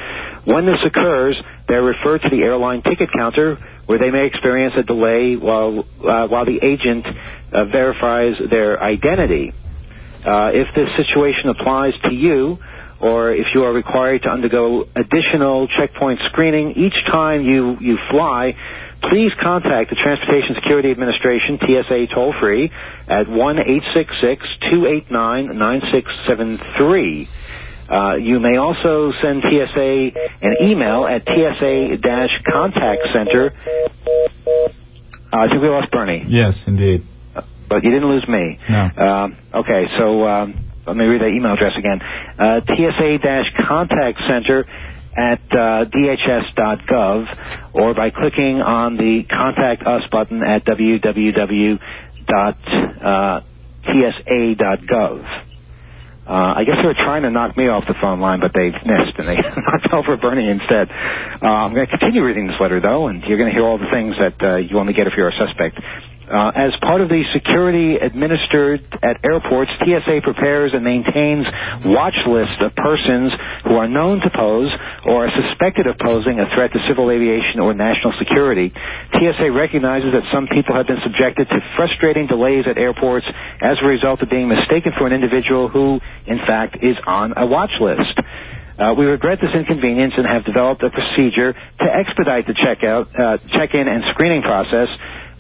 When 0.45 0.67
this 0.67 0.79
occurs, 0.87 1.37
they're 1.67 1.83
referred 1.83 2.23
to 2.23 2.31
the 2.31 2.43
airline 2.43 2.83
ticket 2.83 3.11
counter 3.13 3.59
where 3.87 3.99
they 3.99 4.11
may 4.11 4.27
experience 4.27 4.75
a 4.79 4.85
delay 4.85 5.35
while, 5.35 5.81
uh, 5.99 6.29
while 6.29 6.45
the 6.47 6.61
agent 6.63 7.05
uh, 7.53 7.65
verifies 7.65 8.35
their 8.51 8.81
identity. 8.81 9.53
Uh, 10.25 10.51
if 10.55 10.69
this 10.77 10.89
situation 10.97 11.51
applies 11.51 11.95
to 12.05 12.15
you, 12.15 12.59
or 13.01 13.33
if 13.33 13.47
you 13.55 13.65
are 13.65 13.73
required 13.73 14.23
to 14.23 14.29
undergo 14.29 14.85
additional 14.97 15.69
checkpoint 15.69 16.21
screening 16.27 16.73
each 16.73 16.97
time 17.07 17.43
you, 17.43 17.77
you 17.81 17.99
fly, 18.11 18.55
please 19.03 19.31
contact 19.41 19.91
the 19.91 19.97
Transportation 19.97 20.55
Security 20.57 20.91
Administration, 20.91 21.59
TSA 21.61 22.07
toll 22.15 22.35
free, 22.41 22.71
at 23.07 23.29
1 23.29 23.59
866 23.59 24.47
289 24.71 25.59
9673. 25.59 27.29
Uh, 27.89 28.17
you 28.17 28.39
may 28.39 28.59
also 28.59 29.13
send 29.23 29.43
TSA 29.43 30.11
an 30.43 30.57
email 30.63 31.07
at 31.07 31.23
TSA-contact 31.25 33.03
center. 33.15 33.55
Uh, 35.33 35.37
I 35.37 35.49
think 35.49 35.63
we 35.63 35.69
lost 35.69 35.91
Bernie. 35.91 36.25
Yes, 36.29 36.55
indeed. 36.67 37.07
But 37.69 37.85
you 37.85 37.91
didn't 37.91 38.09
lose 38.09 38.27
me. 38.29 38.59
No. 38.69 38.91
Um, 39.07 39.37
okay, 39.55 39.87
so 39.99 40.27
um, 40.27 40.68
let 40.89 40.97
me 40.97 41.05
read 41.05 41.21
that 41.21 41.29
email 41.29 41.53
address 41.55 41.77
again. 41.77 42.01
Uh, 42.03 42.61
TSA-contact 42.67 44.19
center 44.29 44.65
at 45.17 45.41
uh, 45.51 45.85
dhs.gov 45.91 47.75
or 47.75 47.95
by 47.95 48.11
clicking 48.11 48.61
on 48.61 48.97
the 48.97 49.25
Contact 49.29 49.83
Us 49.87 50.03
button 50.11 50.43
at 50.43 50.65
www.tsa.gov. 50.65 51.79
Uh, 56.29 56.61
I 56.61 56.65
guess 56.65 56.77
they 56.77 56.87
were 56.87 56.93
trying 56.93 57.23
to 57.23 57.31
knock 57.31 57.57
me 57.57 57.69
off 57.69 57.85
the 57.89 57.97
phone 58.03 58.21
line, 58.21 58.41
but 58.41 58.53
they 58.53 58.69
missed, 58.69 59.17
and 59.17 59.27
they 59.27 59.37
knocked 59.65 59.89
over 59.97 60.19
Bernie 60.21 60.51
instead. 60.51 60.93
Uh, 61.41 61.49
I'm 61.49 61.73
going 61.73 61.87
to 61.89 61.91
continue 61.99 62.23
reading 62.23 62.47
this 62.47 62.61
letter, 62.61 62.81
though, 62.85 63.09
and 63.09 63.25
you're 63.25 63.39
going 63.39 63.49
to 63.49 63.57
hear 63.57 63.65
all 63.65 63.79
the 63.79 63.89
things 63.91 64.15
that 64.21 64.37
uh, 64.45 64.57
you 64.57 64.79
only 64.79 64.93
get 64.93 65.07
if 65.07 65.15
you're 65.17 65.31
a 65.31 65.39
suspect. 65.41 65.81
Uh, 66.29 66.53
as 66.53 66.77
part 66.85 67.01
of 67.01 67.09
the 67.09 67.25
security 67.33 67.97
administered 67.97 68.85
at 69.01 69.17
airports, 69.25 69.73
TSA 69.81 70.21
prepares 70.21 70.77
and 70.77 70.85
maintains 70.85 71.49
watch 71.89 72.21
lists 72.29 72.61
of 72.61 72.77
persons 72.77 73.33
who 73.65 73.81
are 73.81 73.89
known 73.89 74.21
to 74.21 74.29
pose 74.37 74.69
or 75.09 75.25
are 75.25 75.33
suspected 75.33 75.89
of 75.89 75.97
posing 75.97 76.37
a 76.37 76.45
threat 76.53 76.69
to 76.77 76.81
civil 76.85 77.09
aviation 77.09 77.65
or 77.65 77.73
national 77.73 78.13
security. 78.21 78.69
TSA 79.17 79.49
recognizes 79.57 80.13
that 80.13 80.29
some 80.29 80.45
people 80.53 80.77
have 80.77 80.85
been 80.85 81.01
subjected 81.01 81.49
to 81.49 81.65
frustrating 81.81 82.29
delays 82.29 82.69
at 82.69 82.77
airports 82.77 83.25
as 83.65 83.81
a 83.81 83.87
result 83.89 84.21
of 84.21 84.29
being 84.29 84.53
mistaken 84.53 84.93
for 85.01 85.09
an 85.09 85.17
individual 85.17 85.73
who, 85.73 85.97
in 86.29 86.45
fact, 86.45 86.77
is 86.85 86.97
on 87.09 87.33
a 87.41 87.47
watch 87.49 87.73
list. 87.81 88.21
Uh, 88.79 88.95
we 88.95 89.07
regret 89.07 89.41
this 89.41 89.51
inconvenience 89.57 90.13
and 90.17 90.29
have 90.29 90.45
developed 90.45 90.85
a 90.85 90.91
procedure 90.91 91.53
to 91.53 91.87
expedite 91.89 92.47
the 92.47 92.55
checkout, 92.55 93.09
uh, 93.11 93.39
check-in 93.57 93.89
and 93.89 94.05
screening 94.15 94.43
process 94.43 94.87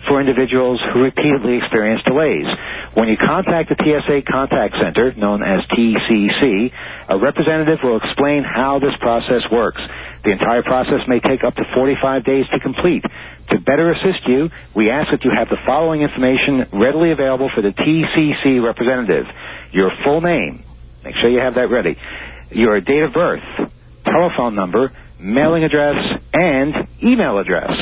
for 0.06 0.20
individuals 0.20 0.80
who 0.92 1.02
repeatedly 1.02 1.56
experience 1.58 2.02
delays. 2.06 2.46
When 2.94 3.08
you 3.08 3.16
contact 3.16 3.70
the 3.70 3.76
TSA 3.80 4.22
Contact 4.30 4.74
Center, 4.80 5.14
known 5.16 5.42
as 5.42 5.60
TCC, 5.72 6.70
a 7.10 7.18
representative 7.18 7.78
will 7.82 7.96
explain 7.98 8.44
how 8.44 8.78
this 8.78 8.94
process 9.00 9.42
works. 9.50 9.80
The 10.24 10.32
entire 10.32 10.62
process 10.62 11.00
may 11.08 11.20
take 11.20 11.44
up 11.44 11.54
to 11.56 11.64
45 11.74 12.24
days 12.24 12.46
to 12.52 12.60
complete. 12.60 13.02
To 13.50 13.60
better 13.60 13.92
assist 13.92 14.26
you, 14.28 14.50
we 14.76 14.90
ask 14.90 15.10
that 15.10 15.24
you 15.24 15.30
have 15.36 15.48
the 15.48 15.58
following 15.66 16.02
information 16.02 16.66
readily 16.74 17.12
available 17.12 17.50
for 17.54 17.62
the 17.62 17.70
TCC 17.72 18.62
representative. 18.64 19.26
Your 19.72 19.90
full 20.04 20.20
name, 20.20 20.64
make 21.04 21.16
sure 21.16 21.30
you 21.30 21.40
have 21.40 21.54
that 21.56 21.70
ready, 21.70 21.96
your 22.50 22.80
date 22.80 23.02
of 23.02 23.12
birth, 23.14 23.42
telephone 24.04 24.54
number, 24.54 24.92
mailing 25.20 25.64
address, 25.64 25.96
and 26.32 26.74
email 27.04 27.38
address. 27.38 27.72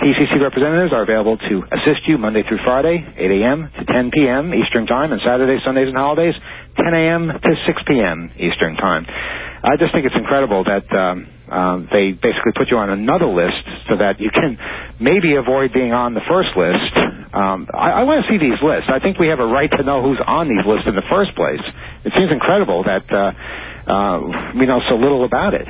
TCC 0.00 0.40
representatives 0.40 0.92
are 0.96 1.02
available 1.02 1.36
to 1.36 1.62
assist 1.76 2.08
you 2.08 2.16
Monday 2.16 2.42
through 2.48 2.58
Friday, 2.64 3.04
8 3.04 3.30
a.m. 3.42 3.70
to 3.78 3.84
10 3.84 4.10
p.m. 4.16 4.54
Eastern 4.54 4.86
Time, 4.86 5.12
and 5.12 5.20
Saturdays, 5.20 5.60
Sundays, 5.62 5.88
and 5.88 5.96
holidays, 5.96 6.32
10 6.76 6.94
a.m. 6.94 7.28
to 7.28 7.50
6 7.66 7.82
p.m. 7.86 8.32
Eastern 8.40 8.76
Time. 8.76 9.04
I 9.04 9.76
just 9.76 9.92
think 9.92 10.06
it's 10.06 10.16
incredible 10.16 10.64
that 10.64 10.88
um, 10.96 11.28
um, 11.52 11.88
they 11.92 12.12
basically 12.16 12.56
put 12.56 12.72
you 12.72 12.78
on 12.80 12.88
another 12.88 13.28
list 13.28 13.60
so 13.92 14.00
that 14.00 14.20
you 14.20 14.30
can 14.32 14.56
maybe 14.98 15.36
avoid 15.36 15.74
being 15.76 15.92
on 15.92 16.14
the 16.14 16.24
first 16.24 16.56
list. 16.56 16.96
Um, 17.36 17.68
I, 17.68 18.00
I 18.00 18.02
want 18.08 18.24
to 18.24 18.32
see 18.32 18.40
these 18.40 18.56
lists. 18.64 18.88
I 18.88 19.04
think 19.04 19.20
we 19.20 19.28
have 19.28 19.38
a 19.38 19.46
right 19.46 19.70
to 19.70 19.82
know 19.84 20.00
who's 20.00 20.20
on 20.24 20.48
these 20.48 20.64
lists 20.64 20.88
in 20.88 20.96
the 20.96 21.04
first 21.12 21.36
place. 21.36 21.60
It 22.08 22.16
seems 22.16 22.32
incredible 22.32 22.88
that 22.88 23.04
uh, 23.12 23.36
uh, 23.84 24.56
we 24.56 24.64
know 24.64 24.80
so 24.88 24.96
little 24.96 25.28
about 25.28 25.52
it. 25.52 25.68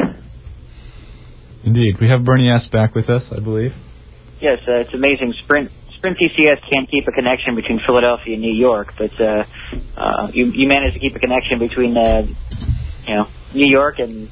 Indeed. 1.66 1.98
We 2.00 2.08
have 2.08 2.24
Bernie 2.24 2.48
S. 2.48 2.68
back 2.70 2.94
with 2.94 3.10
us, 3.10 3.26
I 3.34 3.40
believe. 3.42 3.74
Yes, 4.40 4.58
uh, 4.66 4.80
it's 4.80 4.94
amazing. 4.94 5.34
Sprint 5.44 5.70
Sprint 5.96 6.16
PCS 6.16 6.64
can't 6.70 6.90
keep 6.90 7.06
a 7.06 7.12
connection 7.12 7.54
between 7.54 7.78
Philadelphia 7.84 8.32
and 8.32 8.42
New 8.42 8.54
York, 8.54 8.94
but 8.96 9.12
uh, 9.20 9.44
uh, 9.96 10.28
you 10.32 10.46
you 10.46 10.66
managed 10.66 10.94
to 10.94 11.00
keep 11.00 11.14
a 11.14 11.18
connection 11.18 11.58
between 11.58 11.96
uh, 11.96 12.22
you 13.06 13.14
know 13.14 13.28
New 13.54 13.66
York 13.66 13.98
and 13.98 14.30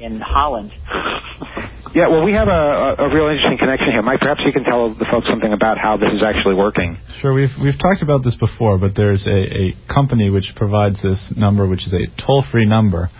and 0.00 0.22
Holland. 0.22 0.72
Yeah, 1.92 2.06
well, 2.06 2.22
we 2.22 2.32
have 2.34 2.46
a, 2.46 2.52
a, 2.52 2.94
a 3.02 3.08
real 3.12 3.26
interesting 3.26 3.58
connection 3.58 3.90
here. 3.90 4.02
Mike, 4.02 4.20
perhaps 4.20 4.42
you 4.46 4.52
can 4.52 4.62
tell 4.62 4.94
the 4.94 5.06
folks 5.10 5.26
something 5.28 5.52
about 5.52 5.76
how 5.76 5.96
this 5.96 6.10
is 6.14 6.22
actually 6.22 6.54
working. 6.54 6.96
Sure, 7.20 7.34
we've 7.34 7.50
we've 7.60 7.78
talked 7.80 8.00
about 8.00 8.22
this 8.22 8.36
before, 8.36 8.78
but 8.78 8.94
there's 8.94 9.26
a, 9.26 9.74
a 9.74 9.92
company 9.92 10.30
which 10.30 10.54
provides 10.54 11.02
this 11.02 11.18
number, 11.36 11.66
which 11.66 11.84
is 11.88 11.92
a 11.92 12.06
toll-free 12.24 12.66
number, 12.66 13.10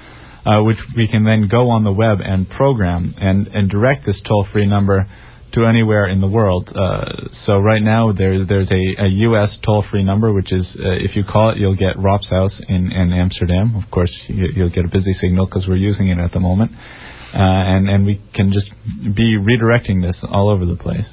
uh, 0.47 0.63
which 0.63 0.79
we 0.97 1.09
can 1.09 1.25
then 1.25 1.49
go 1.51 1.71
on 1.71 1.83
the 1.83 1.91
web 1.91 2.19
and 2.23 2.49
program 2.49 3.13
and 3.19 3.49
and 3.49 3.69
direct 3.69 4.07
this 4.07 4.21
toll-free 4.23 4.67
number 4.67 5.11
to 5.53 5.67
anywhere 5.67 6.07
in 6.09 6.21
the 6.21 6.27
world. 6.29 6.69
Uh, 6.75 7.29
so 7.45 7.59
right 7.59 7.83
now 7.83 8.13
there's 8.13 8.47
there's 8.49 8.71
a, 8.71 9.05
a 9.05 9.09
U.S. 9.29 9.57
toll-free 9.65 10.05
number, 10.05 10.33
which 10.33 10.53
is 10.53 10.67
uh, 10.79 11.05
if 11.07 11.17
you 11.17 11.25
call 11.25 11.51
it, 11.51 11.59
you'll 11.59 11.77
get 11.77 11.99
Rob's 11.99 12.29
house 12.31 12.61
in, 12.69 12.93
in 12.93 13.13
Amsterdam. 13.13 13.75
Of 13.77 13.91
course, 13.91 14.13
you, 14.29 14.49
you'll 14.55 14.71
get 14.71 14.85
a 14.85 14.89
busy 14.89 15.15
signal 15.15 15.47
because 15.47 15.67
we're 15.67 15.77
using 15.77 16.09
it 16.09 16.19
at 16.19 16.33
the 16.33 16.41
moment, 16.41 16.73
uh, 16.73 17.39
and 17.39 17.89
and 17.89 18.07
we 18.07 18.21
can 18.35 18.53
just 18.53 18.71
be 19.17 19.37
redirecting 19.39 20.03
this 20.03 20.17
all 20.29 20.51
over 20.51 20.65
the 20.67 20.77
place. 20.77 21.07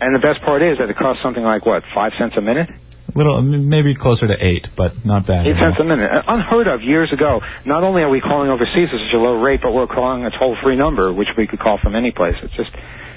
And 0.00 0.14
the 0.14 0.20
best 0.20 0.42
part 0.42 0.62
is 0.62 0.78
that 0.78 0.90
it 0.90 0.96
costs 0.96 1.22
something 1.22 1.44
like 1.44 1.64
what 1.64 1.82
five 1.94 2.12
cents 2.18 2.34
a 2.36 2.40
minute. 2.40 2.68
A 3.14 3.18
little, 3.18 3.42
maybe 3.42 3.94
closer 3.94 4.26
to 4.26 4.34
eight, 4.34 4.66
but 4.76 5.04
not 5.04 5.26
bad. 5.26 5.46
Eight 5.46 5.54
cents 5.60 5.76
a 5.78 5.84
minute. 5.84 6.10
Uh, 6.10 6.22
Unheard 6.26 6.66
of 6.66 6.82
years 6.82 7.12
ago. 7.12 7.40
Not 7.66 7.84
only 7.84 8.02
are 8.02 8.08
we 8.08 8.20
calling 8.20 8.48
overseas 8.48 8.88
at 8.88 8.98
such 8.98 9.14
a 9.14 9.18
low 9.18 9.38
rate, 9.40 9.60
but 9.62 9.72
we're 9.72 9.86
calling 9.86 10.24
a 10.24 10.30
toll-free 10.30 10.76
number, 10.76 11.12
which 11.12 11.28
we 11.36 11.46
could 11.46 11.60
call 11.60 11.78
from 11.82 11.94
any 11.94 12.10
place. 12.10 12.34
It's 12.42 12.54
just, 12.56 12.70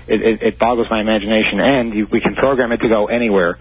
it, 0.07 0.21
it, 0.21 0.41
it 0.43 0.59
boggles 0.59 0.87
my 0.89 1.01
imagination. 1.01 1.59
And 1.59 1.93
you, 1.93 2.07
we 2.11 2.21
can 2.21 2.35
program 2.35 2.71
it 2.71 2.77
to 2.77 2.89
go 2.89 3.07
anywhere. 3.07 3.57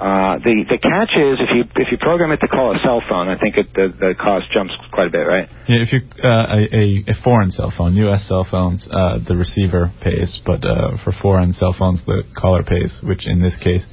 Uh, 0.00 0.38
the 0.40 0.64
the 0.64 0.78
catch 0.80 1.12
is 1.12 1.36
if 1.44 1.50
you 1.52 1.62
if 1.76 1.92
you 1.92 1.98
program 1.98 2.32
it 2.32 2.38
to 2.38 2.48
call 2.48 2.74
a 2.74 2.78
cell 2.82 3.02
phone, 3.06 3.28
I 3.28 3.36
think 3.38 3.58
it, 3.58 3.68
the 3.74 3.92
the 3.92 4.14
cost 4.16 4.46
jumps 4.50 4.72
quite 4.92 5.08
a 5.08 5.10
bit, 5.10 5.28
right? 5.28 5.46
Yeah, 5.68 5.84
if 5.84 5.92
you 5.92 6.00
uh, 6.24 6.56
a, 6.56 6.60
a 6.72 7.12
a 7.12 7.22
foreign 7.22 7.50
cell 7.50 7.70
phone, 7.76 7.94
U.S. 8.08 8.26
cell 8.26 8.46
phones, 8.50 8.80
uh, 8.90 9.18
the 9.28 9.36
receiver 9.36 9.92
pays, 10.00 10.40
but 10.46 10.64
uh, 10.64 10.96
for 11.04 11.12
foreign 11.20 11.52
cell 11.52 11.76
phones, 11.78 12.00
the 12.06 12.22
caller 12.34 12.62
pays, 12.62 12.90
which 13.02 13.26
in 13.26 13.42
this 13.42 13.52
case 13.62 13.84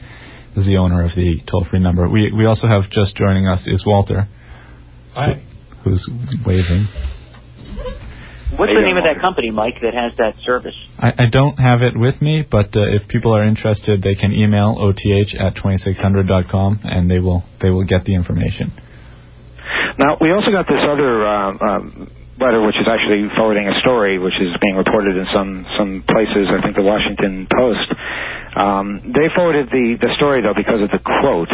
is 0.56 0.66
the 0.66 0.78
owner 0.78 1.04
of 1.04 1.12
the 1.14 1.42
toll-free 1.52 1.80
number. 1.80 2.08
We 2.08 2.32
we 2.32 2.46
also 2.46 2.68
have 2.68 2.90
just 2.90 3.18
joining 3.18 3.46
us 3.46 3.60
is 3.68 3.84
Walter, 3.86 4.30
Hi. 5.14 5.44
who's 5.84 6.08
waving. 6.46 6.88
What's 8.56 8.72
the 8.72 8.80
name 8.80 8.96
of 8.96 9.04
that 9.04 9.20
company, 9.20 9.52
Mike, 9.52 9.76
that 9.84 9.94
has 9.94 10.16
that 10.18 10.40
service? 10.46 10.76
I, 10.98 11.12
I 11.12 11.26
don't 11.30 11.60
have 11.60 11.82
it 11.82 12.00
with 12.00 12.22
me, 12.22 12.48
but 12.48 12.72
uh, 12.72 12.96
if 12.96 13.08
people 13.10 13.36
are 13.36 13.44
interested, 13.44 14.02
they 14.02 14.16
can 14.16 14.32
email 14.32 14.76
oth 14.80 15.04
at 15.36 15.56
2600.com, 15.56 16.80
and 16.84 17.12
they 17.12 17.20
will 17.20 17.44
they 17.62 17.70
will 17.70 17.84
get 17.84 18.06
the 18.06 18.16
information. 18.16 18.72
Now 20.00 20.16
we 20.22 20.32
also 20.32 20.52
got 20.52 20.64
this 20.64 20.80
other 20.80 21.28
um, 21.28 22.08
letter, 22.40 22.64
which 22.64 22.80
is 22.80 22.88
actually 22.88 23.28
forwarding 23.36 23.68
a 23.68 23.76
story, 23.82 24.18
which 24.18 24.40
is 24.40 24.56
being 24.62 24.78
reported 24.80 25.18
in 25.18 25.28
some 25.36 25.66
some 25.78 26.04
places. 26.08 26.48
I 26.48 26.64
think 26.64 26.78
the 26.78 26.88
Washington 26.88 27.48
Post. 27.52 27.90
Um, 28.56 29.12
they 29.12 29.28
forwarded 29.36 29.68
the 29.70 30.00
the 30.00 30.16
story 30.16 30.42
though 30.42 30.56
because 30.56 30.82
of 30.82 30.90
the 30.90 31.04
quote. 31.04 31.52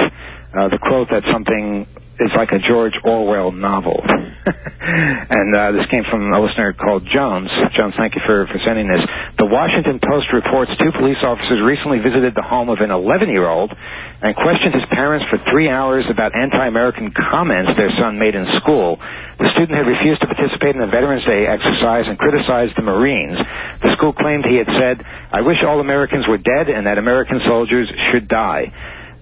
Uh, 0.53 0.69
the 0.69 0.77
quote 0.77 1.09
that 1.09 1.23
something 1.31 1.87
is 2.21 2.29
like 2.37 2.53
a 2.53 2.61
George 2.61 2.93
Orwell 3.03 3.51
novel. 3.51 3.97
and 4.05 5.49
uh, 5.55 5.73
this 5.73 5.89
came 5.89 6.05
from 6.05 6.29
a 6.29 6.39
listener 6.39 6.73
called 6.73 7.09
Jones. 7.09 7.49
Jones, 7.73 7.97
thank 7.97 8.13
you 8.13 8.21
for, 8.21 8.45
for 8.45 8.59
sending 8.61 8.85
this. 8.85 9.01
The 9.41 9.49
Washington 9.49 9.97
Post 9.97 10.29
reports 10.29 10.69
two 10.77 10.93
police 10.93 11.17
officers 11.25 11.57
recently 11.65 12.05
visited 12.05 12.37
the 12.37 12.45
home 12.45 12.69
of 12.69 12.85
an 12.85 12.93
11 12.93 13.33
year 13.33 13.49
old 13.49 13.73
and 13.73 14.35
questioned 14.37 14.77
his 14.77 14.85
parents 14.93 15.25
for 15.33 15.41
three 15.49 15.67
hours 15.67 16.05
about 16.05 16.37
anti 16.37 16.61
American 16.67 17.09
comments 17.09 17.73
their 17.75 17.91
son 17.97 18.21
made 18.21 18.37
in 18.37 18.45
school. 18.61 19.01
The 19.41 19.49
student 19.57 19.73
had 19.73 19.89
refused 19.89 20.21
to 20.21 20.29
participate 20.29 20.77
in 20.77 20.81
the 20.85 20.91
Veterans 20.93 21.25
Day 21.25 21.49
exercise 21.49 22.05
and 22.05 22.13
criticized 22.21 22.77
the 22.77 22.85
Marines. 22.85 23.41
The 23.81 23.89
school 23.97 24.13
claimed 24.13 24.45
he 24.45 24.61
had 24.61 24.69
said, 24.69 25.01
I 25.33 25.41
wish 25.41 25.65
all 25.65 25.81
Americans 25.81 26.29
were 26.29 26.37
dead 26.37 26.69
and 26.69 26.85
that 26.85 27.01
American 27.01 27.41
soldiers 27.49 27.89
should 28.13 28.29
die. 28.29 28.69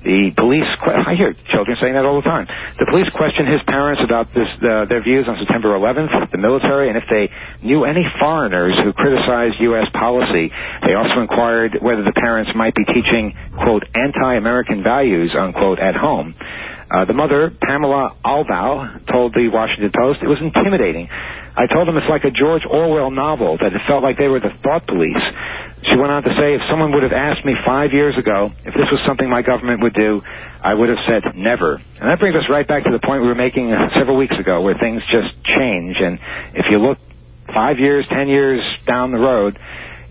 The 0.03 0.33
police, 0.33 0.65
I 0.81 1.13
hear 1.13 1.37
children 1.53 1.77
saying 1.79 1.93
that 1.93 2.05
all 2.05 2.17
the 2.17 2.25
time. 2.25 2.49
The 2.79 2.89
police 2.89 3.05
questioned 3.13 3.45
his 3.47 3.61
parents 3.69 4.01
about 4.01 4.33
this, 4.33 4.49
uh, 4.57 4.85
their 4.89 5.03
views 5.05 5.29
on 5.29 5.37
September 5.37 5.77
11th, 5.77 6.31
the 6.31 6.41
military, 6.41 6.89
and 6.89 6.97
if 6.97 7.05
they 7.05 7.29
knew 7.61 7.85
any 7.85 8.01
foreigners 8.19 8.73
who 8.81 8.93
criticized 8.93 9.61
U.S. 9.61 9.85
policy. 9.93 10.49
They 10.81 10.97
also 10.97 11.21
inquired 11.21 11.77
whether 11.81 12.01
the 12.01 12.17
parents 12.17 12.49
might 12.55 12.73
be 12.73 12.85
teaching, 12.85 13.37
quote, 13.53 13.85
anti-American 13.93 14.81
values, 14.81 15.35
unquote, 15.37 15.77
at 15.77 15.93
home. 15.93 16.33
Uh, 16.91 17.05
the 17.05 17.13
mother, 17.13 17.53
Pamela 17.61 18.17
Alvow, 18.25 19.05
told 19.07 19.33
the 19.33 19.47
Washington 19.47 19.91
Post 19.95 20.19
it 20.23 20.27
was 20.27 20.39
intimidating. 20.41 21.07
I 21.07 21.67
told 21.67 21.87
them 21.87 21.95
it's 21.95 22.09
like 22.09 22.25
a 22.25 22.31
George 22.31 22.63
Orwell 22.67 23.11
novel, 23.11 23.57
that 23.61 23.71
it 23.71 23.81
felt 23.87 24.03
like 24.03 24.17
they 24.17 24.27
were 24.27 24.41
the 24.41 24.51
thought 24.63 24.87
police. 24.87 25.23
She 25.83 25.97
went 25.97 26.11
on 26.11 26.21
to 26.23 26.29
say, 26.37 26.53
if 26.53 26.61
someone 26.69 26.91
would 26.93 27.01
have 27.03 27.11
asked 27.11 27.43
me 27.43 27.53
five 27.65 27.91
years 27.91 28.15
ago 28.17 28.51
if 28.63 28.73
this 28.75 28.85
was 28.91 29.01
something 29.07 29.27
my 29.27 29.41
government 29.41 29.81
would 29.81 29.95
do, 29.95 30.21
I 30.61 30.73
would 30.73 30.89
have 30.89 30.99
said 31.07 31.23
never. 31.35 31.75
And 31.75 32.09
that 32.09 32.19
brings 32.19 32.35
us 32.35 32.45
right 32.49 32.67
back 32.67 32.83
to 32.83 32.91
the 32.91 32.99
point 32.99 33.23
we 33.23 33.27
were 33.27 33.35
making 33.35 33.73
uh, 33.73 33.89
several 33.97 34.15
weeks 34.15 34.37
ago, 34.37 34.61
where 34.61 34.75
things 34.77 35.01
just 35.11 35.33
change. 35.43 35.97
And 35.99 36.19
if 36.53 36.67
you 36.69 36.77
look 36.77 36.99
five 37.53 37.79
years, 37.79 38.05
ten 38.09 38.27
years 38.27 38.61
down 38.85 39.11
the 39.11 39.17
road, 39.17 39.57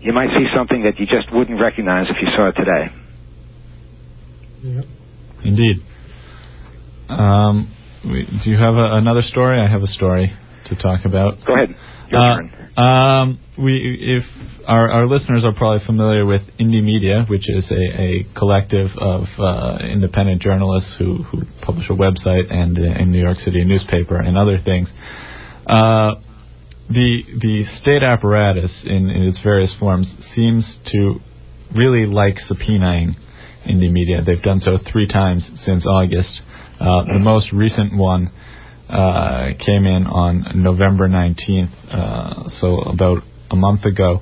you 0.01 0.11
might 0.11 0.29
see 0.35 0.45
something 0.53 0.83
that 0.83 0.99
you 0.99 1.05
just 1.05 1.31
wouldn't 1.31 1.59
recognize 1.61 2.07
if 2.09 2.17
you 2.21 2.27
saw 2.35 2.49
it 2.49 2.55
today. 2.59 2.91
Indeed. 5.43 5.77
Um, 7.07 7.73
do 8.03 8.49
you 8.49 8.57
have 8.57 8.75
a, 8.75 8.95
another 8.97 9.21
story? 9.21 9.59
I 9.59 9.67
have 9.67 9.83
a 9.83 9.87
story 9.87 10.33
to 10.65 10.75
talk 10.75 11.05
about. 11.05 11.43
Go 11.45 11.53
ahead. 11.53 11.75
Your 12.09 12.19
Uh, 12.19 12.35
turn. 12.35 12.60
Um, 12.77 13.39
we, 13.57 14.17
if 14.17 14.23
our, 14.65 14.89
our 14.89 15.07
listeners 15.07 15.43
are 15.43 15.53
probably 15.53 15.85
familiar 15.85 16.25
with 16.25 16.41
Indymedia, 16.59 17.29
which 17.29 17.49
is 17.49 17.65
a, 17.69 18.01
a 18.01 18.27
collective 18.37 18.89
of 18.97 19.25
uh, 19.37 19.77
independent 19.83 20.41
journalists 20.41 20.89
who, 20.97 21.23
who 21.23 21.41
publish 21.61 21.89
a 21.89 21.93
website 21.93 22.51
and 22.51 22.77
uh, 22.77 23.01
in 23.01 23.11
New 23.11 23.21
York 23.21 23.37
City 23.39 23.61
a 23.61 23.65
newspaper 23.65 24.15
and 24.15 24.37
other 24.37 24.57
things. 24.63 24.87
Uh, 25.67 26.15
the 26.89 27.21
the 27.39 27.65
state 27.81 28.03
apparatus 28.03 28.71
in, 28.83 29.09
in 29.09 29.23
its 29.23 29.39
various 29.43 29.73
forms 29.79 30.07
seems 30.35 30.65
to 30.91 31.19
really 31.75 32.05
like 32.05 32.37
subpoenaing 32.49 33.15
Indymedia. 33.65 34.25
They've 34.25 34.41
done 34.41 34.59
so 34.59 34.77
three 34.91 35.07
times 35.07 35.43
since 35.65 35.85
August. 35.85 36.41
Uh, 36.79 37.03
the 37.03 37.19
most 37.19 37.51
recent 37.53 37.95
one 37.95 38.31
uh, 38.91 39.53
came 39.65 39.85
in 39.85 40.05
on 40.05 40.61
November 40.61 41.07
19th, 41.07 41.71
uh, 41.89 42.49
so 42.59 42.81
about 42.81 43.23
a 43.49 43.55
month 43.55 43.85
ago, 43.85 44.19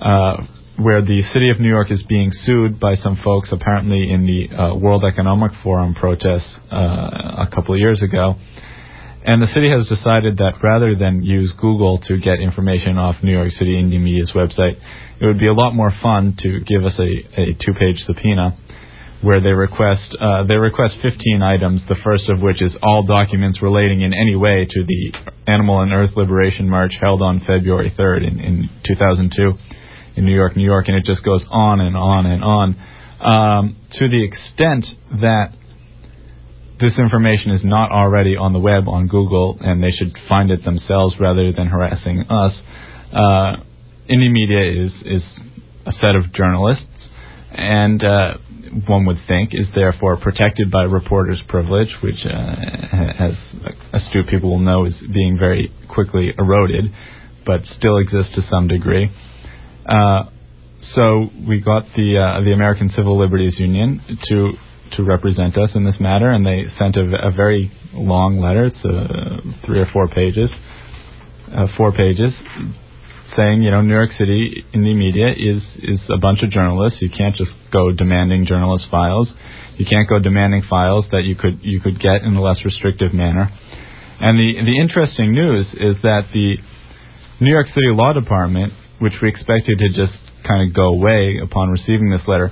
uh, 0.00 0.36
where 0.78 1.02
the 1.02 1.22
city 1.32 1.50
of 1.50 1.60
New 1.60 1.68
York 1.68 1.90
is 1.90 2.02
being 2.08 2.30
sued 2.44 2.78
by 2.80 2.96
some 2.96 3.18
folks 3.22 3.50
apparently 3.52 4.10
in 4.10 4.26
the 4.26 4.54
uh, 4.54 4.74
World 4.74 5.04
Economic 5.04 5.52
Forum 5.62 5.94
protests 5.94 6.54
uh, 6.70 6.76
a 6.76 7.48
couple 7.54 7.74
of 7.74 7.80
years 7.80 8.02
ago. 8.02 8.36
And 9.24 9.42
the 9.42 9.48
city 9.48 9.70
has 9.70 9.88
decided 9.88 10.38
that 10.38 10.62
rather 10.62 10.94
than 10.94 11.22
use 11.22 11.52
Google 11.60 11.98
to 12.06 12.18
get 12.18 12.38
information 12.38 12.96
off 12.96 13.16
New 13.22 13.32
York 13.32 13.50
City 13.52 13.74
Indymedia's 13.74 14.30
website, 14.34 14.78
it 15.20 15.26
would 15.26 15.40
be 15.40 15.48
a 15.48 15.54
lot 15.54 15.74
more 15.74 15.92
fun 16.00 16.36
to 16.42 16.60
give 16.60 16.84
us 16.84 16.94
a, 16.98 17.40
a 17.40 17.54
two-page 17.54 17.98
subpoena 18.06 18.56
where 19.22 19.40
they 19.40 19.52
request 19.52 20.16
uh, 20.20 20.44
they 20.44 20.54
request 20.54 20.96
15 21.02 21.42
items. 21.42 21.82
The 21.88 21.96
first 22.04 22.28
of 22.28 22.40
which 22.40 22.62
is 22.62 22.72
all 22.82 23.02
documents 23.02 23.62
relating 23.62 24.02
in 24.02 24.12
any 24.12 24.36
way 24.36 24.66
to 24.68 24.84
the 24.84 25.12
Animal 25.46 25.80
and 25.80 25.92
Earth 25.92 26.16
Liberation 26.16 26.68
March 26.68 26.92
held 27.00 27.22
on 27.22 27.40
February 27.40 27.94
3rd 27.96 28.28
in, 28.28 28.40
in 28.40 28.70
2002 28.86 29.52
in 30.16 30.24
New 30.24 30.34
York, 30.34 30.56
New 30.56 30.64
York, 30.64 30.88
and 30.88 30.96
it 30.96 31.04
just 31.04 31.24
goes 31.24 31.44
on 31.50 31.80
and 31.80 31.96
on 31.96 32.26
and 32.26 32.42
on 32.42 32.76
um, 33.20 33.76
to 33.92 34.08
the 34.08 34.24
extent 34.24 34.86
that 35.20 35.52
this 36.80 36.98
information 36.98 37.52
is 37.52 37.64
not 37.64 37.90
already 37.90 38.36
on 38.36 38.52
the 38.52 38.58
web 38.58 38.86
on 38.86 39.06
Google, 39.06 39.56
and 39.60 39.82
they 39.82 39.90
should 39.90 40.14
find 40.28 40.50
it 40.50 40.64
themselves 40.64 41.16
rather 41.18 41.50
than 41.52 41.68
harassing 41.68 42.20
us. 42.28 42.52
Uh, 43.12 43.56
Indymedia 44.10 44.86
is 44.86 44.92
is 45.04 45.22
a 45.86 45.92
set 45.92 46.14
of 46.14 46.32
journalists, 46.32 47.08
and 47.50 48.02
uh, 48.04 48.34
one 48.86 49.06
would 49.06 49.18
think 49.26 49.50
is 49.52 49.66
therefore 49.74 50.16
protected 50.18 50.70
by 50.70 50.84
reporter's 50.84 51.42
privilege, 51.48 51.88
which, 52.02 52.24
uh, 52.24 52.54
as 53.18 53.34
astute 53.92 54.28
people 54.28 54.50
will 54.50 54.58
know, 54.58 54.84
is 54.84 54.94
being 55.12 55.38
very 55.38 55.72
quickly 55.88 56.32
eroded, 56.38 56.84
but 57.46 57.60
still 57.76 57.98
exists 57.98 58.34
to 58.34 58.42
some 58.50 58.68
degree. 58.68 59.10
Uh, 59.88 60.24
so 60.94 61.28
we 61.48 61.60
got 61.60 61.84
the 61.96 62.18
uh, 62.18 62.44
the 62.44 62.52
American 62.52 62.90
Civil 62.90 63.18
Liberties 63.18 63.58
Union 63.58 64.00
to 64.28 64.52
to 64.96 65.02
represent 65.02 65.56
us 65.56 65.70
in 65.74 65.84
this 65.84 65.98
matter, 65.98 66.28
and 66.28 66.46
they 66.46 66.64
sent 66.78 66.96
a, 66.96 67.28
a 67.28 67.30
very 67.30 67.72
long 67.92 68.38
letter. 68.40 68.66
It's 68.66 68.84
uh, 68.84 69.40
three 69.64 69.80
or 69.80 69.86
four 69.92 70.08
pages, 70.08 70.50
uh, 71.52 71.66
four 71.76 71.92
pages, 71.92 72.32
saying, 73.34 73.62
you 73.62 73.70
know, 73.70 73.80
New 73.80 73.94
York 73.94 74.10
City 74.18 74.64
Indymedia 74.74 75.34
is 75.34 75.62
is 75.82 76.00
a 76.08 76.18
bunch 76.18 76.42
of 76.42 76.50
journalists. 76.50 77.00
You 77.02 77.10
can't 77.10 77.34
just 77.34 77.50
go 77.72 77.90
demanding 77.92 78.46
journalist 78.46 78.86
files. 78.90 79.28
You 79.76 79.86
can't 79.86 80.08
go 80.08 80.18
demanding 80.18 80.62
files 80.68 81.06
that 81.12 81.24
you 81.24 81.34
could 81.34 81.60
you 81.62 81.80
could 81.80 82.00
get 82.00 82.22
in 82.22 82.36
a 82.36 82.42
less 82.42 82.64
restrictive 82.64 83.12
manner. 83.12 83.50
And 84.20 84.38
the 84.38 84.64
the 84.64 84.80
interesting 84.80 85.32
news 85.32 85.66
is 85.74 86.00
that 86.02 86.28
the 86.32 86.56
New 87.40 87.50
York 87.50 87.66
City 87.68 87.90
Law 87.90 88.12
Department, 88.12 88.72
which 88.98 89.14
we 89.20 89.28
expected 89.28 89.78
to 89.78 89.88
just 89.88 90.16
kind 90.46 90.68
of 90.68 90.74
go 90.74 90.88
away 90.94 91.38
upon 91.42 91.70
receiving 91.70 92.10
this 92.10 92.22
letter, 92.26 92.50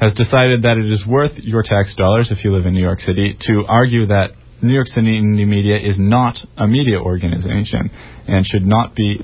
has 0.00 0.14
decided 0.14 0.62
that 0.62 0.78
it 0.78 0.90
is 0.90 1.04
worth 1.06 1.32
your 1.36 1.62
tax 1.62 1.94
dollars 1.96 2.28
if 2.30 2.44
you 2.44 2.54
live 2.54 2.64
in 2.64 2.72
New 2.74 2.80
York 2.80 3.00
City 3.00 3.36
to 3.46 3.64
argue 3.68 4.06
that 4.06 4.30
New 4.62 4.74
York 4.74 4.88
City 4.88 5.20
Media 5.20 5.76
is 5.76 5.96
not 5.98 6.36
a 6.56 6.66
media 6.66 6.98
organization 6.98 7.90
and 8.26 8.46
should 8.46 8.66
not 8.66 8.94
be 8.94 9.18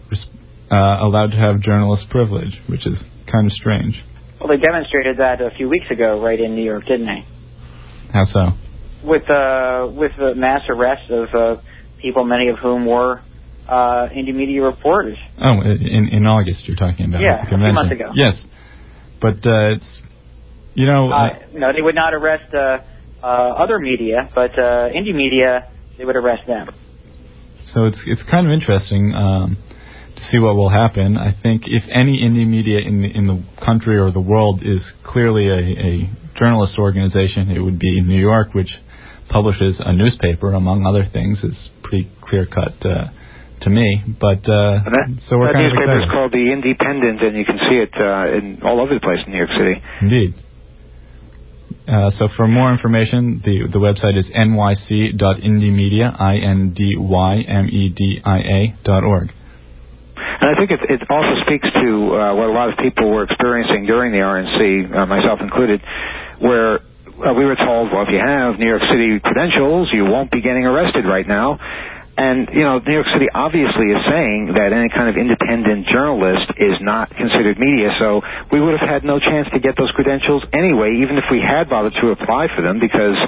uh, 0.70 0.98
allowed 1.00 1.30
to 1.30 1.36
have 1.36 1.60
journalist 1.60 2.08
privilege, 2.10 2.60
which 2.68 2.86
is 2.86 2.98
kind 3.30 3.46
of 3.46 3.52
strange. 3.52 4.02
Well, 4.40 4.48
they 4.48 4.58
demonstrated 4.58 5.18
that 5.18 5.40
a 5.40 5.50
few 5.56 5.68
weeks 5.68 5.86
ago, 5.90 6.20
right 6.22 6.38
in 6.38 6.54
New 6.54 6.64
York, 6.64 6.84
didn't 6.86 7.06
they? 7.06 7.24
How 8.12 8.24
so? 8.26 8.48
With 9.04 9.28
uh, 9.30 9.88
with 9.92 10.12
the 10.18 10.34
mass 10.34 10.62
arrest 10.68 11.10
of 11.10 11.28
uh, 11.34 11.60
people, 12.00 12.24
many 12.24 12.48
of 12.48 12.58
whom 12.58 12.86
were 12.86 13.20
uh, 13.68 14.08
Indymedia 14.14 14.62
reporters. 14.62 15.18
Oh, 15.42 15.60
in 15.60 16.08
in 16.12 16.26
August 16.26 16.66
you're 16.66 16.76
talking 16.76 17.06
about 17.06 17.20
Yeah, 17.20 17.44
a 17.44 17.48
few 17.48 17.56
months 17.58 17.92
ago. 17.92 18.10
Yes, 18.14 18.34
but 19.20 19.36
uh, 19.46 19.74
it's 19.74 20.00
you 20.74 20.86
know 20.86 21.10
uh, 21.10 21.28
no, 21.54 21.72
they 21.72 21.82
would 21.82 21.94
not 21.94 22.14
arrest 22.14 22.52
uh, 22.54 22.78
uh, 23.22 23.26
other 23.26 23.78
media, 23.78 24.30
but 24.34 24.58
uh, 24.58 24.88
Indymedia, 24.94 25.64
they 25.98 26.04
would 26.04 26.16
arrest 26.16 26.46
them. 26.46 26.68
so 27.74 27.84
it's 27.86 27.98
it's 28.06 28.22
kind 28.30 28.46
of 28.46 28.52
interesting 28.52 29.14
um, 29.14 29.56
see 30.30 30.38
what 30.38 30.56
will 30.56 30.70
happen. 30.70 31.16
I 31.16 31.32
think 31.42 31.62
if 31.66 31.84
any 31.92 32.20
Indymedia 32.22 32.86
in 32.86 33.02
the, 33.02 33.08
in 33.14 33.26
the 33.26 33.42
country 33.64 33.98
or 33.98 34.10
the 34.10 34.20
world 34.20 34.62
is 34.62 34.80
clearly 35.04 35.48
a, 35.48 35.58
a 35.58 36.10
journalist 36.38 36.78
organization, 36.78 37.50
it 37.50 37.60
would 37.60 37.78
be 37.78 38.00
New 38.00 38.20
York, 38.20 38.54
which 38.54 38.70
publishes 39.28 39.76
a 39.80 39.92
newspaper 39.92 40.52
among 40.52 40.86
other 40.86 41.04
things. 41.12 41.40
It's 41.42 41.70
pretty 41.82 42.10
clear 42.22 42.46
cut 42.46 42.74
uh, 42.84 43.08
to 43.62 43.70
me. 43.70 44.02
But 44.20 44.44
uh, 44.46 44.84
that, 44.84 45.18
so 45.28 45.38
we're 45.38 45.48
that 45.48 45.54
kind 45.54 45.66
of 45.66 45.72
newspaper 45.72 45.98
is 46.00 46.08
called 46.12 46.32
The 46.32 46.52
Independent, 46.52 47.22
and 47.22 47.36
you 47.36 47.44
can 47.44 47.58
see 47.68 47.76
it 47.82 47.92
uh, 47.94 48.36
in 48.36 48.62
all 48.62 48.80
over 48.80 48.94
the 48.94 49.00
place 49.00 49.18
in 49.26 49.32
New 49.32 49.38
York 49.38 49.50
City. 49.56 49.82
Indeed. 50.02 50.34
Uh, 51.88 52.10
so 52.18 52.28
for 52.36 52.48
more 52.48 52.72
information, 52.72 53.40
the 53.44 53.68
the 53.70 53.78
website 53.78 54.18
is 54.18 54.26
nyc.indymedia, 54.26 56.20
I-N-D-Y-M-E-D-I-A 56.20 56.74
dot 58.84 59.04
org. 59.04 59.30
And 60.46 60.54
I 60.54 60.58
think 60.62 60.70
it, 60.70 60.78
it 60.86 61.02
also 61.10 61.42
speaks 61.42 61.66
to 61.66 61.90
uh, 62.14 62.38
what 62.38 62.46
a 62.46 62.54
lot 62.54 62.70
of 62.70 62.78
people 62.78 63.10
were 63.10 63.26
experiencing 63.26 63.82
during 63.82 64.14
the 64.14 64.22
RNC, 64.22 64.94
uh, 64.94 65.02
myself 65.02 65.42
included, 65.42 65.82
where 66.38 66.86
uh, 67.18 67.34
we 67.34 67.42
were 67.42 67.58
told, 67.58 67.90
well, 67.90 68.06
if 68.06 68.14
you 68.14 68.22
have 68.22 68.54
New 68.54 68.70
York 68.70 68.86
City 68.86 69.18
credentials, 69.18 69.90
you 69.90 70.06
won't 70.06 70.30
be 70.30 70.38
getting 70.38 70.62
arrested 70.62 71.02
right 71.02 71.26
now. 71.26 71.58
And, 72.14 72.46
you 72.54 72.62
know, 72.62 72.78
New 72.78 72.94
York 72.94 73.10
City 73.10 73.26
obviously 73.26 73.90
is 73.90 73.98
saying 74.06 74.54
that 74.54 74.70
any 74.70 74.86
kind 74.88 75.10
of 75.10 75.18
independent 75.18 75.90
journalist 75.90 76.54
is 76.62 76.78
not 76.78 77.10
considered 77.10 77.58
media, 77.58 77.90
so 77.98 78.22
we 78.54 78.62
would 78.62 78.78
have 78.78 78.86
had 78.86 79.02
no 79.02 79.18
chance 79.18 79.50
to 79.50 79.58
get 79.58 79.74
those 79.74 79.90
credentials 79.98 80.46
anyway, 80.54 81.02
even 81.02 81.18
if 81.18 81.26
we 81.26 81.42
had 81.42 81.66
bothered 81.66 81.98
to 81.98 82.14
apply 82.14 82.54
for 82.54 82.62
them, 82.62 82.78
because 82.78 83.18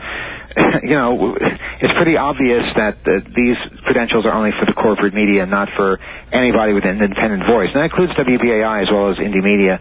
you 0.82 0.96
know, 0.96 1.36
it's 1.36 1.94
pretty 1.96 2.16
obvious 2.16 2.64
that 2.76 3.04
the, 3.04 3.20
these 3.36 3.58
credentials 3.84 4.24
are 4.24 4.32
only 4.32 4.50
for 4.58 4.64
the 4.66 4.72
corporate 4.72 5.14
media, 5.14 5.46
not 5.46 5.68
for 5.76 5.98
anybody 6.32 6.72
with 6.72 6.84
an 6.84 7.02
independent 7.02 7.44
voice. 7.46 7.68
And 7.74 7.80
that 7.80 7.90
includes 7.92 8.12
WBAI 8.14 8.82
as 8.82 8.88
well 8.90 9.10
as 9.10 9.18
Indymedia. 9.18 9.80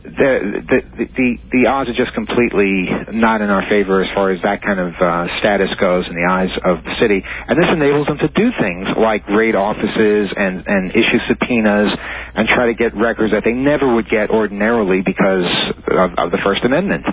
The, 0.00 0.64
the, 0.66 0.78
the, 1.12 1.28
the 1.52 1.62
odds 1.68 1.90
are 1.90 1.94
just 1.94 2.14
completely 2.14 2.88
not 3.12 3.42
in 3.42 3.50
our 3.50 3.62
favor 3.68 4.02
as 4.02 4.08
far 4.14 4.32
as 4.32 4.40
that 4.42 4.62
kind 4.62 4.80
of 4.80 4.96
uh, 4.98 5.28
status 5.38 5.70
goes 5.78 6.08
in 6.08 6.16
the 6.16 6.26
eyes 6.26 6.50
of 6.64 6.82
the 6.82 6.94
city. 6.98 7.22
And 7.22 7.54
this 7.54 7.68
enables 7.70 8.08
them 8.08 8.18
to 8.18 8.28
do 8.28 8.50
things 8.58 8.88
like 8.96 9.28
raid 9.28 9.54
offices 9.54 10.32
and, 10.34 10.66
and 10.66 10.90
issue 10.90 11.20
subpoenas 11.28 11.92
and 12.34 12.48
try 12.48 12.66
to 12.66 12.74
get 12.74 12.96
records 12.96 13.32
that 13.32 13.44
they 13.44 13.52
never 13.52 13.86
would 13.94 14.08
get 14.08 14.30
ordinarily 14.30 15.02
because 15.04 15.46
of, 15.86 16.16
of 16.18 16.30
the 16.32 16.40
First 16.42 16.64
Amendment. 16.64 17.04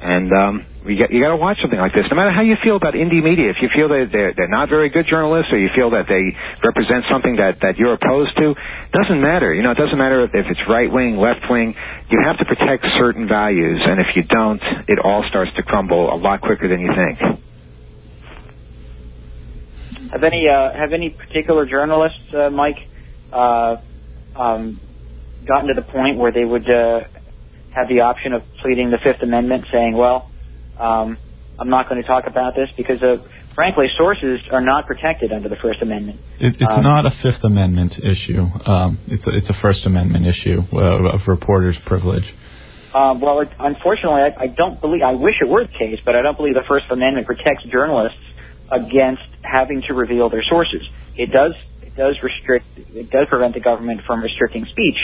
And 0.00 0.32
um, 0.32 0.66
you 0.84 0.98
got 0.98 1.10
you 1.12 1.22
got 1.22 1.30
to 1.30 1.36
watch 1.36 1.58
something 1.62 1.78
like 1.78 1.94
this. 1.94 2.06
No 2.10 2.16
matter 2.16 2.32
how 2.32 2.42
you 2.42 2.56
feel 2.62 2.74
about 2.74 2.94
Indymedia, 2.94 3.50
if 3.50 3.62
you 3.62 3.68
feel 3.70 3.88
that 3.88 4.10
they're 4.10 4.34
they're 4.34 4.50
not 4.50 4.68
very 4.68 4.90
good 4.90 5.06
journalists, 5.06 5.52
or 5.52 5.58
you 5.58 5.70
feel 5.74 5.90
that 5.90 6.06
they 6.08 6.34
represent 6.62 7.04
something 7.10 7.36
that 7.36 7.60
that 7.62 7.78
you're 7.78 7.94
opposed 7.94 8.36
to, 8.38 8.54
doesn't 8.90 9.20
matter. 9.20 9.54
You 9.54 9.62
know, 9.62 9.70
it 9.70 9.78
doesn't 9.78 9.98
matter 9.98 10.24
if, 10.24 10.30
it's 10.34 10.60
right 10.68 10.90
wing, 10.90 11.16
left 11.16 11.46
wing. 11.48 11.74
You 12.10 12.20
have 12.26 12.38
to 12.38 12.44
protect 12.44 12.84
certain 12.98 13.28
values, 13.28 13.80
and 13.84 14.00
if 14.00 14.16
you 14.16 14.24
don't, 14.24 14.62
it 14.88 14.98
all 14.98 15.24
starts 15.28 15.54
to 15.54 15.62
crumble 15.62 16.12
a 16.12 16.18
lot 16.18 16.40
quicker 16.40 16.66
than 16.66 16.80
you 16.80 16.90
think. 16.94 17.18
Have 20.10 20.24
any 20.24 20.48
uh, 20.48 20.72
have 20.72 20.92
any 20.92 21.10
particular 21.10 21.64
journalists, 21.64 22.34
uh, 22.34 22.50
Mike, 22.50 22.88
uh, 23.32 23.76
um, 24.34 24.80
gotten 25.46 25.68
to 25.68 25.74
the 25.74 25.86
point 25.86 26.18
where 26.18 26.32
they 26.32 26.44
would 26.44 26.68
uh, 26.68 27.04
have 27.70 27.86
the 27.88 28.00
option 28.00 28.32
of 28.32 28.42
pleading 28.60 28.90
the 28.90 28.98
Fifth 28.98 29.22
Amendment, 29.22 29.66
saying, 29.70 29.96
"Well, 29.96 30.31
um, 30.78 31.18
I'm 31.58 31.68
not 31.68 31.88
going 31.88 32.00
to 32.00 32.06
talk 32.06 32.26
about 32.26 32.54
this 32.54 32.68
because, 32.76 33.02
uh, 33.02 33.16
frankly, 33.54 33.86
sources 33.96 34.40
are 34.50 34.60
not 34.60 34.86
protected 34.86 35.32
under 35.32 35.48
the 35.48 35.56
First 35.56 35.82
Amendment." 35.82 36.18
It, 36.40 36.56
it's 36.58 36.72
Um, 36.72 36.82
not 36.82 37.06
a 37.06 37.10
Fifth 37.22 37.44
Amendment 37.44 37.98
issue. 37.98 38.46
Um, 38.66 38.98
it's 39.06 39.26
a, 39.26 39.30
it's 39.36 39.50
a 39.50 39.54
First 39.60 39.86
Amendment 39.86 40.26
issue 40.26 40.62
uh, 40.72 41.14
of 41.14 41.28
reporters' 41.28 41.78
privilege. 41.86 42.24
Um, 42.94 43.20
well, 43.20 43.40
it, 43.40 43.48
unfortunately, 43.58 44.20
I, 44.20 44.44
I 44.44 44.46
don't 44.48 44.80
believe. 44.80 45.02
I 45.02 45.12
wish 45.12 45.36
it 45.40 45.48
were 45.48 45.64
the 45.64 45.72
case, 45.72 46.00
but 46.04 46.14
I 46.14 46.22
don't 46.22 46.36
believe 46.36 46.54
the 46.54 46.64
First 46.68 46.86
Amendment 46.90 47.26
protects 47.26 47.64
journalists 47.64 48.20
against 48.70 49.22
having 49.42 49.82
to 49.88 49.94
reveal 49.94 50.28
their 50.28 50.42
sources. 50.42 50.82
It 51.16 51.30
does. 51.30 51.54
It 51.82 51.96
does 51.96 52.16
restrict. 52.22 52.66
It 52.76 53.10
does 53.10 53.28
prevent 53.28 53.54
the 53.54 53.60
government 53.60 54.02
from 54.06 54.22
restricting 54.22 54.66
speech, 54.66 54.98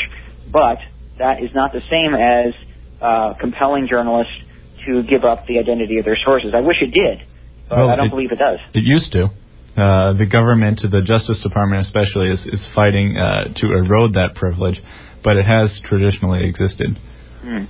but 0.51 0.79
that 1.19 1.43
is 1.43 1.55
not 1.55 1.73
the 1.73 1.83
same 1.91 2.15
as 2.15 2.55
uh, 3.01 3.35
compelling 3.35 3.89
journalists 3.89 4.33
to 4.89 5.03
give 5.05 5.25
up 5.25 5.47
the 5.47 5.59
identity 5.59 5.99
of 5.99 6.05
their 6.05 6.17
sources. 6.25 6.53
I 6.55 6.61
wish 6.61 6.81
it 6.81 6.93
did, 6.93 7.19
but 7.69 7.79
Well, 7.79 7.91
I 7.91 7.97
don't 7.97 8.07
it- 8.07 8.11
believe 8.17 8.33
it 8.33 8.39
does. 8.39 8.59
It 8.75 8.85
used 8.85 9.13
to. 9.13 9.31
Uh, 9.77 10.13
the 10.15 10.27
government, 10.27 10.81
the 10.83 11.03
Justice 11.03 11.41
Department 11.41 11.85
especially, 11.87 12.31
is, 12.31 12.41
is 12.47 12.61
fighting 12.75 13.17
uh, 13.17 13.45
to 13.61 13.67
erode 13.81 14.15
that 14.15 14.35
privilege, 14.35 14.81
but 15.23 15.37
it 15.37 15.45
has 15.47 15.71
traditionally 15.85 16.45
existed. 16.49 16.99
Hmm. 17.43 17.65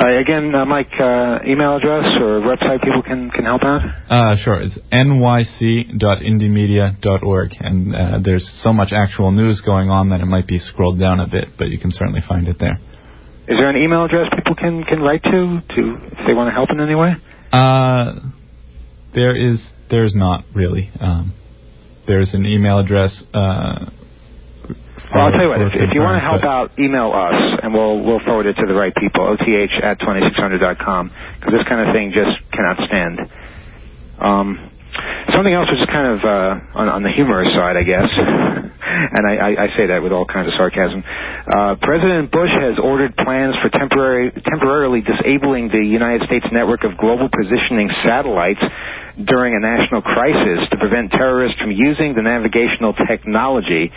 Uh, 0.00 0.18
again, 0.18 0.52
uh, 0.52 0.64
Mike, 0.64 0.90
uh, 0.98 1.38
email 1.46 1.76
address 1.76 2.04
or 2.20 2.40
website 2.40 2.82
people 2.82 3.02
can 3.06 3.30
can 3.30 3.44
help 3.44 3.62
out. 3.62 3.80
Uh, 4.10 4.34
sure, 4.42 4.60
it's 4.60 4.76
nyc.indymedia.org, 4.90 7.50
and 7.60 7.94
uh, 7.94 8.18
there's 8.24 8.44
so 8.62 8.72
much 8.72 8.90
actual 8.92 9.30
news 9.30 9.60
going 9.60 9.88
on 9.90 10.08
that 10.10 10.20
it 10.20 10.26
might 10.26 10.48
be 10.48 10.58
scrolled 10.58 10.98
down 10.98 11.20
a 11.20 11.28
bit, 11.28 11.50
but 11.58 11.68
you 11.68 11.78
can 11.78 11.92
certainly 11.92 12.22
find 12.28 12.48
it 12.48 12.58
there. 12.58 12.80
Is 13.48 13.58
there 13.58 13.68
an 13.68 13.76
email 13.76 14.04
address 14.04 14.28
people 14.34 14.54
can 14.54 14.84
can 14.84 15.00
write 15.00 15.22
to 15.24 15.30
to 15.30 15.96
if 16.12 16.26
they 16.26 16.34
want 16.34 16.48
to 16.48 16.52
help 16.54 16.70
in 16.70 16.80
any 16.80 16.94
way? 16.94 17.12
Uh, 17.52 18.20
there 19.14 19.34
is 19.36 19.58
there's 19.90 20.14
not 20.14 20.44
really. 20.54 20.90
Um, 21.00 21.34
there's 22.06 22.32
an 22.34 22.46
email 22.46 22.78
address. 22.78 23.12
Uh, 23.34 23.90
Well, 25.14 25.26
I'll 25.26 25.32
tell 25.32 25.42
you 25.42 25.48
what. 25.48 25.60
If, 25.60 25.72
if 25.74 25.94
you 25.94 26.00
want 26.00 26.22
to 26.22 26.24
help 26.26 26.44
out, 26.44 26.72
email 26.78 27.12
us, 27.12 27.60
and 27.62 27.74
we'll 27.74 28.00
we'll 28.02 28.20
forward 28.24 28.46
it 28.46 28.54
to 28.54 28.66
the 28.66 28.74
right 28.74 28.94
people. 28.94 29.26
Oth 29.26 29.40
at 29.40 30.00
2600.com 30.00 31.10
because 31.40 31.52
this 31.52 31.68
kind 31.68 31.86
of 31.88 31.94
thing 31.94 32.12
just 32.14 32.38
cannot 32.52 32.78
stand. 32.86 33.18
Um, 34.18 34.71
something 35.34 35.52
else 35.52 35.68
which 35.70 35.80
is 35.80 35.88
kind 35.88 36.08
of 36.14 36.18
uh, 36.24 36.78
on, 36.78 36.86
on 36.88 37.02
the 37.02 37.12
humorous 37.12 37.48
side, 37.56 37.76
I 37.76 37.84
guess, 37.84 38.08
and 39.16 39.22
I, 39.26 39.34
I, 39.36 39.50
I 39.64 39.68
say 39.76 39.88
that 39.88 40.02
with 40.02 40.12
all 40.12 40.26
kinds 40.26 40.48
of 40.48 40.54
sarcasm. 40.54 41.02
Uh, 41.02 41.74
President 41.80 42.30
Bush 42.30 42.52
has 42.52 42.78
ordered 42.78 43.16
plans 43.16 43.56
for 43.62 43.70
temporary, 43.72 44.30
temporarily 44.30 45.00
disabling 45.00 45.68
the 45.72 45.82
United 45.82 46.26
States 46.28 46.46
network 46.52 46.84
of 46.84 46.98
global 46.98 47.28
positioning 47.32 47.88
satellites 48.04 48.62
during 49.16 49.56
a 49.56 49.60
national 49.60 50.00
crisis 50.02 50.68
to 50.70 50.76
prevent 50.76 51.12
terrorists 51.12 51.60
from 51.60 51.72
using 51.72 52.14
the 52.14 52.22
navigational 52.22 52.92
technology. 52.92 53.92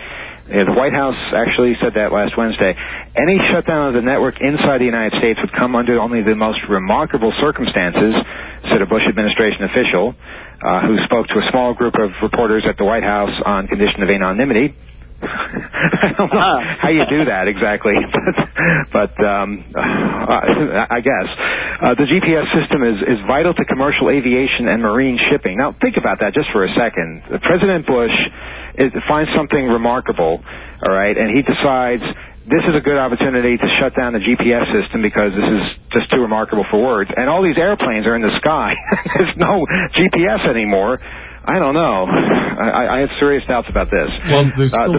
Uh, 0.45 0.61
the 0.61 0.75
White 0.77 0.93
House 0.93 1.17
actually 1.33 1.73
said 1.81 1.97
that 1.97 2.13
last 2.13 2.37
Wednesday. 2.37 2.75
Any 3.17 3.41
shutdown 3.49 3.89
of 3.89 3.93
the 3.97 4.05
network 4.05 4.37
inside 4.41 4.77
the 4.77 4.89
United 4.89 5.17
States 5.17 5.39
would 5.41 5.53
come 5.57 5.73
under 5.73 5.97
only 5.99 6.21
the 6.21 6.35
most 6.35 6.59
remarkable 6.69 7.33
circumstances, 7.41 8.13
said 8.69 8.81
a 8.81 8.85
Bush 8.85 9.03
administration 9.09 9.65
official 9.65 10.13
uh, 10.65 10.81
who 10.81 10.97
spoke 11.05 11.27
to 11.27 11.37
a 11.37 11.45
small 11.51 11.73
group 11.73 11.93
of 11.93 12.09
reporters 12.23 12.65
at 12.67 12.77
the 12.77 12.83
White 12.83 13.03
House 13.03 13.33
on 13.45 13.67
condition 13.67 14.01
of 14.01 14.09
anonymity. 14.09 14.73
I 15.21 16.11
don't 16.17 16.33
know 16.33 16.59
how 16.81 16.89
you 16.89 17.05
do 17.07 17.25
that 17.25 17.47
exactly, 17.47 17.93
but, 18.11 18.35
but 18.91 19.13
um, 19.23 19.63
uh, 19.73 20.85
I 20.89 20.99
guess 20.99 21.27
uh, 21.81 21.95
the 21.95 22.03
GPS 22.09 22.45
system 22.51 22.83
is, 22.83 22.97
is 23.01 23.19
vital 23.25 23.53
to 23.53 23.63
commercial 23.65 24.09
aviation 24.09 24.67
and 24.67 24.81
marine 24.81 25.17
shipping. 25.29 25.57
Now, 25.57 25.75
think 25.79 25.97
about 25.97 26.19
that 26.19 26.33
just 26.33 26.51
for 26.51 26.65
a 26.65 26.71
second. 26.75 27.23
President 27.41 27.85
Bush 27.87 28.17
is, 28.75 28.91
finds 29.07 29.31
something 29.37 29.65
remarkable, 29.69 30.43
all 30.43 30.93
right, 30.93 31.15
and 31.15 31.31
he 31.31 31.41
decides 31.41 32.03
this 32.47 32.61
is 32.69 32.75
a 32.77 32.81
good 32.81 32.97
opportunity 32.97 33.57
to 33.57 33.67
shut 33.79 33.95
down 33.95 34.13
the 34.13 34.19
GPS 34.21 34.65
system 34.71 35.01
because 35.01 35.31
this 35.33 35.49
is 35.49 35.63
just 35.93 36.11
too 36.11 36.21
remarkable 36.21 36.65
for 36.69 36.81
words. 36.83 37.09
And 37.15 37.29
all 37.29 37.41
these 37.43 37.57
airplanes 37.57 38.05
are 38.05 38.15
in 38.15 38.21
the 38.21 38.33
sky. 38.39 38.73
There's 39.17 39.35
no 39.37 39.65
GPS 39.97 40.47
anymore. 40.49 40.99
I 41.45 41.59
don't 41.59 41.73
know. 41.73 42.05
I, 42.09 42.97
I 42.97 42.99
have 43.01 43.09
serious 43.19 43.43
doubts 43.47 43.67
about 43.69 43.87
this. 43.89 44.09
Well, 44.29 44.45
there's 44.57 44.73
Uh, 44.73 44.77
still, 44.77 44.93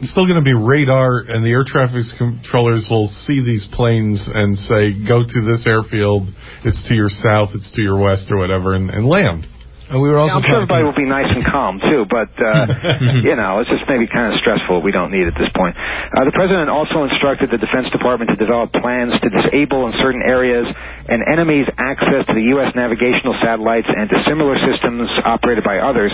the- 0.00 0.08
still 0.08 0.24
going 0.26 0.40
to 0.40 0.44
be 0.44 0.52
radar, 0.54 1.18
and 1.28 1.44
the 1.44 1.50
air 1.50 1.64
traffic 1.64 2.02
controllers 2.18 2.86
will 2.90 3.08
see 3.26 3.40
these 3.40 3.64
planes 3.72 4.18
and 4.34 4.56
say, 4.68 4.92
"Go 5.06 5.22
to 5.22 5.40
this 5.44 5.66
airfield. 5.66 6.28
It's 6.64 6.82
to 6.88 6.94
your 6.94 7.10
south. 7.10 7.50
It's 7.54 7.70
to 7.72 7.82
your 7.82 7.98
west, 7.98 8.24
or 8.30 8.36
whatever," 8.38 8.74
and, 8.74 8.90
and 8.90 9.06
land. 9.06 9.46
And 9.92 10.00
we 10.00 10.08
were 10.08 10.24
Yeah, 10.24 10.40
I'm 10.40 10.42
sure 10.48 10.64
everybody 10.64 10.88
will 10.88 10.96
be 10.96 11.04
nice 11.04 11.28
and 11.28 11.44
calm 11.44 11.76
too, 11.76 12.08
but 12.08 12.32
uh, 12.40 12.64
you 13.28 13.36
know, 13.36 13.60
it's 13.60 13.68
just 13.68 13.84
maybe 13.84 14.08
kind 14.08 14.32
of 14.32 14.40
stressful. 14.40 14.80
We 14.80 14.88
don't 14.88 15.12
need 15.12 15.28
at 15.28 15.36
this 15.36 15.52
point. 15.52 15.76
Uh, 15.76 16.24
the 16.24 16.32
president 16.32 16.72
also 16.72 17.04
instructed 17.04 17.52
the 17.52 17.60
Defense 17.60 17.92
Department 17.92 18.32
to 18.32 18.40
develop 18.40 18.72
plans 18.72 19.12
to 19.20 19.28
disable 19.28 19.84
in 19.88 19.92
certain 20.00 20.24
areas 20.24 20.64
an 21.12 21.20
enemy's 21.28 21.68
access 21.76 22.24
to 22.24 22.32
the 22.32 22.56
U.S. 22.56 22.72
navigational 22.72 23.36
satellites 23.44 23.84
and 23.84 24.08
to 24.08 24.16
similar 24.24 24.56
systems 24.64 25.12
operated 25.28 25.60
by 25.60 25.84
others. 25.84 26.08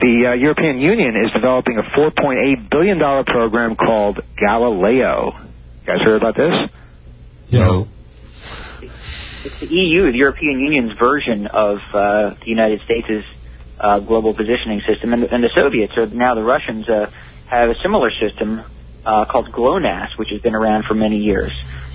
The 0.00 0.32
uh, 0.32 0.32
European 0.32 0.80
Union 0.80 1.12
is 1.12 1.28
developing 1.36 1.76
a 1.76 1.84
4.8 1.92 2.70
billion 2.72 2.96
dollar 2.96 3.24
program 3.28 3.76
called 3.76 4.24
Galileo. 4.40 5.36
You 5.36 5.84
guys 5.84 6.00
heard 6.00 6.16
about 6.16 6.32
this? 6.32 6.54
No. 7.52 7.88
It's 9.44 9.54
the 9.60 9.66
EU, 9.70 10.10
the 10.10 10.18
European 10.18 10.58
Union's 10.58 10.98
version 10.98 11.46
of 11.46 11.78
uh, 11.94 12.34
the 12.42 12.50
United 12.50 12.80
States' 12.82 13.24
uh, 13.78 14.00
global 14.00 14.34
positioning 14.34 14.82
system, 14.86 15.12
and, 15.12 15.22
and 15.24 15.42
the 15.42 15.50
Soviets, 15.54 15.92
or 15.96 16.06
now 16.06 16.34
the 16.34 16.42
Russians, 16.42 16.88
uh, 16.88 17.06
have 17.46 17.70
a 17.70 17.78
similar 17.82 18.10
system 18.10 18.64
uh, 19.06 19.24
called 19.30 19.52
GLONASS, 19.52 20.18
which 20.18 20.28
has 20.32 20.42
been 20.42 20.54
around 20.54 20.84
for 20.88 20.94
many 20.94 21.16
years. 21.16 21.52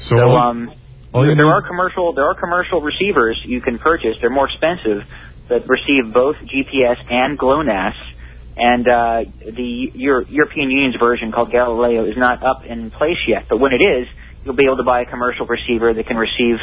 So, 0.08 0.18
So, 0.18 0.30
um, 0.32 0.72
all 1.14 1.22
there 1.22 1.46
are 1.46 1.62
commercial 1.62 2.14
there 2.14 2.26
are 2.26 2.34
commercial 2.34 2.82
receivers 2.82 3.40
you 3.46 3.62
can 3.62 3.78
purchase. 3.78 4.18
They're 4.20 4.34
more 4.34 4.50
expensive, 4.50 5.06
that 5.50 5.68
receive 5.68 6.14
both 6.14 6.36
GPS 6.48 6.98
and 7.10 7.38
GLONASS. 7.38 7.96
And 8.56 8.88
uh, 8.88 9.20
the 9.46 9.92
Euro- 9.96 10.26
European 10.30 10.70
Union's 10.70 10.96
version 11.00 11.32
called 11.32 11.52
Galileo 11.52 12.06
is 12.06 12.16
not 12.18 12.44
up 12.44 12.62
in 12.68 12.92
place 12.92 13.18
yet. 13.28 13.46
But 13.50 13.60
when 13.60 13.74
it 13.74 13.82
is, 13.82 14.08
you'll 14.44 14.56
be 14.56 14.66
able 14.66 14.78
to 14.78 14.84
buy 14.84 15.02
a 15.02 15.06
commercial 15.06 15.48
receiver 15.48 15.94
that 15.94 16.06
can 16.06 16.18
receive 16.18 16.58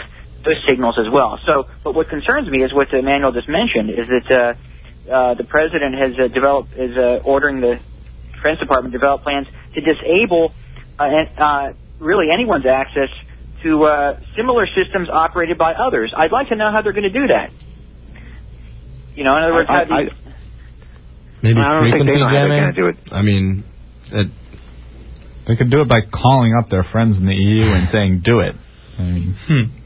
those 0.44 0.56
signals 0.68 0.96
as 0.98 1.10
well. 1.12 1.38
So, 1.46 1.64
but 1.84 1.94
what 1.94 2.08
concerns 2.08 2.48
me 2.50 2.62
is 2.64 2.72
what 2.72 2.88
Emmanuel 2.92 3.32
just 3.32 3.48
mentioned 3.48 3.90
is 3.90 4.06
that 4.08 4.26
uh, 4.30 5.12
uh, 5.12 5.34
the 5.34 5.44
president 5.44 5.94
has 5.94 6.12
uh, 6.18 6.28
developed 6.32 6.72
is 6.74 6.96
uh, 6.96 7.20
ordering 7.24 7.60
the 7.60 7.76
Defense 8.36 8.58
Department 8.60 8.92
to 8.92 8.98
develop 8.98 9.22
plans 9.22 9.46
to 9.74 9.80
disable 9.80 10.52
uh, 10.98 11.04
and, 11.04 11.28
uh, 11.36 11.72
really 11.98 12.26
anyone's 12.32 12.64
access 12.66 13.08
to 13.62 13.84
uh, 13.84 14.16
similar 14.36 14.66
systems 14.72 15.08
operated 15.12 15.58
by 15.58 15.72
others. 15.74 16.12
I'd 16.16 16.32
like 16.32 16.48
to 16.48 16.56
know 16.56 16.72
how 16.72 16.80
they're 16.80 16.94
going 16.96 17.04
to 17.04 17.12
do 17.12 17.26
that. 17.28 17.50
You 19.14 19.24
know, 19.24 19.36
in 19.36 19.42
other 19.44 19.52
words, 19.52 19.68
I- 19.68 19.72
how 19.72 19.84
do 19.84 19.94
you, 20.04 20.10
Maybe 21.42 21.58
I 21.60 21.72
don't 21.72 21.84
think 21.92 22.04
they 22.04 22.12
frequency 22.12 22.20
know 22.20 22.26
how 22.26 22.32
they're 22.32 22.48
jamming. 22.48 22.60
gonna 22.60 22.72
do 22.72 22.86
it. 22.88 22.96
I 23.12 23.22
mean, 23.22 23.64
it, 24.12 24.26
They 25.48 25.56
could 25.56 25.70
do 25.70 25.80
it 25.80 25.88
by 25.88 26.00
calling 26.02 26.54
up 26.54 26.68
their 26.70 26.84
friends 26.84 27.16
in 27.16 27.24
the 27.26 27.34
EU 27.34 27.72
and 27.72 27.88
saying, 27.88 28.20
"Do 28.24 28.40
it." 28.40 28.54
I 28.98 29.02
mean, 29.02 29.36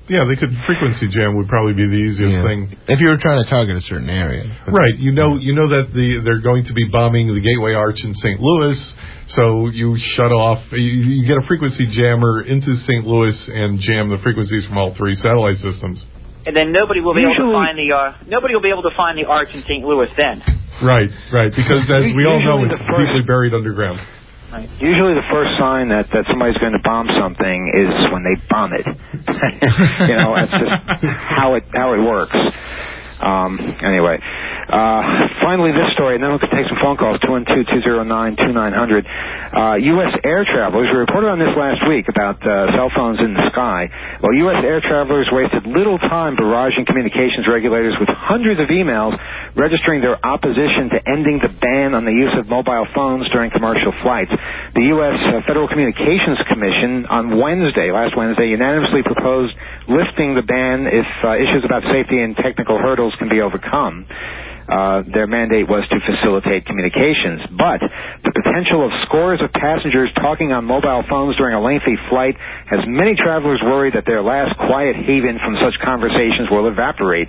Yeah, 0.09 0.29
they 0.29 0.37
could 0.37 0.53
frequency 0.67 1.09
jam 1.09 1.37
would 1.37 1.49
probably 1.49 1.73
be 1.73 1.87
the 1.89 1.97
easiest 1.97 2.35
Yeah. 2.35 2.45
thing. 2.45 2.77
If 2.89 3.01
you 3.01 3.09
were 3.09 3.17
trying 3.17 3.43
to 3.43 3.49
target 3.49 3.77
a 3.77 3.81
certain 3.89 4.11
area. 4.11 4.45
Right. 4.69 4.97
You 4.99 5.13
know, 5.13 5.37
you 5.41 5.55
know 5.55 5.69
that 5.69 5.95
the 5.95 6.21
they're 6.21 6.45
going 6.45 6.65
to 6.67 6.75
be 6.75 6.85
bombing 6.93 7.33
the 7.33 7.41
Gateway 7.41 7.73
Arch 7.73 7.97
in 8.05 8.13
St. 8.15 8.39
Louis, 8.39 8.77
so 9.29 9.69
you 9.69 9.97
shut 10.17 10.31
off. 10.31 10.61
You, 10.73 10.79
you 10.79 11.27
get 11.27 11.39
a 11.39 11.47
frequency 11.47 11.87
jammer 11.97 12.43
into 12.43 12.77
St. 12.85 13.07
Louis 13.07 13.35
and 13.49 13.81
jam 13.81 14.11
the 14.11 14.19
frequencies 14.19 14.67
from 14.67 14.77
all 14.77 14.93
three 14.95 15.15
satellite 15.17 15.57
systems. 15.59 16.05
And 16.47 16.55
then 16.55 16.73
nobody 16.73 17.01
will 17.01 17.15
be 17.15 17.23
able 17.25 17.37
to 17.41 17.53
find 17.57 17.79
the 17.79 17.89
uh, 17.97 18.13
nobody 18.29 18.53
will 18.53 18.61
be 18.61 18.69
able 18.69 18.83
to 18.83 18.93
find 18.95 19.17
the 19.17 19.25
arch 19.25 19.49
in 19.55 19.63
St. 19.63 19.83
Louis 19.83 20.09
then. 20.19 20.43
Right. 20.83 21.09
Right. 21.33 21.49
Because 21.55 21.89
as 21.89 22.13
we 22.13 22.27
all 22.27 22.45
know, 22.45 22.61
it's 22.65 22.77
the 22.77 22.85
deeply 22.85 23.23
buried 23.27 23.55
underground. 23.55 24.01
Usually, 24.81 25.15
the 25.15 25.27
first 25.31 25.59
sign 25.59 25.89
that 25.89 26.07
that 26.13 26.25
somebody's 26.31 26.59
going 26.59 26.73
to 26.73 26.83
bomb 26.85 27.09
something 27.19 27.73
is 27.75 27.91
when 28.13 28.23
they 28.23 28.37
bomb 28.49 28.73
it. 28.73 28.87
you 30.09 30.17
know, 30.17 30.35
that's 30.35 30.53
just 30.53 30.75
how 31.03 31.55
it 31.55 31.65
how 31.73 31.95
it 31.95 32.03
works. 32.03 32.37
Um, 33.25 33.57
anyway, 33.81 34.21
uh, 34.21 35.01
finally, 35.41 35.73
this 35.73 35.89
story, 35.97 36.15
and 36.17 36.23
then 36.23 36.37
we 36.37 36.39
can 36.45 36.53
take 36.53 36.69
some 36.69 36.77
phone 36.85 37.01
calls. 37.01 37.17
Two 37.25 37.33
one 37.33 37.49
two 37.49 37.65
two 37.65 37.81
zero 37.81 38.05
nine 38.05 38.37
two 38.37 38.53
nine 38.53 38.77
hundred. 38.77 39.09
Uh, 39.09 39.81
U.S. 39.97 40.13
air 40.25 40.45
travelers. 40.45 40.93
We 40.93 40.99
reported 41.01 41.33
on 41.33 41.41
this 41.41 41.57
last 41.57 41.81
week 41.89 42.05
about 42.13 42.37
uh, 42.45 42.69
cell 42.77 42.93
phones 42.93 43.21
in 43.25 43.33
the 43.33 43.49
sky. 43.49 43.89
Well, 44.21 44.37
U.S. 44.51 44.61
air 44.61 44.85
travelers 44.85 45.25
wasted 45.33 45.65
little 45.65 45.97
time 45.97 46.37
barraging 46.37 46.85
communications 46.85 47.49
regulators 47.49 47.97
with 47.97 48.13
hundreds 48.13 48.61
of 48.61 48.69
emails 48.69 49.17
registering 49.57 50.05
their 50.05 50.21
opposition 50.21 50.93
to 50.93 50.99
ending 51.09 51.41
the 51.41 51.49
ban 51.49 51.97
on 51.97 52.05
the 52.05 52.13
use 52.13 52.35
of 52.37 52.45
mobile 52.49 52.85
phones 52.93 53.25
during 53.33 53.49
commercial 53.51 53.93
flights. 54.05 54.33
The 54.77 54.85
U.S. 55.01 55.17
Uh, 55.17 55.41
Federal 55.49 55.69
Communications 55.69 56.37
Commission 56.45 57.07
on 57.09 57.41
Wednesday, 57.41 57.89
last 57.89 58.13
Wednesday, 58.17 58.53
unanimously 58.53 59.01
proposed 59.01 59.57
lifting 59.89 60.35
the 60.37 60.45
ban 60.45 60.85
if 60.91 61.09
uh, 61.25 61.39
issues 61.41 61.65
about 61.65 61.87
safety 61.89 62.21
and 62.21 62.37
technical 62.37 62.77
hurdles 62.77 63.14
can 63.19 63.29
be 63.29 63.41
overcome. 63.41 64.07
Uh, 64.65 65.05
their 65.13 65.29
mandate 65.29 65.69
was 65.69 65.85
to 65.93 66.01
facilitate 66.09 66.65
communications, 66.65 67.45
but 67.53 67.85
the 68.25 68.33
potential 68.33 68.81
of 68.81 68.89
scores 69.05 69.37
of 69.45 69.53
passengers 69.53 70.09
talking 70.17 70.57
on 70.57 70.65
mobile 70.65 71.05
phones 71.05 71.37
during 71.37 71.53
a 71.53 71.61
lengthy 71.61 72.01
flight 72.09 72.33
has 72.65 72.81
many 72.89 73.13
travelers 73.13 73.61
worried 73.61 73.93
that 73.93 74.09
their 74.09 74.25
last 74.25 74.57
quiet 74.57 74.97
haven 74.97 75.37
from 75.45 75.61
such 75.61 75.77
conversations 75.85 76.49
will 76.49 76.65
evaporate. 76.65 77.29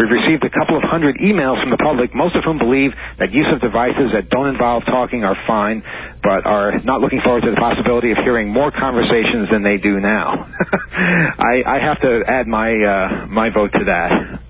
We've 0.00 0.08
received 0.08 0.40
a 0.40 0.48
couple 0.48 0.80
of 0.80 0.82
hundred 0.88 1.20
emails 1.20 1.60
from 1.60 1.68
the 1.68 1.76
public, 1.76 2.16
most 2.16 2.32
of 2.32 2.48
whom 2.48 2.56
believe 2.56 2.96
that 3.20 3.28
use 3.28 3.52
of 3.52 3.60
devices 3.60 4.16
that 4.16 4.32
don't 4.32 4.48
involve 4.48 4.88
talking 4.88 5.20
are 5.20 5.36
fine, 5.44 5.84
but 6.24 6.48
are 6.48 6.80
not 6.80 7.04
looking 7.04 7.20
forward 7.20 7.44
to 7.44 7.52
the 7.52 7.60
possibility 7.60 8.08
of 8.08 8.16
hearing 8.24 8.48
more 8.48 8.72
conversations 8.72 9.52
than 9.52 9.60
they 9.60 9.76
do 9.76 10.00
now. 10.00 10.48
I, 11.36 11.60
I 11.60 11.78
have 11.84 12.00
to 12.00 12.24
add 12.24 12.48
my 12.48 12.72
uh, 12.72 13.26
my 13.28 13.52
vote 13.52 13.76
to 13.76 13.84
that. 13.84 14.48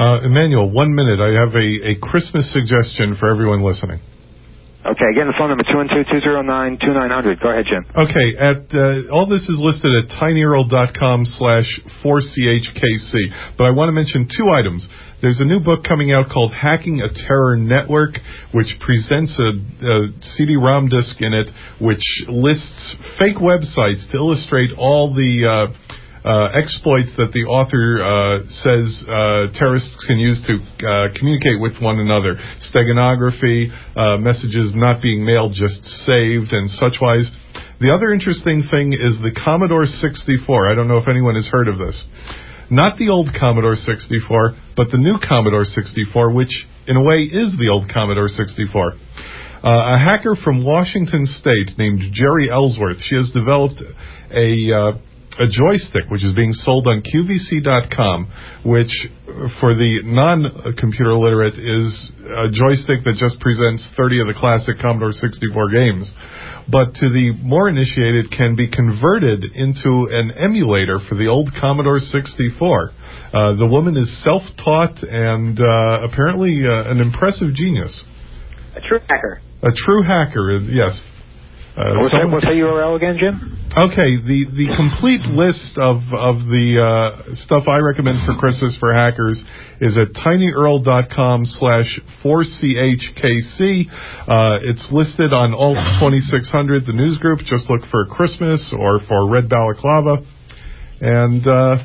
Uh, 0.00 0.24
Emmanuel, 0.24 0.70
one 0.70 0.94
minute. 0.94 1.20
I 1.20 1.28
have 1.36 1.52
a, 1.52 1.92
a 1.92 1.94
Christmas 2.00 2.50
suggestion 2.54 3.16
for 3.20 3.28
everyone 3.28 3.60
listening. 3.60 4.00
Okay, 4.80 5.04
again, 5.12 5.28
the 5.28 5.36
phone 5.36 5.50
number 5.52 5.64
two 5.68 5.76
one 5.76 5.88
two 5.92 6.00
two 6.10 6.20
zero 6.24 6.40
nine 6.40 6.78
two 6.80 6.94
nine 6.94 7.10
hundred. 7.10 7.38
Go 7.38 7.52
ahead, 7.52 7.66
Jim. 7.68 7.84
Okay, 7.84 8.32
at 8.40 8.64
uh, 8.72 9.12
all 9.12 9.28
this 9.28 9.42
is 9.42 9.60
listed 9.60 9.92
at 9.92 10.16
tinyurl.com 10.16 11.26
slash 11.36 11.68
4chkc. 12.00 13.12
But 13.58 13.64
I 13.64 13.72
want 13.76 13.88
to 13.88 13.92
mention 13.92 14.24
two 14.24 14.48
items. 14.48 14.88
There's 15.20 15.38
a 15.38 15.44
new 15.44 15.60
book 15.60 15.84
coming 15.84 16.14
out 16.14 16.30
called 16.32 16.54
Hacking 16.54 17.02
a 17.02 17.12
Terror 17.12 17.58
Network, 17.58 18.16
which 18.54 18.72
presents 18.80 19.36
a, 19.36 19.52
a 19.84 20.08
CD-ROM 20.32 20.88
disc 20.88 21.12
in 21.20 21.34
it, 21.34 21.52
which 21.78 22.00
lists 22.30 22.96
fake 23.18 23.36
websites 23.36 24.10
to 24.12 24.16
illustrate 24.16 24.70
all 24.78 25.12
the 25.12 25.44
uh, 25.44 25.99
uh, 26.24 26.52
exploits 26.52 27.08
that 27.16 27.32
the 27.32 27.44
author 27.48 28.04
uh, 28.04 28.44
says 28.60 28.86
uh, 29.08 29.58
terrorists 29.58 29.96
can 30.06 30.18
use 30.18 30.36
to 30.46 30.60
uh, 30.60 31.08
communicate 31.16 31.60
with 31.60 31.80
one 31.80 31.98
another. 31.98 32.36
Steganography, 32.68 33.72
uh, 33.96 34.18
messages 34.18 34.72
not 34.74 35.00
being 35.00 35.24
mailed, 35.24 35.54
just 35.54 35.80
saved, 36.04 36.52
and 36.52 36.70
such 36.76 37.00
wise. 37.00 37.24
The 37.80 37.88
other 37.88 38.12
interesting 38.12 38.68
thing 38.70 38.92
is 38.92 39.16
the 39.24 39.32
Commodore 39.32 39.86
64. 39.86 40.70
I 40.70 40.74
don't 40.74 40.88
know 40.88 40.98
if 40.98 41.08
anyone 41.08 41.36
has 41.36 41.46
heard 41.46 41.68
of 41.68 41.78
this. 41.78 41.96
Not 42.70 42.98
the 42.98 43.08
old 43.08 43.30
Commodore 43.38 43.74
64, 43.74 44.56
but 44.76 44.92
the 44.92 44.98
new 44.98 45.18
Commodore 45.26 45.64
64, 45.64 46.30
which 46.32 46.52
in 46.86 46.96
a 46.96 47.02
way 47.02 47.24
is 47.24 47.56
the 47.58 47.68
old 47.72 47.90
Commodore 47.92 48.28
64. 48.28 48.92
Uh, 49.62 49.68
a 49.68 49.98
hacker 49.98 50.36
from 50.44 50.64
Washington 50.64 51.26
State 51.40 51.76
named 51.78 52.00
Jeri 52.14 52.50
Ellsworth, 52.50 52.96
she 53.08 53.16
has 53.16 53.30
developed 53.32 53.82
a 54.30 55.00
a 55.40 55.48
joystick 55.48 56.04
which 56.10 56.22
is 56.22 56.34
being 56.34 56.52
sold 56.52 56.86
on 56.86 57.02
QVC.com, 57.02 58.30
which 58.64 58.92
uh, 59.26 59.48
for 59.58 59.74
the 59.74 60.00
non-computer 60.04 61.14
literate 61.14 61.54
is 61.54 62.10
a 62.44 62.48
joystick 62.52 63.04
that 63.04 63.16
just 63.16 63.40
presents 63.40 63.82
30 63.96 64.20
of 64.20 64.26
the 64.28 64.34
classic 64.34 64.78
Commodore 64.80 65.12
64 65.12 65.70
games. 65.70 66.06
But 66.68 66.94
to 67.00 67.08
the 67.08 67.32
more 67.42 67.68
initiated, 67.68 68.30
can 68.30 68.54
be 68.54 68.68
converted 68.68 69.42
into 69.42 70.08
an 70.12 70.30
emulator 70.32 71.00
for 71.08 71.16
the 71.16 71.26
old 71.26 71.50
Commodore 71.58 71.98
64. 71.98 72.92
Uh, 73.32 73.56
the 73.56 73.66
woman 73.66 73.96
is 73.96 74.06
self-taught 74.22 75.02
and 75.02 75.58
uh, 75.58 76.06
apparently 76.06 76.62
uh, 76.66 76.90
an 76.90 77.00
impressive 77.00 77.54
genius. 77.54 78.04
A 78.76 78.80
true 78.86 79.00
hacker. 79.08 79.40
A 79.62 79.72
true 79.84 80.02
hacker, 80.02 80.60
yes. 80.60 81.00
Uh, 81.80 81.96
What's 81.96 82.12
that, 82.12 82.28
what's 82.28 82.44
that 82.44 82.52
URL 82.52 82.94
again, 82.96 83.16
Jim? 83.18 83.56
Okay, 83.72 84.16
the 84.20 84.44
the 84.52 84.68
complete 84.76 85.22
list 85.32 85.78
of 85.78 86.02
of 86.12 86.44
the 86.50 86.76
uh, 86.76 87.34
stuff 87.46 87.64
I 87.68 87.78
recommend 87.78 88.26
for 88.26 88.34
Christmas 88.34 88.76
for 88.78 88.92
hackers 88.92 89.40
is 89.80 89.96
at 89.96 90.12
tinyurl.com 90.12 91.46
slash 91.46 91.88
4chkc. 92.22 93.86
Uh, 94.28 94.58
it's 94.60 94.84
listed 94.92 95.32
on 95.32 95.54
Alt 95.54 95.78
2600, 96.02 96.84
the 96.84 96.92
news 96.92 97.16
group. 97.18 97.38
Just 97.46 97.70
look 97.70 97.80
for 97.90 98.04
Christmas 98.06 98.60
or 98.76 99.00
for 99.08 99.30
Red 99.30 99.48
Balaclava. 99.48 100.26
And 101.00 101.46
uh, 101.46 101.76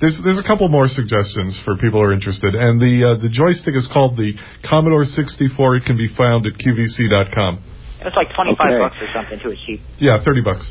there's 0.00 0.16
there's 0.24 0.38
a 0.38 0.48
couple 0.48 0.66
more 0.68 0.88
suggestions 0.88 1.54
for 1.64 1.76
people 1.76 2.00
who 2.00 2.06
are 2.06 2.12
interested. 2.12 2.56
And 2.56 2.80
the 2.80 3.14
uh, 3.14 3.22
the 3.22 3.28
joystick 3.28 3.76
is 3.76 3.86
called 3.92 4.16
the 4.16 4.32
Commodore 4.68 5.04
64. 5.04 5.76
It 5.76 5.84
can 5.84 5.96
be 5.96 6.08
found 6.16 6.46
at 6.46 6.54
qvc.com. 6.58 7.69
It's 8.02 8.16
like 8.16 8.28
twenty 8.34 8.54
five 8.56 8.72
Okay. 8.72 8.78
bucks 8.80 8.96
or 9.00 9.08
something 9.14 9.38
too. 9.42 9.50
It's 9.50 9.60
cheap. 9.66 9.80
Yeah, 9.98 10.18
30 10.24 10.40
bucks. 10.42 10.64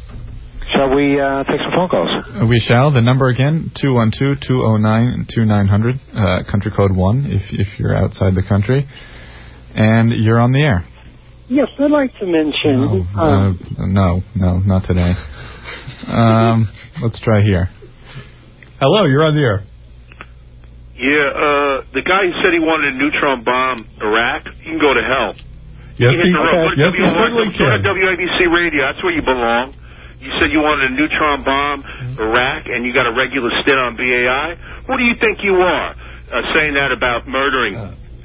Shall 0.74 0.90
we 0.94 1.20
uh, 1.20 1.44
take 1.46 1.60
some 1.62 1.72
phone 1.72 1.90
calls? 1.90 2.10
Uh, 2.10 2.46
We 2.46 2.60
shall. 2.68 2.92
The 2.92 3.02
number 3.02 3.28
again, 3.30 3.72
212-209-2900, 3.84 6.00
uh, 6.14 6.44
country 6.52 6.72
code 6.76 6.92
1 6.96 7.26
if, 7.26 7.42
if 7.52 7.80
you're 7.80 7.96
outside 7.96 8.36
the 8.36 8.44
country. 8.44 8.88
And 9.76 10.12
you're 10.12 10.40
on 10.40 10.52
the 10.52 10.62
air. 10.62 10.86
Yes, 11.48 11.68
I'd 11.80 11.90
like 11.92 12.12
to 12.20 12.26
mention. 12.26 13.06
No, 13.16 13.22
um, 13.22 13.60
uh, 13.80 13.86
no, 13.88 14.22
no, 14.36 14.58
not 14.60 14.84
today. 14.86 15.14
Um, 16.08 16.68
let's 17.02 17.20
try 17.22 17.42
here. 17.42 17.70
Hello, 18.80 19.06
you're 19.06 19.24
on 19.26 19.36
the 19.36 19.42
air. 19.42 19.64
Yeah, 20.96 21.30
uh, 21.30 21.82
the 21.94 22.02
guy 22.06 22.26
who 22.28 22.34
said 22.44 22.54
he 22.54 22.60
wanted 22.60 22.94
a 22.94 22.98
neutron 22.98 23.44
bomb 23.44 23.88
Iraq, 24.02 24.46
you 24.64 24.72
can 24.74 24.80
go 24.80 24.94
to 24.94 25.02
hell. 25.02 25.34
Yes, 26.00 26.16
you 26.16 26.20
hit 26.24 26.28
he, 26.28 26.34
the 26.34 26.40
road. 26.40 26.72
Yes, 26.80 26.92
he 26.96 27.04
W- 27.04 27.20
certainly 27.20 27.48
go 27.60 27.68
to. 27.70 27.84
WABC 27.84 28.40
radio. 28.48 28.88
That's 28.88 29.04
where 29.04 29.12
you 29.14 29.22
belong. 29.22 29.76
You 30.20 30.32
said 30.40 30.52
you 30.52 30.60
wanted 30.60 30.92
a 30.92 30.94
neutron 30.96 31.44
bomb 31.48 31.80
Iraq, 32.20 32.68
and 32.68 32.84
you 32.84 32.92
got 32.92 33.08
a 33.08 33.14
regular 33.16 33.52
stint 33.64 33.80
on 33.80 33.96
BAI. 33.96 34.84
What 34.88 34.98
do 35.00 35.04
you 35.08 35.16
think 35.16 35.40
you 35.44 35.56
are, 35.60 35.90
uh, 35.96 36.54
saying 36.56 36.76
that 36.76 36.92
about 36.92 37.24
murdering, 37.28 37.76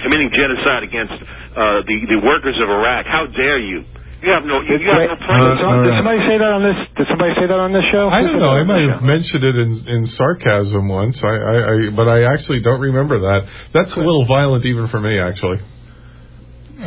committing 0.02 0.30
genocide 0.34 0.82
against 0.82 1.14
uh, 1.14 1.86
the 1.86 1.96
the 2.10 2.18
workers 2.22 2.58
of 2.62 2.66
Iraq? 2.70 3.06
How 3.06 3.26
dare 3.30 3.58
you? 3.62 3.84
You 4.24 4.32
have 4.32 4.42
no 4.48 4.58
you, 4.64 4.80
you 4.80 4.88
have 4.88 5.04
no 5.04 5.14
Did, 5.14 5.26
place. 5.28 5.60
some- 5.60 5.84
did 5.84 5.94
somebody 6.00 6.20
say 6.26 6.36
that 6.40 6.50
on 6.50 6.62
this? 6.64 6.78
Did 6.96 7.06
somebody 7.12 7.32
say 7.36 7.46
that 7.46 7.60
on 7.60 7.70
this 7.76 7.84
show? 7.92 8.08
I 8.08 8.22
don't 8.24 8.40
know. 8.40 8.56
I 8.56 8.64
on 8.64 8.66
might 8.66 8.88
have 8.88 9.02
mentioned 9.04 9.44
it 9.44 9.54
in 9.54 9.70
in 9.86 10.00
sarcasm 10.16 10.88
once. 10.88 11.14
I, 11.22 11.28
I, 11.30 11.56
I 11.62 11.74
but 11.94 12.08
I 12.08 12.24
actually 12.32 12.58
don't 12.64 12.80
remember 12.80 13.20
that. 13.20 13.46
That's 13.76 13.92
a 13.94 14.00
little 14.02 14.24
violent 14.26 14.64
even 14.64 14.88
for 14.88 14.98
me, 14.98 15.20
actually. 15.20 15.58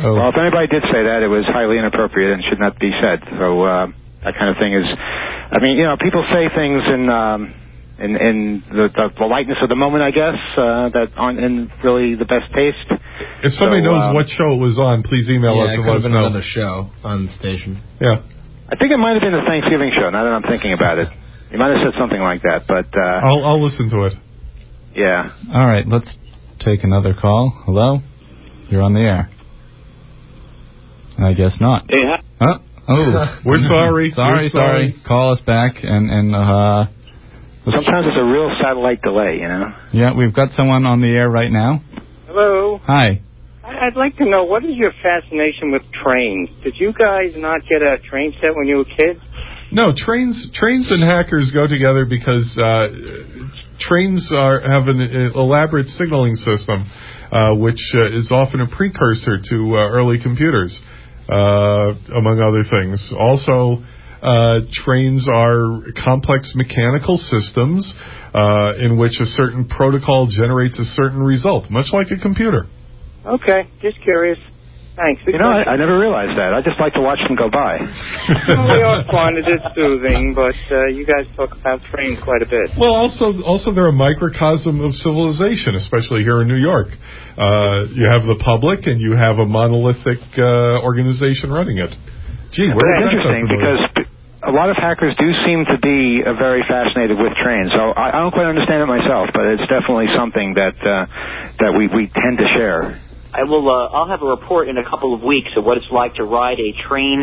Oh, 0.04 0.14
Well, 0.14 0.28
if 0.30 0.36
anybody 0.38 0.66
did 0.68 0.82
say 0.92 1.02
that, 1.04 1.22
it 1.22 1.28
was 1.28 1.44
highly 1.46 1.78
inappropriate 1.78 2.32
and 2.32 2.42
should 2.44 2.60
not 2.60 2.78
be 2.78 2.90
said. 3.02 3.20
So 3.38 3.62
uh, 3.62 3.86
that 4.24 4.34
kind 4.38 4.50
of 4.50 4.56
thing 4.58 4.72
is, 4.74 4.86
I 4.86 5.58
mean, 5.60 5.76
you 5.78 5.84
know, 5.84 5.96
people 5.98 6.24
say 6.32 6.48
things 6.54 6.82
in 6.86 7.08
um, 7.10 7.54
in, 7.98 8.14
in 8.14 8.62
the, 8.70 8.86
the, 8.94 9.06
the 9.18 9.26
lightness 9.26 9.58
of 9.60 9.68
the 9.68 9.74
moment, 9.74 10.04
I 10.06 10.12
guess, 10.14 10.38
uh, 10.56 10.88
that 10.94 11.10
aren't 11.16 11.40
in 11.40 11.66
really 11.82 12.14
the 12.14 12.26
best 12.30 12.46
taste. 12.54 12.86
if 13.42 13.52
somebody 13.58 13.82
so, 13.82 13.90
knows 13.90 14.02
um, 14.06 14.14
what 14.14 14.28
show 14.30 14.54
it 14.54 14.62
was 14.62 14.78
on, 14.78 15.02
please 15.02 15.26
email 15.28 15.56
yeah, 15.56 15.62
us 15.66 15.70
it 15.70 15.74
and 15.74 15.82
could 15.82 15.90
let 15.90 15.94
have 15.94 15.98
us 15.98 16.06
been 16.06 16.14
know. 16.14 16.26
another 16.30 16.44
show 16.46 16.90
on 17.02 17.26
the 17.26 17.32
station. 17.42 17.82
Yeah. 18.00 18.22
I 18.70 18.76
think 18.78 18.92
it 18.94 18.98
might 19.02 19.18
have 19.18 19.22
been 19.26 19.34
the 19.34 19.42
Thanksgiving 19.42 19.90
show. 19.98 20.10
Now 20.14 20.22
that 20.22 20.30
I'm 20.30 20.46
thinking 20.46 20.74
about 20.74 20.98
it, 21.02 21.08
you 21.50 21.58
might 21.58 21.74
have 21.74 21.82
said 21.90 21.98
something 21.98 22.20
like 22.20 22.42
that. 22.42 22.68
But 22.68 22.86
uh, 22.94 23.26
I'll 23.26 23.42
I'll 23.44 23.62
listen 23.66 23.90
to 23.90 24.04
it. 24.06 24.12
yeah, 24.94 25.30
All 25.52 25.66
right, 25.66 25.82
let's 25.88 26.06
take 26.60 26.84
another 26.84 27.14
call. 27.18 27.50
Hello? 27.66 27.98
You're 28.70 28.82
on 28.82 28.92
the 28.94 29.00
air. 29.00 29.30
I 31.18 31.32
guess 31.32 31.52
not. 31.60 31.84
Hey, 31.88 32.02
hi- 32.06 32.22
Oh. 32.90 33.38
We're 33.44 33.58
sorry. 33.68 34.10
sorry, 34.16 34.44
We're 34.46 34.50
sorry. 34.50 34.50
sorry. 34.50 34.94
Call 35.06 35.32
us 35.34 35.40
back 35.42 35.76
and 35.82 36.10
and 36.10 36.34
uh 36.34 36.86
Sometimes 37.70 38.06
it's 38.06 38.16
a 38.16 38.24
real 38.24 38.50
satellite 38.62 39.02
delay, 39.02 39.36
you 39.42 39.46
know. 39.48 39.66
Yeah, 39.92 40.14
we've 40.14 40.32
got 40.32 40.52
someone 40.56 40.86
on 40.86 41.02
the 41.02 41.08
air 41.08 41.28
right 41.28 41.50
now. 41.52 41.82
Hello. 42.26 42.80
Hi. 42.86 43.20
I- 43.62 43.86
I'd 43.88 43.96
like 43.96 44.16
to 44.16 44.24
know 44.24 44.44
what 44.44 44.64
is 44.64 44.70
your 44.74 44.92
fascination 45.02 45.70
with 45.70 45.82
trains? 46.02 46.48
Did 46.64 46.76
you 46.78 46.94
guys 46.94 47.34
not 47.36 47.60
get 47.68 47.82
a 47.82 47.98
train 48.08 48.32
set 48.40 48.56
when 48.56 48.66
you 48.66 48.76
were 48.78 48.84
kids? 48.86 49.20
No, 49.70 49.92
trains 49.94 50.48
trains 50.54 50.86
and 50.90 51.02
hackers 51.02 51.50
go 51.52 51.66
together 51.66 52.06
because 52.06 52.46
uh, 52.56 52.88
trains 53.80 54.24
are 54.32 54.60
have 54.60 54.88
an 54.88 55.00
uh, 55.34 55.38
elaborate 55.38 55.88
signaling 55.98 56.36
system, 56.36 56.90
uh, 57.30 57.52
which 57.56 57.80
uh, 57.94 58.16
is 58.18 58.30
often 58.30 58.62
a 58.62 58.66
precursor 58.68 59.36
to 59.50 59.76
uh, 59.76 59.88
early 59.92 60.18
computers, 60.22 60.72
uh, 60.74 60.80
among 61.28 62.40
other 62.40 62.64
things. 62.64 63.00
Also, 63.18 63.82
uh, 64.22 64.60
trains 64.84 65.26
are 65.28 65.80
complex 66.02 66.50
mechanical 66.54 67.18
systems 67.18 67.86
uh, 68.34 68.74
in 68.80 68.98
which 68.98 69.12
a 69.20 69.26
certain 69.36 69.66
protocol 69.68 70.26
generates 70.26 70.78
a 70.78 70.84
certain 70.96 71.20
result, 71.20 71.70
much 71.70 71.86
like 71.92 72.08
a 72.10 72.20
computer. 72.20 72.66
Okay, 73.24 73.68
just 73.80 74.00
curious. 74.02 74.38
Thanks. 74.98 75.22
You 75.30 75.38
know, 75.38 75.46
I, 75.46 75.62
I 75.62 75.76
never 75.78 75.94
realized 75.94 76.34
that. 76.34 76.50
I 76.50 76.58
just 76.58 76.74
like 76.82 76.92
to 76.98 77.00
watch 77.00 77.22
them 77.22 77.38
go 77.38 77.46
by. 77.46 77.78
well, 77.78 78.66
they 78.66 78.82
are 78.82 79.06
fun. 79.06 79.38
It 79.38 79.46
is 79.46 79.62
soothing, 79.70 80.34
but 80.34 80.58
uh, 80.74 80.90
you 80.90 81.06
guys 81.06 81.22
talk 81.38 81.54
about 81.54 81.78
trains 81.94 82.18
quite 82.26 82.42
a 82.42 82.50
bit. 82.50 82.74
Well, 82.74 82.98
also, 82.98 83.30
also 83.46 83.70
they're 83.70 83.94
a 83.94 83.94
microcosm 83.94 84.82
of 84.82 84.90
civilization, 85.06 85.78
especially 85.78 86.26
here 86.26 86.42
in 86.42 86.48
New 86.50 86.58
York. 86.58 86.90
Uh, 86.90 87.86
you 87.94 88.10
have 88.10 88.26
the 88.26 88.42
public, 88.42 88.90
and 88.90 88.98
you 89.00 89.14
have 89.14 89.38
a 89.38 89.46
monolithic 89.46 90.18
uh, 90.34 90.82
organization 90.82 91.54
running 91.54 91.78
it. 91.78 91.94
Gee, 92.58 92.66
where 92.66 92.82
Well, 92.82 92.98
did 92.98 93.14
interesting 93.14 93.46
because 93.46 93.80
a 94.42 94.50
lot 94.50 94.70
of 94.70 94.76
hackers 94.76 95.14
do 95.14 95.30
seem 95.46 95.62
to 95.66 95.78
be 95.78 96.26
uh, 96.26 96.34
very 96.34 96.66
fascinated 96.66 97.18
with 97.18 97.38
trains. 97.38 97.70
So 97.70 97.94
I, 97.94 98.18
I 98.18 98.18
don't 98.18 98.34
quite 98.34 98.50
understand 98.50 98.82
it 98.82 98.90
myself, 98.90 99.30
but 99.30 99.46
it's 99.46 99.66
definitely 99.70 100.10
something 100.18 100.54
that 100.58 100.74
uh, 100.82 101.06
that 101.62 101.70
we, 101.78 101.86
we 101.86 102.10
tend 102.10 102.38
to 102.38 102.46
share. 102.58 102.98
I 103.38 103.44
will. 103.44 103.70
Uh, 103.70 103.94
I'll 103.94 104.08
have 104.08 104.22
a 104.22 104.26
report 104.26 104.68
in 104.68 104.78
a 104.78 104.84
couple 104.84 105.14
of 105.14 105.22
weeks 105.22 105.50
of 105.56 105.64
what 105.64 105.76
it's 105.76 105.90
like 105.92 106.14
to 106.16 106.24
ride 106.24 106.58
a 106.58 106.72
train 106.88 107.22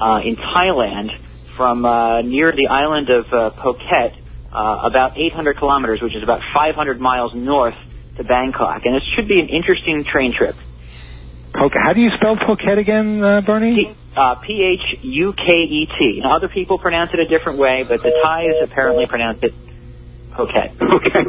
uh, 0.00 0.20
in 0.24 0.36
Thailand 0.36 1.10
from 1.56 1.84
uh, 1.84 2.22
near 2.22 2.52
the 2.52 2.68
island 2.70 3.10
of 3.10 3.26
uh, 3.26 3.50
Phuket, 3.60 4.16
uh, 4.52 4.88
about 4.88 5.18
800 5.18 5.58
kilometers, 5.58 6.00
which 6.00 6.16
is 6.16 6.22
about 6.22 6.40
500 6.54 6.98
miles 6.98 7.32
north 7.34 7.74
to 8.16 8.24
Bangkok, 8.24 8.86
and 8.86 8.96
it 8.96 9.02
should 9.14 9.28
be 9.28 9.38
an 9.38 9.48
interesting 9.48 10.04
train 10.10 10.32
trip. 10.32 10.56
Phuket. 11.52 11.82
How 11.84 11.92
do 11.92 12.00
you 12.00 12.10
spell 12.16 12.36
Phuket 12.36 12.78
again, 12.78 13.22
uh, 13.22 13.42
Bernie? 13.42 13.94
Uh, 14.16 14.36
P 14.36 14.64
H 14.64 14.98
U 15.02 15.34
K 15.34 15.44
E 15.44 15.86
T. 15.98 16.20
Now, 16.22 16.36
other 16.36 16.48
people 16.48 16.78
pronounce 16.78 17.10
it 17.12 17.20
a 17.20 17.28
different 17.28 17.58
way, 17.58 17.84
but 17.86 18.00
the 18.02 18.12
Thais 18.24 18.64
apparently 18.64 19.06
pronounce 19.06 19.40
it 19.42 19.52
Phuket. 20.36 20.76
Okay. 20.90 21.22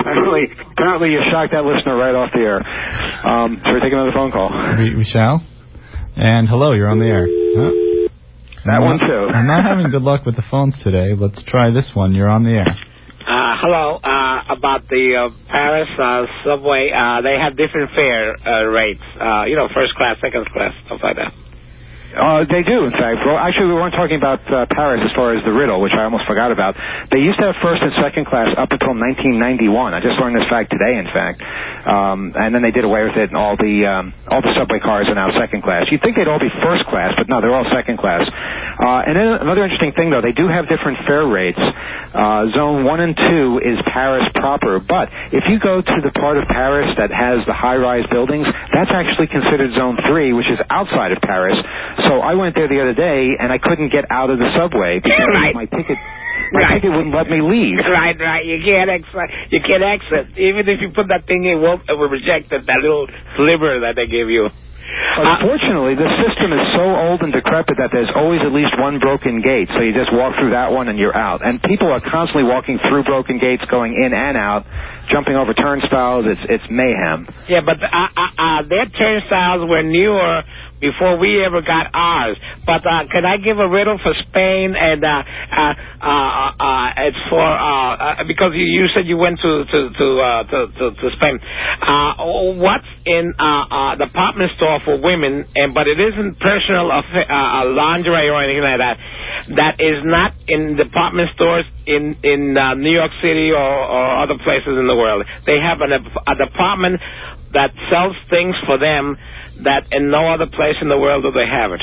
apparently, 0.00 0.42
apparently 0.72 1.10
you 1.12 1.20
shocked 1.30 1.52
that 1.52 1.64
listener 1.64 1.96
right 1.96 2.14
off 2.14 2.30
the 2.32 2.40
air. 2.40 2.58
Um, 3.26 3.60
so 3.64 3.72
we're 3.72 3.80
taking 3.80 3.94
another 3.98 4.12
phone 4.12 4.30
call. 4.32 4.50
We, 4.78 4.94
we 4.94 5.04
shall. 5.04 5.44
And 6.16 6.48
hello, 6.48 6.72
you're 6.72 6.88
on 6.88 6.98
the 6.98 7.06
air. 7.06 7.26
Huh? 7.26 8.08
That 8.64 8.72
I'm 8.76 8.82
one 8.82 8.96
not- 8.98 9.06
too. 9.06 9.26
I'm 9.34 9.46
not 9.46 9.64
having 9.64 9.90
good 9.90 10.02
luck 10.02 10.24
with 10.24 10.36
the 10.36 10.44
phones 10.50 10.74
today. 10.82 11.14
Let's 11.18 11.42
try 11.48 11.70
this 11.70 11.90
one. 11.94 12.14
You're 12.14 12.28
on 12.30 12.44
the 12.44 12.50
air. 12.50 12.66
Uh, 12.68 13.56
hello. 13.60 13.96
Uh, 14.02 14.42
about 14.50 14.88
the 14.88 15.16
uh, 15.30 15.34
Paris 15.48 15.88
uh, 15.98 16.26
subway, 16.44 16.90
uh, 16.90 17.20
they 17.22 17.38
have 17.38 17.56
different 17.56 17.90
fare 17.94 18.34
uh, 18.46 18.64
rates. 18.66 19.02
Uh, 19.20 19.44
you 19.44 19.56
know, 19.56 19.68
first 19.74 19.94
class, 19.94 20.16
second 20.20 20.46
class, 20.52 20.72
stuff 20.86 21.00
like 21.02 21.16
that. 21.16 21.32
Uh, 22.12 22.44
they 22.44 22.60
do, 22.60 22.84
in 22.84 22.92
fact. 22.92 23.24
Well, 23.24 23.40
actually, 23.40 23.72
we 23.72 23.76
weren't 23.80 23.96
talking 23.96 24.20
about 24.20 24.44
uh, 24.44 24.68
Paris 24.68 25.00
as 25.00 25.12
far 25.16 25.32
as 25.32 25.40
the 25.48 25.52
riddle, 25.52 25.80
which 25.80 25.96
I 25.96 26.04
almost 26.04 26.28
forgot 26.28 26.52
about. 26.52 26.76
They 27.08 27.24
used 27.24 27.40
to 27.40 27.48
have 27.48 27.56
first 27.64 27.80
and 27.80 27.92
second 28.04 28.28
class 28.28 28.52
up 28.52 28.68
until 28.68 28.92
1991. 28.92 29.96
I 29.96 30.00
just 30.04 30.20
learned 30.20 30.36
this 30.36 30.48
fact 30.52 30.68
today, 30.68 31.00
in 31.00 31.08
fact. 31.08 31.40
Um, 31.88 32.36
and 32.36 32.52
then 32.52 32.60
they 32.60 32.70
did 32.70 32.84
away 32.84 33.08
with 33.08 33.16
it, 33.16 33.32
and 33.32 33.36
all 33.36 33.56
the 33.56 33.88
um, 33.88 34.12
all 34.28 34.44
the 34.44 34.52
subway 34.54 34.78
cars 34.78 35.08
are 35.08 35.16
now 35.16 35.32
second 35.40 35.64
class. 35.64 35.88
You'd 35.88 36.04
think 36.04 36.20
they'd 36.20 36.28
all 36.28 36.38
be 36.38 36.52
first 36.60 36.84
class, 36.92 37.16
but 37.16 37.32
no, 37.32 37.40
they're 37.40 37.54
all 37.54 37.66
second 37.72 37.96
class. 37.96 38.28
Uh, 38.28 39.08
and 39.08 39.16
then 39.16 39.28
another 39.40 39.64
interesting 39.64 39.92
thing, 39.96 40.12
though, 40.12 40.20
they 40.20 40.36
do 40.36 40.48
have 40.48 40.68
different 40.68 41.00
fare 41.08 41.24
rates. 41.24 41.58
Uh, 41.58 42.44
zone 42.52 42.84
one 42.84 43.00
and 43.00 43.16
two 43.16 43.60
is 43.64 43.80
Paris 43.88 44.28
proper, 44.36 44.80
but 44.84 45.08
if 45.32 45.48
you 45.48 45.56
go 45.58 45.80
to 45.80 45.96
the 46.04 46.12
part 46.20 46.36
of 46.36 46.44
Paris 46.48 46.92
that 47.00 47.08
has 47.08 47.40
the 47.48 47.56
high-rise 47.56 48.04
buildings, 48.12 48.44
that's 48.72 48.92
actually 48.92 49.32
considered 49.32 49.72
zone 49.74 49.96
three, 50.08 50.32
which 50.36 50.48
is 50.52 50.60
outside 50.68 51.12
of 51.12 51.18
Paris. 51.24 51.56
So 52.08 52.20
I 52.20 52.34
went 52.34 52.54
there 52.54 52.68
the 52.68 52.80
other 52.80 52.94
day, 52.94 53.36
and 53.38 53.52
I 53.52 53.58
couldn't 53.58 53.90
get 53.92 54.04
out 54.10 54.30
of 54.30 54.38
the 54.38 54.50
subway 54.56 55.00
because 55.00 55.28
Right. 55.32 55.54
my 55.54 55.66
ticket 55.66 55.98
my 56.52 56.74
ticket 56.74 56.90
wouldn't 56.90 57.14
let 57.14 57.28
me 57.30 57.40
leave. 57.40 57.78
Right, 57.78 58.18
right. 58.18 58.44
You 58.44 58.60
can't 58.64 58.90
exit. 58.90 59.30
You 59.50 59.60
can't 59.60 59.82
exit. 59.82 60.36
Even 60.36 60.68
if 60.68 60.80
you 60.80 60.90
put 60.90 61.08
that 61.08 61.24
thing 61.26 61.44
in, 61.44 61.58
it 61.58 61.60
won't 61.60 61.82
it 61.88 61.96
will 61.96 62.08
reject 62.08 62.52
it, 62.52 62.66
that 62.66 62.80
little 62.82 63.06
sliver 63.36 63.80
that 63.80 63.96
they 63.96 64.06
give 64.06 64.28
you. 64.28 64.48
Unfortunately, 65.16 65.94
the 65.94 66.08
system 66.24 66.52
is 66.52 66.64
so 66.74 66.84
old 66.84 67.22
and 67.22 67.32
decrepit 67.32 67.76
that 67.78 67.90
there's 67.92 68.10
always 68.14 68.40
at 68.42 68.52
least 68.52 68.76
one 68.78 68.98
broken 68.98 69.40
gate. 69.40 69.68
So 69.74 69.80
you 69.80 69.92
just 69.92 70.12
walk 70.12 70.36
through 70.36 70.50
that 70.50 70.72
one 70.72 70.88
and 70.88 70.98
you're 70.98 71.16
out. 71.16 71.44
And 71.44 71.62
people 71.62 71.88
are 71.92 72.00
constantly 72.00 72.44
walking 72.44 72.78
through 72.88 73.04
broken 73.04 73.38
gates, 73.38 73.62
going 73.70 73.94
in 73.94 74.12
and 74.12 74.36
out, 74.36 74.64
jumping 75.10 75.36
over 75.36 75.54
turnstiles. 75.54 76.24
It's 76.26 76.40
it's 76.48 76.64
mayhem. 76.70 77.28
Yeah, 77.48 77.60
but 77.64 77.80
uh, 77.82 77.86
uh, 77.88 78.20
uh, 78.38 78.62
their 78.68 78.86
turnstiles 78.86 79.68
were 79.68 79.82
newer 79.82 80.42
before 80.82 81.16
we 81.16 81.38
ever 81.46 81.62
got 81.62 81.86
ours. 81.94 82.36
But 82.66 82.82
uh, 82.82 83.06
can 83.06 83.24
I 83.24 83.38
give 83.38 83.62
a 83.62 83.68
riddle 83.70 83.96
for 84.02 84.12
Spain? 84.28 84.74
And 84.74 85.00
uh, 85.00 85.08
uh, 85.08 85.72
uh, 86.02 86.50
uh, 86.58 87.06
it's 87.06 87.22
for 87.30 87.40
uh, 87.40 88.20
uh, 88.20 88.24
because 88.26 88.50
you, 88.58 88.66
you 88.66 88.90
said 88.90 89.06
you 89.06 89.16
went 89.16 89.38
to 89.38 89.64
to 89.64 89.78
to 89.94 90.06
uh, 90.18 90.42
to, 90.50 90.58
to, 90.74 90.84
to 90.98 91.06
Spain. 91.16 91.38
Uh, 91.38 92.58
what's 92.58 92.90
in 93.06 93.32
uh, 93.38 93.64
uh, 93.70 93.94
department 93.96 94.50
store 94.58 94.82
for 94.84 94.98
women? 95.00 95.46
And 95.54 95.72
but 95.72 95.86
it 95.86 96.02
isn't 96.02 96.42
personal 96.42 96.90
uh, 96.90 97.00
uh, 97.00 97.64
lingerie 97.70 98.28
or 98.28 98.42
anything 98.42 98.66
like 98.66 98.82
that. 98.82 98.98
That 99.54 99.74
is 99.78 100.02
not 100.02 100.34
in 100.48 100.76
department 100.76 101.30
stores 101.34 101.64
in 101.86 102.18
in 102.26 102.58
uh, 102.58 102.74
New 102.74 102.92
York 102.92 103.14
City 103.22 103.54
or, 103.54 103.70
or 103.86 104.22
other 104.22 104.36
places 104.42 104.74
in 104.74 104.86
the 104.90 104.98
world. 104.98 105.24
They 105.46 105.62
have 105.62 105.80
an, 105.80 105.94
a 105.94 106.34
department 106.34 107.00
that 107.52 107.70
sells 107.90 108.16
things 108.30 108.56
for 108.66 108.78
them 108.78 109.16
that 109.64 109.92
in 109.92 110.10
no 110.10 110.32
other 110.32 110.46
place 110.46 110.76
in 110.80 110.88
the 110.88 110.98
world 110.98 111.22
do 111.22 111.30
they 111.32 111.46
have 111.46 111.72
it. 111.72 111.82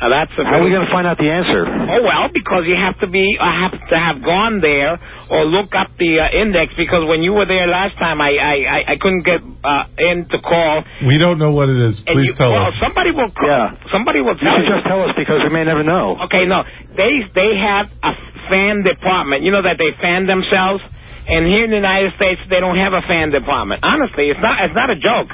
Now 0.00 0.08
that's 0.08 0.32
a 0.40 0.44
How 0.48 0.56
are 0.56 0.64
we 0.64 0.72
going 0.72 0.88
to 0.88 0.88
find 0.88 1.04
out 1.04 1.20
the 1.20 1.28
answer? 1.28 1.60
Oh 1.68 2.00
well, 2.00 2.32
because 2.32 2.64
you 2.64 2.72
have 2.72 2.96
to 3.04 3.06
be, 3.06 3.36
I 3.36 3.68
have 3.68 3.76
to 3.76 3.96
have 4.00 4.24
gone 4.24 4.64
there 4.64 4.96
or 5.28 5.44
look 5.44 5.76
up 5.76 5.92
the 6.00 6.24
uh, 6.24 6.40
index. 6.40 6.72
Because 6.72 7.04
when 7.04 7.20
you 7.20 7.36
were 7.36 7.44
there 7.44 7.68
last 7.68 8.00
time, 8.00 8.16
I 8.16 8.32
I, 8.32 8.56
I, 8.64 8.78
I 8.92 8.94
couldn't 8.96 9.28
get 9.28 9.44
uh, 9.44 9.84
in 10.00 10.24
to 10.32 10.40
call. 10.40 10.88
We 11.04 11.20
don't 11.20 11.36
know 11.36 11.52
what 11.52 11.68
it 11.68 11.76
is. 11.92 12.00
Please 12.08 12.32
you, 12.32 12.40
tell 12.40 12.48
well, 12.48 12.72
us. 12.72 12.80
somebody 12.80 13.12
will 13.12 13.28
call. 13.28 13.44
Yeah. 13.44 13.76
Somebody 13.92 14.24
will 14.24 14.40
You 14.40 14.48
tell 14.48 14.56
should 14.56 14.72
just 14.72 14.88
tell 14.88 15.04
us 15.04 15.12
because 15.20 15.44
we 15.44 15.52
may 15.52 15.68
never 15.68 15.84
know. 15.84 16.16
Okay, 16.32 16.48
no, 16.48 16.64
they 16.96 17.20
they 17.36 17.52
have 17.60 17.92
a 18.00 18.16
fan 18.48 18.80
department. 18.80 19.44
You 19.44 19.52
know 19.52 19.60
that 19.68 19.76
they 19.76 19.92
fan 20.00 20.24
themselves, 20.24 20.80
and 21.28 21.44
here 21.44 21.68
in 21.68 21.70
the 21.76 21.76
United 21.76 22.16
States 22.16 22.40
they 22.48 22.64
don't 22.64 22.80
have 22.80 22.96
a 22.96 23.04
fan 23.04 23.36
department. 23.36 23.84
Honestly, 23.84 24.32
it's 24.32 24.40
not 24.40 24.64
it's 24.64 24.72
not 24.74 24.88
a 24.88 24.96
joke. 24.96 25.28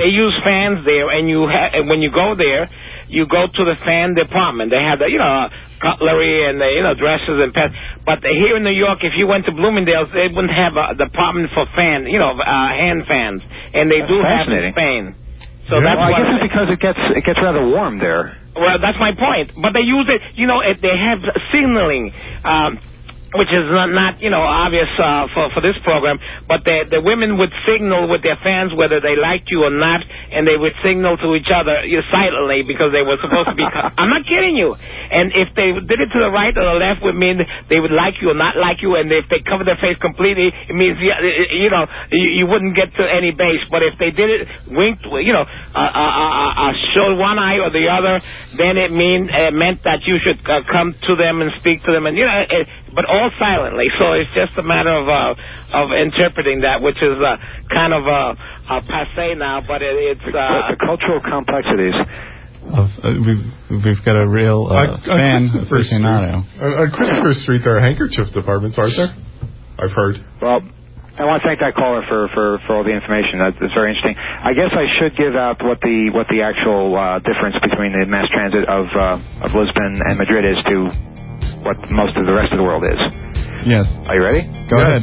They 0.00 0.08
use 0.08 0.32
fans 0.42 0.80
there, 0.88 1.12
and 1.12 1.28
you 1.28 1.44
ha- 1.44 1.76
and 1.76 1.84
when 1.92 2.00
you 2.00 2.08
go 2.10 2.32
there, 2.34 2.70
you 3.12 3.28
go 3.28 3.44
to 3.44 3.62
the 3.68 3.76
fan 3.84 4.14
department. 4.16 4.72
They 4.72 4.80
have 4.80 4.98
the 4.98 5.12
you 5.12 5.20
know 5.20 5.48
cutlery 5.84 6.48
and 6.48 6.56
the 6.60 6.68
you 6.72 6.82
know 6.82 6.94
dresses 6.96 7.36
and 7.44 7.52
pets. 7.52 7.76
But 8.08 8.24
here 8.24 8.56
in 8.56 8.64
New 8.64 8.72
York, 8.72 9.04
if 9.04 9.12
you 9.20 9.26
went 9.28 9.44
to 9.46 9.52
Bloomingdale's, 9.52 10.08
they 10.16 10.28
wouldn't 10.32 10.52
have 10.56 10.72
a 10.80 10.96
department 10.96 11.52
for 11.52 11.68
fan 11.76 12.08
you 12.08 12.18
know 12.18 12.32
uh, 12.32 12.68
hand 12.72 13.04
fans, 13.06 13.42
and 13.76 13.92
they 13.92 14.00
That's 14.00 14.10
do 14.12 14.18
have 14.24 14.46
in. 14.48 14.72
Spain. 14.72 15.04
So 15.68 15.76
Yeah, 15.78 15.84
that's 15.92 16.00
well, 16.00 16.08
I 16.08 16.16
guess 16.16 16.28
it's 16.40 16.46
because 16.48 16.68
it 16.72 16.80
gets 16.80 17.02
it 17.20 17.24
gets 17.28 17.40
rather 17.44 17.62
warm 17.68 18.00
there. 18.00 18.34
well, 18.56 18.78
that's 18.80 18.98
my 18.98 19.12
point. 19.14 19.52
But 19.60 19.76
they 19.76 19.84
use 19.84 20.08
it, 20.08 20.20
you 20.34 20.46
know, 20.48 20.60
it, 20.64 20.80
they 20.82 20.96
have 20.96 21.20
signaling, 21.52 22.10
um, 22.42 22.80
which 23.34 23.50
is 23.54 23.62
not, 23.70 23.94
not 23.94 24.18
you 24.18 24.30
know, 24.30 24.42
obvious 24.42 24.90
uh, 24.98 25.30
for 25.30 25.50
for 25.54 25.62
this 25.62 25.78
program. 25.86 26.18
But 26.50 26.66
the 26.66 26.90
the 26.90 27.00
women 27.00 27.38
would 27.38 27.54
signal 27.62 28.10
with 28.10 28.26
their 28.26 28.38
fans 28.42 28.74
whether 28.74 28.98
they 28.98 29.14
liked 29.14 29.50
you 29.50 29.62
or 29.62 29.70
not, 29.70 30.02
and 30.02 30.46
they 30.46 30.58
would 30.58 30.74
signal 30.82 31.14
to 31.18 31.34
each 31.38 31.50
other 31.50 31.86
you 31.86 32.02
know, 32.02 32.06
silently 32.10 32.66
because 32.66 32.90
they 32.90 33.06
were 33.06 33.18
supposed 33.22 33.54
to 33.54 33.56
be. 33.58 33.62
I'm 34.00 34.10
not 34.10 34.26
kidding 34.26 34.58
you. 34.58 34.74
And 34.74 35.30
if 35.34 35.54
they 35.54 35.70
did 35.74 35.98
it 36.02 36.10
to 36.10 36.20
the 36.22 36.30
right 36.30 36.54
or 36.54 36.74
the 36.74 36.78
left, 36.82 37.02
would 37.06 37.18
mean 37.18 37.38
they 37.70 37.78
would 37.78 37.94
like 37.94 38.18
you 38.22 38.30
or 38.30 38.38
not 38.38 38.58
like 38.58 38.82
you. 38.82 38.98
And 38.98 39.10
if 39.10 39.30
they 39.30 39.42
covered 39.46 39.66
their 39.66 39.78
face 39.78 39.98
completely, 40.02 40.50
it 40.50 40.74
means 40.74 40.98
you 40.98 41.70
know 41.70 41.86
you, 42.10 42.42
you 42.42 42.44
wouldn't 42.50 42.74
get 42.74 42.90
to 42.98 43.04
any 43.06 43.30
base. 43.30 43.62
But 43.70 43.86
if 43.86 43.94
they 43.98 44.10
did 44.10 44.26
it 44.26 44.42
winked, 44.70 45.06
you 45.06 45.34
know, 45.34 45.46
uh, 45.46 45.78
uh, 45.78 46.14
uh, 46.18 46.52
uh, 46.66 46.72
showed 46.94 47.14
one 47.14 47.38
eye 47.38 47.62
or 47.62 47.70
the 47.70 47.86
other, 47.86 48.18
then 48.58 48.74
it 48.74 48.90
mean 48.90 49.30
it 49.30 49.54
meant 49.54 49.86
that 49.86 50.02
you 50.02 50.18
should 50.18 50.42
uh, 50.50 50.66
come 50.66 50.94
to 51.06 51.14
them 51.14 51.42
and 51.42 51.50
speak 51.60 51.82
to 51.86 51.92
them, 51.92 52.06
and 52.06 52.16
you 52.16 52.26
know, 52.26 52.42
but 52.94 53.04
all 53.06 53.19
silently. 53.38 53.86
So 53.98 54.12
it's 54.16 54.30
just 54.34 54.56
a 54.56 54.62
matter 54.62 54.90
of 54.94 55.08
uh, 55.08 55.34
of 55.84 55.92
interpreting 55.92 56.60
that, 56.62 56.80
which 56.80 56.96
is 57.02 57.18
uh, 57.20 57.36
kind 57.68 57.92
of 57.92 58.06
a, 58.06 58.22
uh, 58.70 58.80
passe 58.88 59.34
now. 59.36 59.60
But 59.66 59.82
it, 59.82 60.16
it's 60.16 60.26
uh, 60.32 60.72
the 60.72 60.76
cultural 60.80 61.20
complexities. 61.20 61.94
Of, 62.60 62.86
uh, 63.02 63.10
we've, 63.24 63.82
we've 63.84 64.04
got 64.04 64.16
a 64.20 64.28
real 64.28 64.68
uh, 64.68 64.74
On- 64.74 64.88
on 64.90 65.00
fan 65.04 65.50
Christopher 65.50 65.82
Street- 65.84 66.00
aficionado. 66.00 66.34
On, 66.60 66.70
on 66.84 66.90
Christopher 66.92 67.34
Street, 67.42 67.60
there 67.64 67.76
are 67.76 67.80
handkerchief 67.80 68.32
departments, 68.32 68.78
aren't 68.78 68.96
there? 68.96 69.12
I've 69.80 69.92
heard. 69.96 70.16
Well, 70.42 70.60
I 71.18 71.24
want 71.24 71.42
to 71.42 71.48
thank 71.48 71.60
that 71.60 71.74
caller 71.74 72.00
for, 72.08 72.28
for, 72.32 72.60
for 72.68 72.76
all 72.80 72.84
the 72.84 72.92
information. 72.96 73.40
That, 73.40 73.52
that's 73.60 73.72
very 73.76 73.92
interesting. 73.92 74.16
I 74.16 74.52
guess 74.56 74.72
I 74.72 74.86
should 75.00 75.16
give 75.16 75.36
out 75.36 75.60
what 75.64 75.80
the 75.80 76.08
what 76.16 76.28
the 76.32 76.40
actual 76.44 76.96
uh, 76.96 77.18
difference 77.20 77.56
between 77.60 77.92
the 77.92 78.04
mass 78.08 78.28
transit 78.32 78.64
of 78.68 78.86
uh, 78.92 79.44
of 79.44 79.52
Lisbon 79.52 80.00
and 80.04 80.16
Madrid 80.16 80.44
is 80.48 80.56
to 80.64 80.76
what 81.62 81.76
most 81.90 82.16
of 82.16 82.26
the 82.26 82.32
rest 82.32 82.52
of 82.52 82.58
the 82.58 82.64
world 82.64 82.84
is. 82.84 83.00
Yes. 83.66 83.86
Are 84.08 84.14
you 84.16 84.22
ready? 84.24 84.42
Go 84.68 84.76
ahead. 84.80 85.02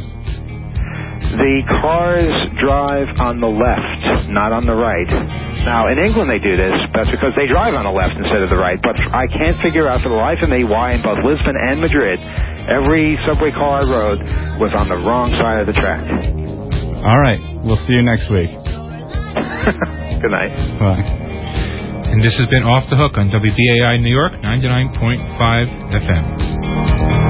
The 1.28 1.60
cars 1.82 2.32
drive 2.58 3.06
on 3.20 3.38
the 3.40 3.50
left, 3.50 4.30
not 4.32 4.50
on 4.52 4.64
the 4.66 4.74
right. 4.74 5.06
Now, 5.66 5.88
in 5.88 5.98
England 5.98 6.30
they 6.30 6.38
do 6.38 6.56
this. 6.56 6.72
That's 6.94 7.10
because 7.10 7.34
they 7.36 7.46
drive 7.46 7.74
on 7.74 7.84
the 7.84 7.92
left 7.92 8.16
instead 8.16 8.40
of 8.40 8.48
the 8.50 8.56
right. 8.56 8.80
But 8.80 8.96
I 8.96 9.26
can't 9.28 9.60
figure 9.60 9.88
out 9.88 10.00
for 10.00 10.08
the 10.08 10.16
life 10.18 10.38
of 10.42 10.48
me 10.48 10.64
why 10.64 10.92
in 10.96 11.02
both 11.02 11.18
Lisbon 11.22 11.54
and 11.54 11.80
Madrid, 11.80 12.18
every 12.66 13.18
subway 13.28 13.50
car 13.52 13.82
I 13.82 13.84
rode 13.84 14.20
was 14.58 14.72
on 14.74 14.88
the 14.88 14.96
wrong 14.96 15.30
side 15.36 15.60
of 15.60 15.66
the 15.66 15.76
track. 15.76 16.00
All 17.04 17.20
right. 17.20 17.40
We'll 17.62 17.78
see 17.86 17.92
you 17.92 18.02
next 18.02 18.30
week. 18.30 18.50
Good 20.22 20.32
night. 20.32 20.54
Bye. 20.80 21.27
And 22.18 22.26
this 22.26 22.36
has 22.36 22.48
been 22.48 22.64
Off 22.64 22.82
the 22.90 22.96
Hook 22.96 23.16
on 23.16 23.30
WBAI 23.30 24.02
New 24.02 24.10
York 24.10 24.32
99.5 24.42 25.38
FM. 26.02 27.27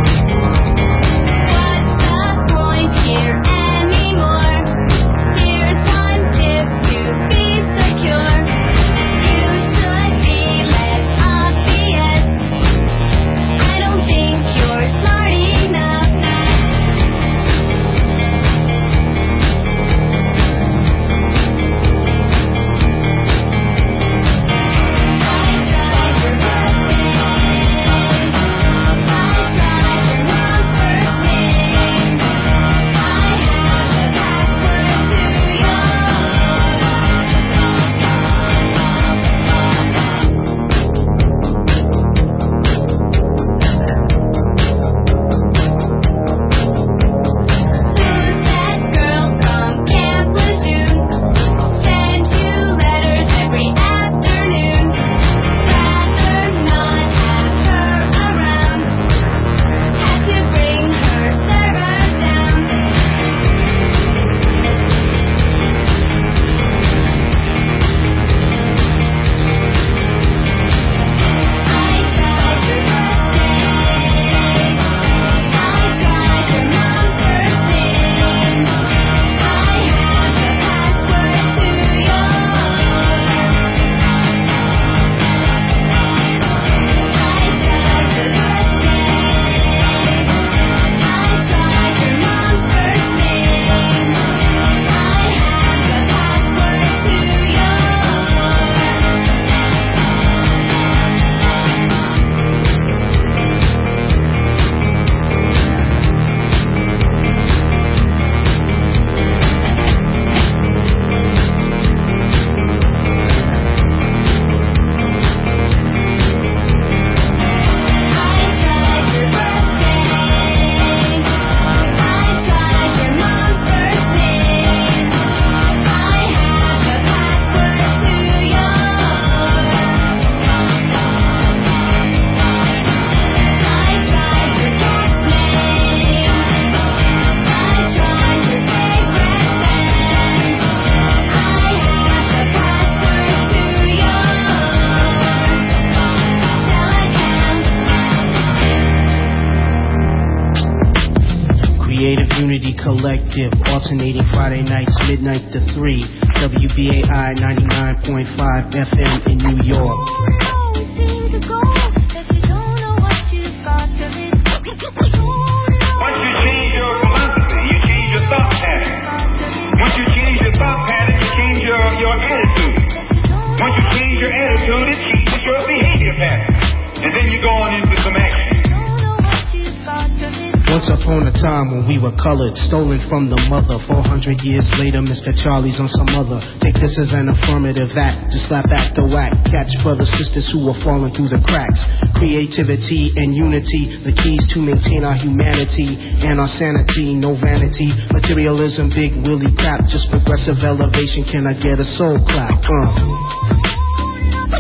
Stolen 182.69 183.01
from 183.09 183.33
the 183.33 183.41
mother. 183.49 183.81
400 183.89 184.45
years 184.45 184.69
later, 184.77 185.01
Mr. 185.01 185.33
Charlie's 185.43 185.81
on 185.81 185.89
some 185.97 186.13
other. 186.13 186.39
Take 186.61 186.77
this 186.77 186.93
as 187.01 187.11
an 187.17 187.33
affirmative 187.33 187.91
act 187.97 188.31
to 188.31 188.39
slap 188.47 188.69
the 188.69 189.09
whack. 189.09 189.33
Catch 189.49 189.73
brothers, 189.83 190.09
sisters 190.21 190.45
who 190.53 190.69
are 190.69 190.77
falling 190.85 191.11
through 191.17 191.33
the 191.33 191.41
cracks. 191.49 191.81
Creativity 192.21 193.17
and 193.17 193.33
unity, 193.33 194.05
the 194.05 194.13
keys 194.13 194.45
to 194.53 194.61
maintain 194.61 195.03
our 195.03 195.17
humanity 195.17 195.97
and 195.97 196.37
our 196.37 196.53
sanity. 196.61 197.17
No 197.17 197.35
vanity, 197.41 197.89
materialism, 198.13 198.93
big 198.93 199.17
willy 199.25 199.51
crap. 199.57 199.89
Just 199.89 200.13
progressive 200.13 200.61
elevation. 200.61 201.25
Can 201.33 201.49
I 201.49 201.57
get 201.57 201.81
a 201.81 201.89
soul 201.97 202.21
clap? 202.29 202.53
Uh. 202.61 203.59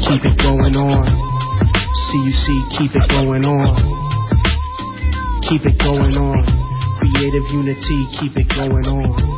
Keep 0.09 0.24
it 0.24 0.36
going 0.40 0.74
on. 0.74 1.04
CUC, 2.09 2.46
keep 2.80 2.92
it 2.96 3.09
going 3.12 3.44
on. 3.44 3.76
Keep 5.48 5.68
it 5.68 5.78
going 5.78 6.16
on. 6.16 6.57
Creative 6.99 7.44
unity, 7.53 8.09
keep 8.20 8.36
it 8.36 8.49
going 8.49 8.86
on. 8.86 9.38